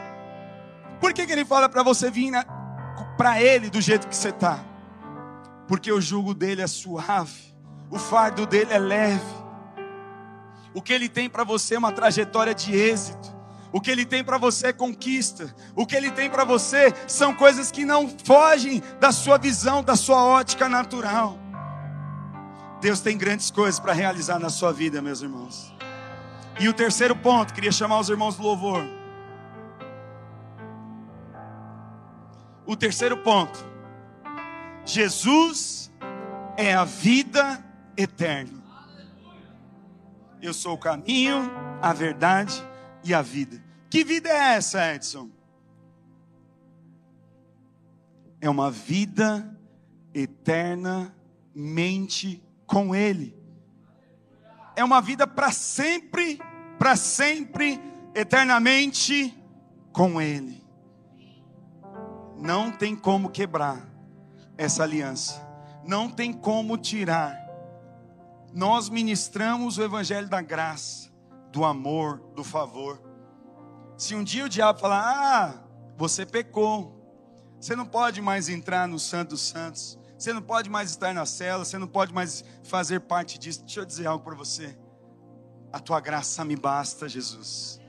Por 1.01 1.13
que, 1.13 1.27
que 1.27 1.33
ele 1.33 1.45
fala 1.45 1.69
para 1.69 1.83
você 1.83 2.13
vir 2.13 2.31
para 3.17 3.43
Ele 3.43 3.69
do 3.69 3.81
jeito 3.81 4.07
que 4.07 4.15
você 4.15 4.29
está? 4.29 4.65
Porque 5.67 5.91
o 5.91 6.01
jugo 6.01 6.33
dele 6.33 6.63
é 6.63 6.69
suave, 6.69 7.53
o 7.91 7.99
fardo 7.99 8.47
dele 8.47 8.73
é 8.73 8.79
leve. 8.79 9.39
O 10.75 10.81
que 10.81 10.93
Ele 10.93 11.09
tem 11.09 11.29
para 11.29 11.45
você 11.45 11.75
é 11.75 11.79
uma 11.79 11.93
trajetória 11.93 12.55
de 12.55 12.75
êxito. 12.75 13.41
O 13.73 13.81
que 13.81 13.91
Ele 13.91 14.05
tem 14.05 14.23
para 14.23 14.39
você 14.39 14.68
é 14.68 14.73
conquista. 14.73 15.55
O 15.75 15.87
que 15.87 15.95
Ele 15.95 16.11
tem 16.11 16.29
para 16.29 16.45
você 16.45 16.93
são 17.07 17.35
coisas 17.35 17.71
que 17.71 17.85
não 17.85 18.09
fogem 18.25 18.83
da 18.99 19.12
sua 19.12 19.39
visão, 19.39 19.83
da 19.83 19.97
sua 19.97 20.25
ótica 20.25 20.68
natural. 20.68 21.39
Deus 22.81 23.01
tem 23.01 23.16
grandes 23.16 23.51
coisas 23.51 23.79
para 23.79 23.93
realizar 23.93 24.39
na 24.39 24.49
sua 24.49 24.73
vida, 24.73 25.03
meus 25.03 25.21
irmãos. 25.21 25.75
E 26.59 26.68
o 26.68 26.73
terceiro 26.73 27.14
ponto, 27.14 27.53
queria 27.55 27.73
chamar 27.73 28.01
os 28.01 28.09
irmãos 28.09 28.37
do 28.37 28.43
louvor. 28.43 28.85
O 32.66 32.77
terceiro 32.77 33.16
ponto, 33.18 33.59
Jesus 34.85 35.91
é 36.57 36.75
a 36.75 36.85
vida 36.85 37.62
eterna. 37.97 38.60
Eu 40.43 40.55
sou 40.55 40.72
o 40.74 40.78
caminho, 40.78 41.51
a 41.82 41.93
verdade 41.93 42.64
e 43.05 43.12
a 43.12 43.20
vida. 43.20 43.62
Que 43.91 44.03
vida 44.05 44.28
é 44.28 44.55
essa, 44.55 44.95
Edson? 44.95 45.28
É 48.41 48.49
uma 48.49 48.70
vida 48.70 49.55
eternamente 50.14 52.43
com 52.66 52.95
Ele. 52.95 53.36
É 54.74 54.82
uma 54.82 55.03
vida 55.03 55.26
para 55.26 55.53
sempre, 55.53 56.41
para 56.78 56.97
sempre, 56.97 57.78
eternamente 58.14 59.38
com 59.93 60.22
Ele. 60.22 60.64
Não 62.38 62.70
tem 62.70 62.97
como 62.97 63.28
quebrar 63.28 63.86
essa 64.57 64.84
aliança, 64.84 65.47
não 65.86 66.09
tem 66.09 66.32
como 66.32 66.78
tirar. 66.78 67.39
Nós 68.53 68.89
ministramos 68.89 69.79
o 69.79 69.83
Evangelho 69.83 70.29
da 70.29 70.41
graça, 70.41 71.11
do 71.53 71.65
amor, 71.65 72.19
do 72.35 72.43
favor. 72.43 73.01
Se 73.97 74.15
um 74.15 74.25
dia 74.25 74.45
o 74.45 74.49
diabo 74.49 74.81
falar, 74.81 75.03
ah, 75.05 75.63
você 75.97 76.27
pecou, 76.27 76.97
você 77.61 77.77
não 77.77 77.87
pode 77.87 78.21
mais 78.21 78.49
entrar 78.49 78.89
no 78.89 78.99
Santo 78.99 79.31
dos 79.31 79.43
Santos, 79.43 79.99
você 80.19 80.33
não 80.33 80.43
pode 80.43 80.69
mais 80.69 80.91
estar 80.91 81.15
na 81.15 81.25
cela, 81.25 81.65
você 81.65 81.79
não 81.79 81.87
pode 81.87 82.13
mais 82.13 82.45
fazer 82.65 83.01
parte 83.01 83.39
disso. 83.39 83.63
Deixa 83.63 83.81
eu 83.81 83.85
dizer 83.85 84.07
algo 84.07 84.25
para 84.25 84.35
você. 84.35 84.77
A 85.73 85.79
tua 85.79 86.01
graça 86.01 86.45
me 86.45 86.57
basta, 86.57 87.09
Jesus. 87.09 87.81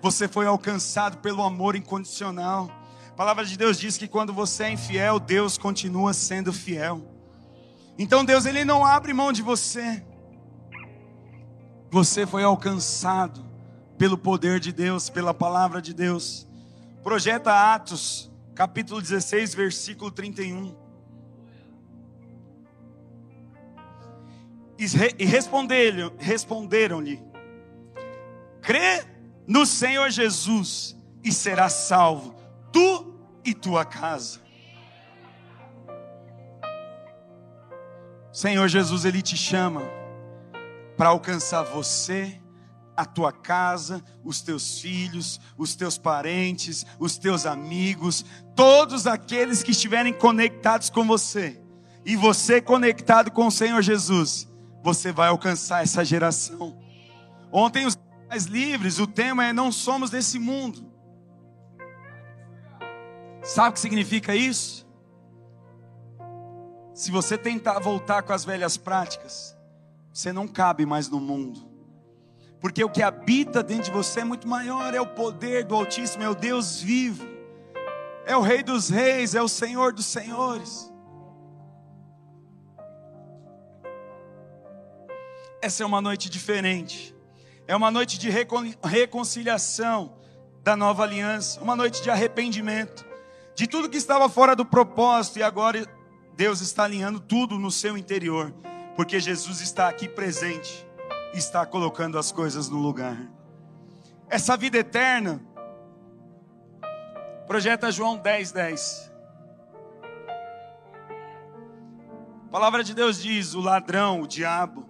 Você 0.00 0.28
foi 0.28 0.46
alcançado 0.46 1.18
pelo 1.18 1.42
amor 1.42 1.74
incondicional. 1.74 2.70
A 3.10 3.14
palavra 3.14 3.44
de 3.44 3.56
Deus 3.58 3.78
diz 3.78 3.98
que 3.98 4.06
quando 4.06 4.32
você 4.32 4.64
é 4.64 4.70
infiel, 4.70 5.18
Deus 5.18 5.58
continua 5.58 6.14
sendo 6.14 6.52
fiel. 6.52 7.17
Então 7.98 8.24
Deus 8.24 8.46
ele 8.46 8.64
não 8.64 8.86
abre 8.86 9.12
mão 9.12 9.32
de 9.32 9.42
você. 9.42 10.04
Você 11.90 12.24
foi 12.24 12.44
alcançado 12.44 13.44
pelo 13.98 14.16
poder 14.16 14.60
de 14.60 14.72
Deus, 14.72 15.10
pela 15.10 15.34
palavra 15.34 15.82
de 15.82 15.92
Deus. 15.92 16.46
Projeta 17.02 17.74
Atos, 17.74 18.30
capítulo 18.54 19.02
16, 19.02 19.52
versículo 19.52 20.12
31. 20.12 20.76
E 24.78 25.24
responderam-lhe: 26.20 27.20
Crê 28.62 29.04
no 29.44 29.66
Senhor 29.66 30.08
Jesus 30.10 30.96
e 31.24 31.32
serás 31.32 31.72
salvo, 31.72 32.36
tu 32.70 33.18
e 33.44 33.52
tua 33.54 33.84
casa. 33.84 34.40
Senhor 38.38 38.68
Jesus, 38.68 39.04
Ele 39.04 39.20
te 39.20 39.36
chama 39.36 39.82
para 40.96 41.08
alcançar 41.08 41.64
você, 41.64 42.40
a 42.96 43.04
tua 43.04 43.32
casa, 43.32 44.00
os 44.22 44.40
teus 44.40 44.78
filhos, 44.78 45.40
os 45.56 45.74
teus 45.74 45.98
parentes, 45.98 46.86
os 47.00 47.18
teus 47.18 47.46
amigos, 47.46 48.24
todos 48.54 49.08
aqueles 49.08 49.64
que 49.64 49.72
estiverem 49.72 50.12
conectados 50.12 50.88
com 50.88 51.04
você, 51.04 51.60
e 52.06 52.14
você 52.14 52.60
conectado 52.60 53.32
com 53.32 53.48
o 53.48 53.50
Senhor 53.50 53.82
Jesus, 53.82 54.48
você 54.84 55.10
vai 55.10 55.30
alcançar 55.30 55.82
essa 55.82 56.04
geração. 56.04 56.78
Ontem 57.50 57.86
os 57.86 57.98
mais 58.28 58.44
livres, 58.44 59.00
o 59.00 59.06
tema 59.08 59.46
é 59.46 59.52
não 59.52 59.72
somos 59.72 60.10
desse 60.10 60.38
mundo. 60.38 60.92
Sabe 63.42 63.70
o 63.70 63.72
que 63.72 63.80
significa 63.80 64.36
isso? 64.36 64.87
Se 66.98 67.12
você 67.12 67.38
tentar 67.38 67.78
voltar 67.78 68.24
com 68.24 68.32
as 68.32 68.44
velhas 68.44 68.76
práticas, 68.76 69.56
você 70.12 70.32
não 70.32 70.48
cabe 70.48 70.84
mais 70.84 71.08
no 71.08 71.20
mundo. 71.20 71.60
Porque 72.60 72.82
o 72.82 72.90
que 72.90 73.04
habita 73.04 73.62
dentro 73.62 73.84
de 73.84 73.90
você 73.92 74.22
é 74.22 74.24
muito 74.24 74.48
maior, 74.48 74.92
é 74.92 75.00
o 75.00 75.06
poder 75.06 75.64
do 75.64 75.76
Altíssimo, 75.76 76.24
é 76.24 76.28
o 76.28 76.34
Deus 76.34 76.80
vivo, 76.80 77.24
é 78.26 78.36
o 78.36 78.40
Rei 78.40 78.64
dos 78.64 78.88
Reis, 78.88 79.36
é 79.36 79.40
o 79.40 79.46
Senhor 79.46 79.92
dos 79.92 80.06
Senhores. 80.06 80.92
Essa 85.62 85.84
é 85.84 85.86
uma 85.86 86.00
noite 86.00 86.28
diferente. 86.28 87.14
É 87.68 87.76
uma 87.76 87.92
noite 87.92 88.18
de 88.18 88.28
reconciliação 88.82 90.16
da 90.64 90.74
nova 90.74 91.04
aliança, 91.04 91.60
uma 91.60 91.76
noite 91.76 92.02
de 92.02 92.10
arrependimento 92.10 93.06
de 93.58 93.66
tudo 93.66 93.88
que 93.88 93.96
estava 93.96 94.28
fora 94.28 94.54
do 94.54 94.64
propósito 94.64 95.40
e 95.40 95.42
agora 95.42 95.84
Deus 96.38 96.60
está 96.60 96.84
alinhando 96.84 97.18
tudo 97.18 97.58
no 97.58 97.68
seu 97.68 97.98
interior, 97.98 98.54
porque 98.94 99.18
Jesus 99.18 99.60
está 99.60 99.88
aqui 99.88 100.08
presente, 100.08 100.86
está 101.34 101.66
colocando 101.66 102.16
as 102.16 102.30
coisas 102.30 102.68
no 102.68 102.78
lugar. 102.78 103.18
Essa 104.28 104.56
vida 104.56 104.78
eterna, 104.78 105.42
projeta 107.44 107.90
João 107.90 108.16
10, 108.16 108.52
10. 108.52 109.12
A 112.46 112.48
palavra 112.52 112.84
de 112.84 112.94
Deus 112.94 113.20
diz: 113.20 113.54
o 113.54 113.60
ladrão, 113.60 114.22
o 114.22 114.28
diabo, 114.28 114.88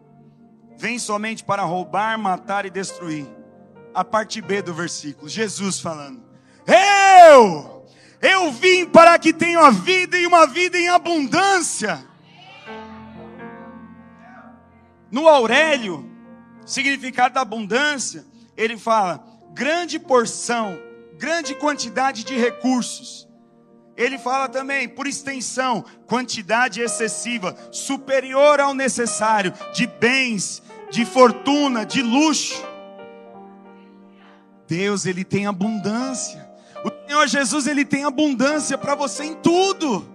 vem 0.77 0.99
somente 0.99 1.43
para 1.43 1.63
roubar, 1.63 2.19
matar 2.19 2.67
e 2.67 2.71
destruir. 2.71 3.27
A 3.95 4.05
parte 4.05 4.43
B 4.43 4.61
do 4.61 4.75
versículo, 4.75 5.31
Jesus 5.31 5.81
falando: 5.81 6.23
Eu, 6.67 7.78
eu 8.21 8.51
vim 8.53 8.87
para 8.87 9.19
que 9.19 9.33
tenham 9.33 9.63
a 9.63 9.71
vida 9.71 10.19
e 10.19 10.27
uma 10.27 10.47
vida 10.47 10.77
em 10.77 10.89
abundância. 10.89 12.05
No 15.11 15.29
Aurélio, 15.29 16.09
significado 16.67 17.35
da 17.35 17.41
abundância, 17.41 18.25
ele 18.57 18.77
fala: 18.77 19.25
grande 19.53 19.99
porção, 19.99 20.79
grande 21.17 21.55
quantidade 21.55 22.25
de 22.25 22.37
recursos. 22.37 23.29
Ele 23.97 24.17
fala 24.17 24.49
também, 24.49 24.89
por 24.89 25.09
extensão, 25.09 25.85
quantidade 26.07 26.81
excessiva, 26.81 27.57
superior 27.73 28.61
ao 28.61 28.73
necessário, 28.73 29.53
de 29.75 29.89
bens, 29.89 30.63
de 30.89 31.05
fortuna, 31.05 31.85
de 31.85 32.01
luxo. 32.01 32.65
Deus, 34.69 35.05
Ele 35.05 35.25
tem 35.25 35.47
abundância. 35.47 36.48
O 36.85 37.07
Senhor 37.07 37.27
Jesus, 37.27 37.67
Ele 37.67 37.85
tem 37.85 38.05
abundância 38.05 38.79
para 38.79 38.95
você 38.95 39.25
em 39.25 39.35
tudo. 39.35 40.07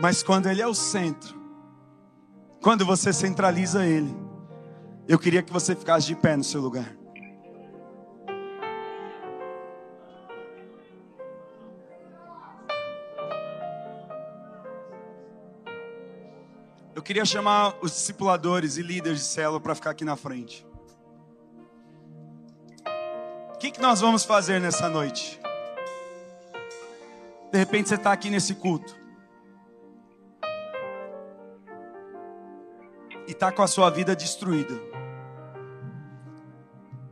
Mas 0.00 0.22
quando 0.22 0.46
Ele 0.46 0.62
é 0.62 0.66
o 0.66 0.74
centro, 0.74 1.38
quando 2.62 2.84
você 2.84 3.12
centraliza 3.12 3.86
Ele, 3.86 4.14
eu 5.08 5.18
queria 5.18 5.42
que 5.42 5.52
você 5.52 5.74
ficasse 5.74 6.06
de 6.06 6.14
pé 6.14 6.36
no 6.36 6.44
seu 6.44 6.60
lugar. 6.60 6.96
Eu 16.94 17.02
queria 17.02 17.24
chamar 17.24 17.74
os 17.80 17.92
discipuladores 17.92 18.76
e 18.76 18.82
líderes 18.82 19.20
de 19.20 19.24
célula 19.24 19.58
para 19.58 19.74
ficar 19.74 19.90
aqui 19.90 20.04
na 20.04 20.16
frente. 20.16 20.66
O 23.54 23.58
que, 23.58 23.70
que 23.70 23.80
nós 23.80 24.00
vamos 24.00 24.24
fazer 24.24 24.60
nessa 24.60 24.88
noite? 24.88 25.40
Repente 27.60 27.90
você 27.90 27.96
está 27.96 28.10
aqui 28.10 28.30
nesse 28.30 28.54
culto. 28.54 28.98
E 33.28 33.32
está 33.32 33.52
com 33.52 33.60
a 33.60 33.66
sua 33.66 33.90
vida 33.90 34.16
destruída. 34.16 34.80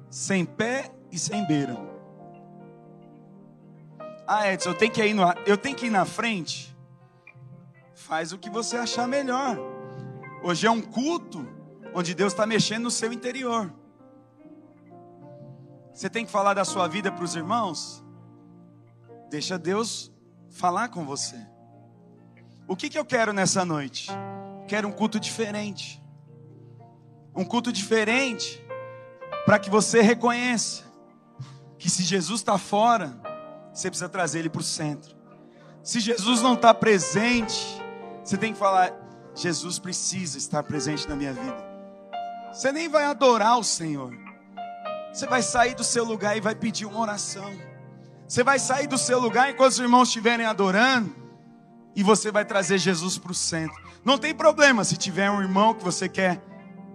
Sem 0.08 0.46
pé 0.46 0.90
e 1.12 1.18
sem 1.18 1.46
beira. 1.46 1.76
Ah, 4.26 4.50
Edson, 4.50 4.70
eu 4.70 4.74
tenho 4.74 4.90
que 4.90 5.04
ir, 5.04 5.12
no, 5.12 5.22
eu 5.44 5.58
tenho 5.58 5.76
que 5.76 5.84
ir 5.84 5.90
na 5.90 6.06
frente. 6.06 6.74
Faz 7.94 8.32
o 8.32 8.38
que 8.38 8.48
você 8.48 8.78
achar 8.78 9.06
melhor. 9.06 9.58
Hoje 10.42 10.66
é 10.66 10.70
um 10.70 10.80
culto 10.80 11.46
onde 11.92 12.14
Deus 12.14 12.32
está 12.32 12.46
mexendo 12.46 12.84
no 12.84 12.90
seu 12.90 13.12
interior. 13.12 13.70
Você 15.92 16.08
tem 16.08 16.24
que 16.24 16.32
falar 16.32 16.54
da 16.54 16.64
sua 16.64 16.88
vida 16.88 17.12
para 17.12 17.22
os 17.22 17.36
irmãos? 17.36 18.02
Deixa 19.28 19.58
Deus 19.58 20.10
falar 20.50 20.88
com 20.88 21.04
você. 21.04 21.36
O 22.66 22.76
que, 22.76 22.88
que 22.90 22.98
eu 22.98 23.04
quero 23.04 23.32
nessa 23.32 23.64
noite? 23.64 24.10
Quero 24.66 24.88
um 24.88 24.92
culto 24.92 25.18
diferente. 25.18 26.02
Um 27.34 27.44
culto 27.44 27.72
diferente 27.72 28.62
para 29.46 29.58
que 29.58 29.70
você 29.70 30.02
reconheça 30.02 30.84
que 31.78 31.88
se 31.88 32.02
Jesus 32.02 32.40
está 32.40 32.58
fora, 32.58 33.18
você 33.72 33.88
precisa 33.88 34.08
trazer 34.08 34.40
ele 34.40 34.50
para 34.50 34.60
o 34.60 34.64
centro. 34.64 35.16
Se 35.82 36.00
Jesus 36.00 36.42
não 36.42 36.54
está 36.54 36.74
presente, 36.74 37.80
você 38.22 38.36
tem 38.36 38.52
que 38.52 38.58
falar: 38.58 38.92
Jesus 39.34 39.78
precisa 39.78 40.36
estar 40.36 40.62
presente 40.64 41.08
na 41.08 41.16
minha 41.16 41.32
vida. 41.32 41.68
Você 42.52 42.72
nem 42.72 42.88
vai 42.88 43.04
adorar 43.04 43.58
o 43.58 43.64
Senhor. 43.64 44.12
Você 45.12 45.26
vai 45.26 45.42
sair 45.42 45.74
do 45.74 45.84
seu 45.84 46.04
lugar 46.04 46.36
e 46.36 46.40
vai 46.40 46.54
pedir 46.54 46.84
uma 46.84 47.00
oração. 47.00 47.50
Você 48.28 48.44
vai 48.44 48.58
sair 48.58 48.86
do 48.86 48.98
seu 48.98 49.18
lugar 49.18 49.50
enquanto 49.50 49.72
os 49.72 49.78
irmãos 49.78 50.08
estiverem 50.08 50.44
adorando. 50.44 51.16
E 51.96 52.02
você 52.02 52.30
vai 52.30 52.44
trazer 52.44 52.76
Jesus 52.76 53.16
para 53.16 53.32
o 53.32 53.34
centro. 53.34 53.82
Não 54.04 54.18
tem 54.18 54.34
problema 54.34 54.84
se 54.84 54.98
tiver 54.98 55.30
um 55.30 55.40
irmão 55.40 55.72
que 55.72 55.82
você 55.82 56.10
quer 56.10 56.42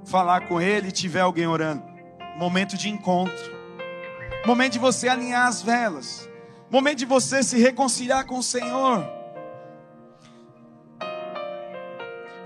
falar 0.05 0.47
com 0.47 0.61
ele 0.61 0.89
e 0.89 0.91
tiver 0.91 1.21
alguém 1.21 1.47
orando. 1.47 1.83
Momento 2.37 2.77
de 2.77 2.87
encontro. 2.87 3.51
Momento 4.45 4.73
de 4.73 4.79
você 4.79 5.07
alinhar 5.07 5.47
as 5.47 5.63
velas. 5.63 6.29
Momento 6.69 6.99
de 6.99 7.05
você 7.05 7.41
se 7.41 7.57
reconciliar 7.57 8.25
com 8.25 8.37
o 8.37 8.43
Senhor. 8.43 9.03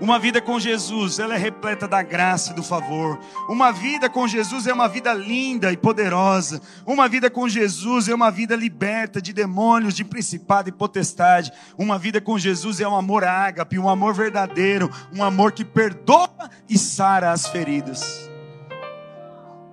Uma 0.00 0.16
vida 0.16 0.40
com 0.40 0.60
Jesus, 0.60 1.18
ela 1.18 1.34
é 1.34 1.36
repleta 1.36 1.88
da 1.88 2.02
graça 2.02 2.52
e 2.52 2.54
do 2.54 2.62
favor. 2.62 3.18
Uma 3.48 3.72
vida 3.72 4.08
com 4.08 4.28
Jesus 4.28 4.68
é 4.68 4.72
uma 4.72 4.88
vida 4.88 5.12
linda 5.12 5.72
e 5.72 5.76
poderosa. 5.76 6.62
Uma 6.86 7.08
vida 7.08 7.28
com 7.28 7.48
Jesus 7.48 8.08
é 8.08 8.14
uma 8.14 8.30
vida 8.30 8.54
liberta 8.54 9.20
de 9.20 9.32
demônios, 9.32 9.94
de 9.94 10.04
principado 10.04 10.68
e 10.68 10.72
potestade. 10.72 11.50
Uma 11.76 11.98
vida 11.98 12.20
com 12.20 12.38
Jesus 12.38 12.80
é 12.80 12.86
um 12.86 12.94
amor 12.94 13.24
ágape, 13.24 13.76
um 13.76 13.88
amor 13.88 14.14
verdadeiro, 14.14 14.88
um 15.12 15.24
amor 15.24 15.50
que 15.50 15.64
perdoa 15.64 16.48
e 16.68 16.78
sara 16.78 17.32
as 17.32 17.48
feridas. 17.48 18.30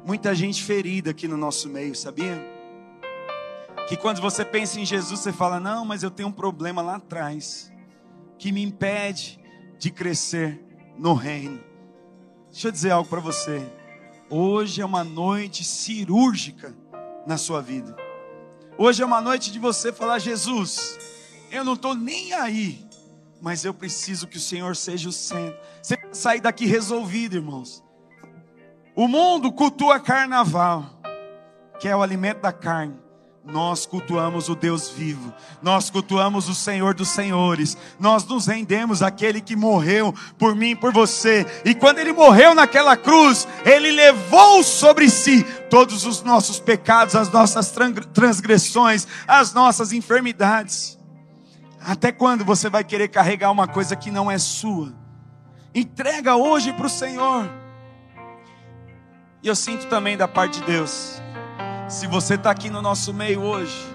Muita 0.04 0.34
gente 0.34 0.64
ferida 0.64 1.12
aqui 1.12 1.28
no 1.28 1.38
nosso 1.38 1.70
meio, 1.70 1.94
sabia? 1.94 2.44
Que 3.88 3.96
quando 3.96 4.22
você 4.22 4.44
pensa 4.44 4.80
em 4.80 4.86
Jesus, 4.86 5.20
você 5.20 5.32
fala: 5.32 5.60
"Não, 5.60 5.86
mas 5.86 6.02
eu 6.02 6.10
tenho 6.10 6.30
um 6.30 6.32
problema 6.32 6.82
lá 6.82 6.96
atrás 6.96 7.72
que 8.40 8.52
me 8.52 8.64
impede 8.64 9.45
de 9.78 9.92
crescer 9.92 10.64
no 10.98 11.14
reino. 11.14 11.62
Deixa 12.52 12.68
eu 12.68 12.72
dizer 12.72 12.92
algo 12.92 13.10
para 13.10 13.20
você. 13.20 13.62
Hoje 14.30 14.82
é 14.82 14.86
uma 14.86 15.04
noite 15.04 15.64
cirúrgica 15.64 16.76
na 17.28 17.38
sua 17.38 17.62
vida. 17.62 17.96
Hoje 18.78 19.04
é 19.04 19.06
uma 19.06 19.22
noite 19.22 19.52
de 19.52 19.60
você 19.60 19.92
falar: 19.92 20.20
Jesus, 20.20 20.98
eu 21.52 21.64
não 21.64 21.74
estou 21.74 21.96
nem 21.96 22.34
aí, 22.34 22.86
mas 23.42 23.64
eu 23.64 23.74
preciso 23.74 24.28
que 24.28 24.38
o 24.38 24.42
Senhor 24.42 24.76
seja 24.76 25.10
o 25.10 25.12
centro. 25.12 25.58
Você 25.82 25.96
vai 25.96 26.14
sair 26.14 26.42
daqui 26.42 26.66
resolvido, 26.66 27.36
irmãos. 27.36 27.84
O 28.96 29.08
mundo 29.08 29.52
cultua 29.52 30.00
carnaval, 30.00 31.02
que 31.80 31.88
é 31.88 31.96
o 31.96 32.02
alimento 32.02 32.42
da 32.42 32.52
carne. 32.52 33.05
Nós 33.46 33.86
cultuamos 33.86 34.50
o 34.50 34.56
Deus 34.56 34.90
vivo, 34.90 35.32
nós 35.62 35.92
cultuamos 35.92 36.50
o 36.50 36.56
Senhor 36.56 36.96
dos 36.96 37.10
Senhores, 37.10 37.78
nós 38.00 38.26
nos 38.26 38.48
rendemos 38.48 39.04
àquele 39.04 39.40
que 39.40 39.56
morreu 39.56 40.12
por 40.36 40.56
mim 40.56 40.76
por 40.76 40.92
você, 40.92 41.46
e 41.64 41.76
quando 41.76 42.00
ele 42.00 42.12
morreu 42.12 42.56
naquela 42.56 42.98
cruz, 42.98 43.48
ele 43.64 43.92
levou 43.92 44.64
sobre 44.64 45.12
si 45.12 45.44
todos 45.70 46.08
os 46.08 46.24
nossos 46.24 46.60
pecados, 46.60 47.16
as 47.16 47.30
nossas 47.30 47.72
transgressões, 48.12 49.08
as 49.28 49.54
nossas 49.54 49.94
enfermidades. 49.94 50.98
Até 51.80 52.12
quando 52.12 52.44
você 52.44 52.68
vai 52.68 52.84
querer 52.84 53.10
carregar 53.10 53.52
uma 53.52 53.68
coisa 53.68 53.96
que 53.96 54.10
não 54.10 54.30
é 54.30 54.40
sua? 54.40 54.92
Entrega 55.74 56.36
hoje 56.36 56.74
para 56.74 56.88
o 56.88 56.90
Senhor. 56.90 57.48
E 59.44 59.48
eu 59.48 59.56
sinto 59.56 59.86
também 59.86 60.18
da 60.18 60.28
parte 60.28 60.60
de 60.60 60.66
Deus 60.66 61.22
se 61.88 62.08
você 62.08 62.34
está 62.34 62.50
aqui 62.50 62.70
no 62.70 62.82
nosso 62.82 63.14
meio 63.14 63.42
hoje, 63.42 63.86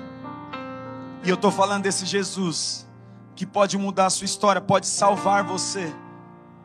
e 1.25 1.29
eu 1.29 1.35
estou 1.35 1.51
falando 1.51 1.83
desse 1.83 2.07
Jesus, 2.07 2.87
que 3.35 3.45
pode 3.45 3.77
mudar 3.77 4.07
a 4.07 4.11
sua 4.11 4.25
história, 4.25 4.61
pode 4.61 4.87
salvar 4.87 5.43
você. 5.43 5.93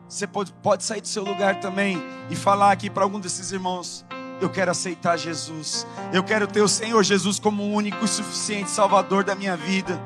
Você 0.08 0.26
pode, 0.26 0.52
pode 0.62 0.84
sair 0.84 1.00
do 1.00 1.08
seu 1.08 1.24
lugar 1.24 1.58
também 1.58 2.00
e 2.30 2.36
falar 2.36 2.70
aqui 2.70 2.88
para 2.88 3.02
algum 3.02 3.18
desses 3.18 3.50
irmãos: 3.50 4.06
Eu 4.40 4.48
quero 4.48 4.70
aceitar 4.70 5.16
Jesus, 5.16 5.86
eu 6.12 6.22
quero 6.22 6.46
ter 6.46 6.60
o 6.60 6.68
Senhor 6.68 7.02
Jesus 7.02 7.40
como 7.40 7.64
o 7.64 7.72
único 7.72 8.04
e 8.04 8.08
suficiente 8.08 8.70
Salvador 8.70 9.24
da 9.24 9.34
minha 9.34 9.56
vida. 9.56 10.00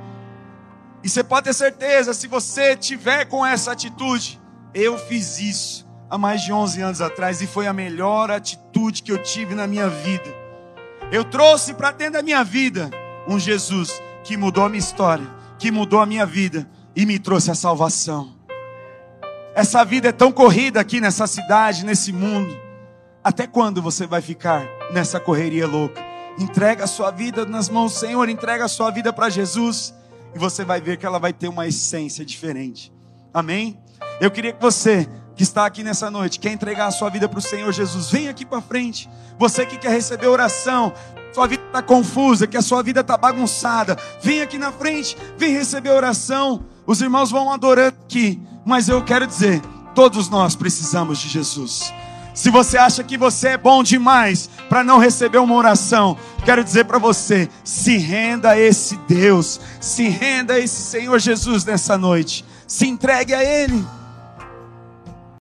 E 1.03 1.09
você 1.09 1.23
pode 1.23 1.45
ter 1.45 1.55
certeza, 1.55 2.15
se 2.15 2.27
você 2.27 2.77
tiver 2.77 3.27
com 3.27 3.45
essa 3.45 3.73
atitude, 3.73 4.41
eu 4.73 4.99
fiz 4.99 5.39
isso 5.39 5.87
há 6.09 6.17
mais 6.17 6.43
de 6.43 6.53
11 6.53 6.81
anos 6.81 7.01
atrás 7.01 7.43
e 7.43 7.47
foi 7.47 7.67
a 7.67 7.73
melhor 7.73 8.31
atitude 8.31 9.03
que 9.03 9.13
eu 9.13 9.23
tive 9.23 9.55
na 9.55 9.67
minha 9.67 9.89
vida. 9.89 10.40
Eu 11.13 11.25
trouxe 11.25 11.75
para 11.75 11.91
dentro 11.91 12.15
da 12.15 12.23
minha 12.23 12.45
vida 12.45 12.89
um 13.27 13.37
Jesus 13.37 14.01
que 14.23 14.37
mudou 14.37 14.65
a 14.65 14.69
minha 14.69 14.79
história, 14.79 15.27
que 15.59 15.71
mudou 15.71 16.01
a 16.01 16.07
minha 16.07 16.25
vida 16.25 16.71
e 16.95 17.05
me 17.05 17.19
trouxe 17.19 17.51
a 17.51 17.55
salvação. 17.55 18.37
Essa 19.53 19.85
vida 19.85 20.11
é 20.11 20.13
tão 20.13 20.31
corrida 20.31 20.81
aqui 20.81 21.01
nessa 21.01 21.27
cidade, 21.27 21.85
nesse 21.85 22.13
mundo. 22.13 22.57
Até 23.25 23.45
quando 23.47 23.83
você 23.83 24.07
vai 24.07 24.23
ficar 24.23 24.65
nessa 24.93 25.19
correria 25.19 25.67
louca? 25.67 26.01
Entrega 26.39 26.85
a 26.85 26.87
sua 26.87 27.11
vida 27.11 27.45
nas 27.45 27.69
mãos 27.69 27.93
do 27.93 27.99
Senhor, 27.99 28.29
entrega 28.29 28.65
a 28.65 28.69
sua 28.69 28.93
vida 28.93 29.13
para 29.13 29.29
Jesus 29.29 29.93
e 30.33 30.39
você 30.39 30.65
vai 30.65 30.81
ver 30.81 30.97
que 30.97 31.05
ela 31.05 31.19
vai 31.19 31.33
ter 31.33 31.49
uma 31.49 31.67
essência 31.67 32.25
diferente. 32.25 32.93
Amém? 33.35 33.77
Eu 34.21 34.31
queria 34.31 34.53
que 34.53 34.63
você 34.63 35.09
que 35.41 35.45
está 35.45 35.65
aqui 35.65 35.83
nessa 35.83 36.11
noite, 36.11 36.39
quer 36.39 36.53
entregar 36.53 36.89
a 36.89 36.91
sua 36.91 37.09
vida 37.09 37.27
para 37.27 37.39
o 37.39 37.43
Senhor 37.43 37.73
Jesus, 37.73 38.11
vem 38.11 38.29
aqui 38.29 38.45
para 38.45 38.61
frente. 38.61 39.09
Você 39.39 39.65
que 39.65 39.79
quer 39.79 39.91
receber 39.91 40.27
oração, 40.27 40.93
sua 41.33 41.47
vida 41.47 41.63
está 41.67 41.81
confusa, 41.81 42.47
que 42.47 42.59
a 42.59 42.61
sua 42.61 42.83
vida 42.83 43.01
está 43.01 43.17
bagunçada, 43.17 43.97
vem 44.23 44.43
aqui 44.43 44.59
na 44.59 44.71
frente, 44.71 45.17
vem 45.39 45.51
receber 45.51 45.93
oração. 45.93 46.63
Os 46.87 47.01
irmãos 47.01 47.31
vão 47.31 47.51
adorando 47.51 47.97
aqui, 48.05 48.39
mas 48.67 48.91
eu 48.91 49.03
quero 49.03 49.27
dizer, 49.27 49.63
todos 49.95 50.29
nós 50.29 50.55
precisamos 50.55 51.19
de 51.19 51.29
Jesus. 51.31 51.91
Se 52.35 52.51
você 52.51 52.77
acha 52.77 53.03
que 53.03 53.17
você 53.17 53.49
é 53.49 53.57
bom 53.57 53.83
demais 53.83 54.51
para 54.69 54.85
não 54.85 54.99
receber 54.99 55.39
uma 55.39 55.55
oração, 55.55 56.19
quero 56.45 56.63
dizer 56.63 56.85
para 56.85 56.99
você: 56.99 57.49
se 57.65 57.97
renda 57.97 58.51
a 58.51 58.61
esse 58.61 58.99
Deus, 59.09 59.59
se 59.81 60.07
renda 60.07 60.53
a 60.53 60.59
esse 60.59 60.83
Senhor 60.83 61.19
Jesus 61.19 61.65
nessa 61.65 61.97
noite, 61.97 62.45
se 62.67 62.87
entregue 62.87 63.33
a 63.33 63.43
Ele. 63.43 63.83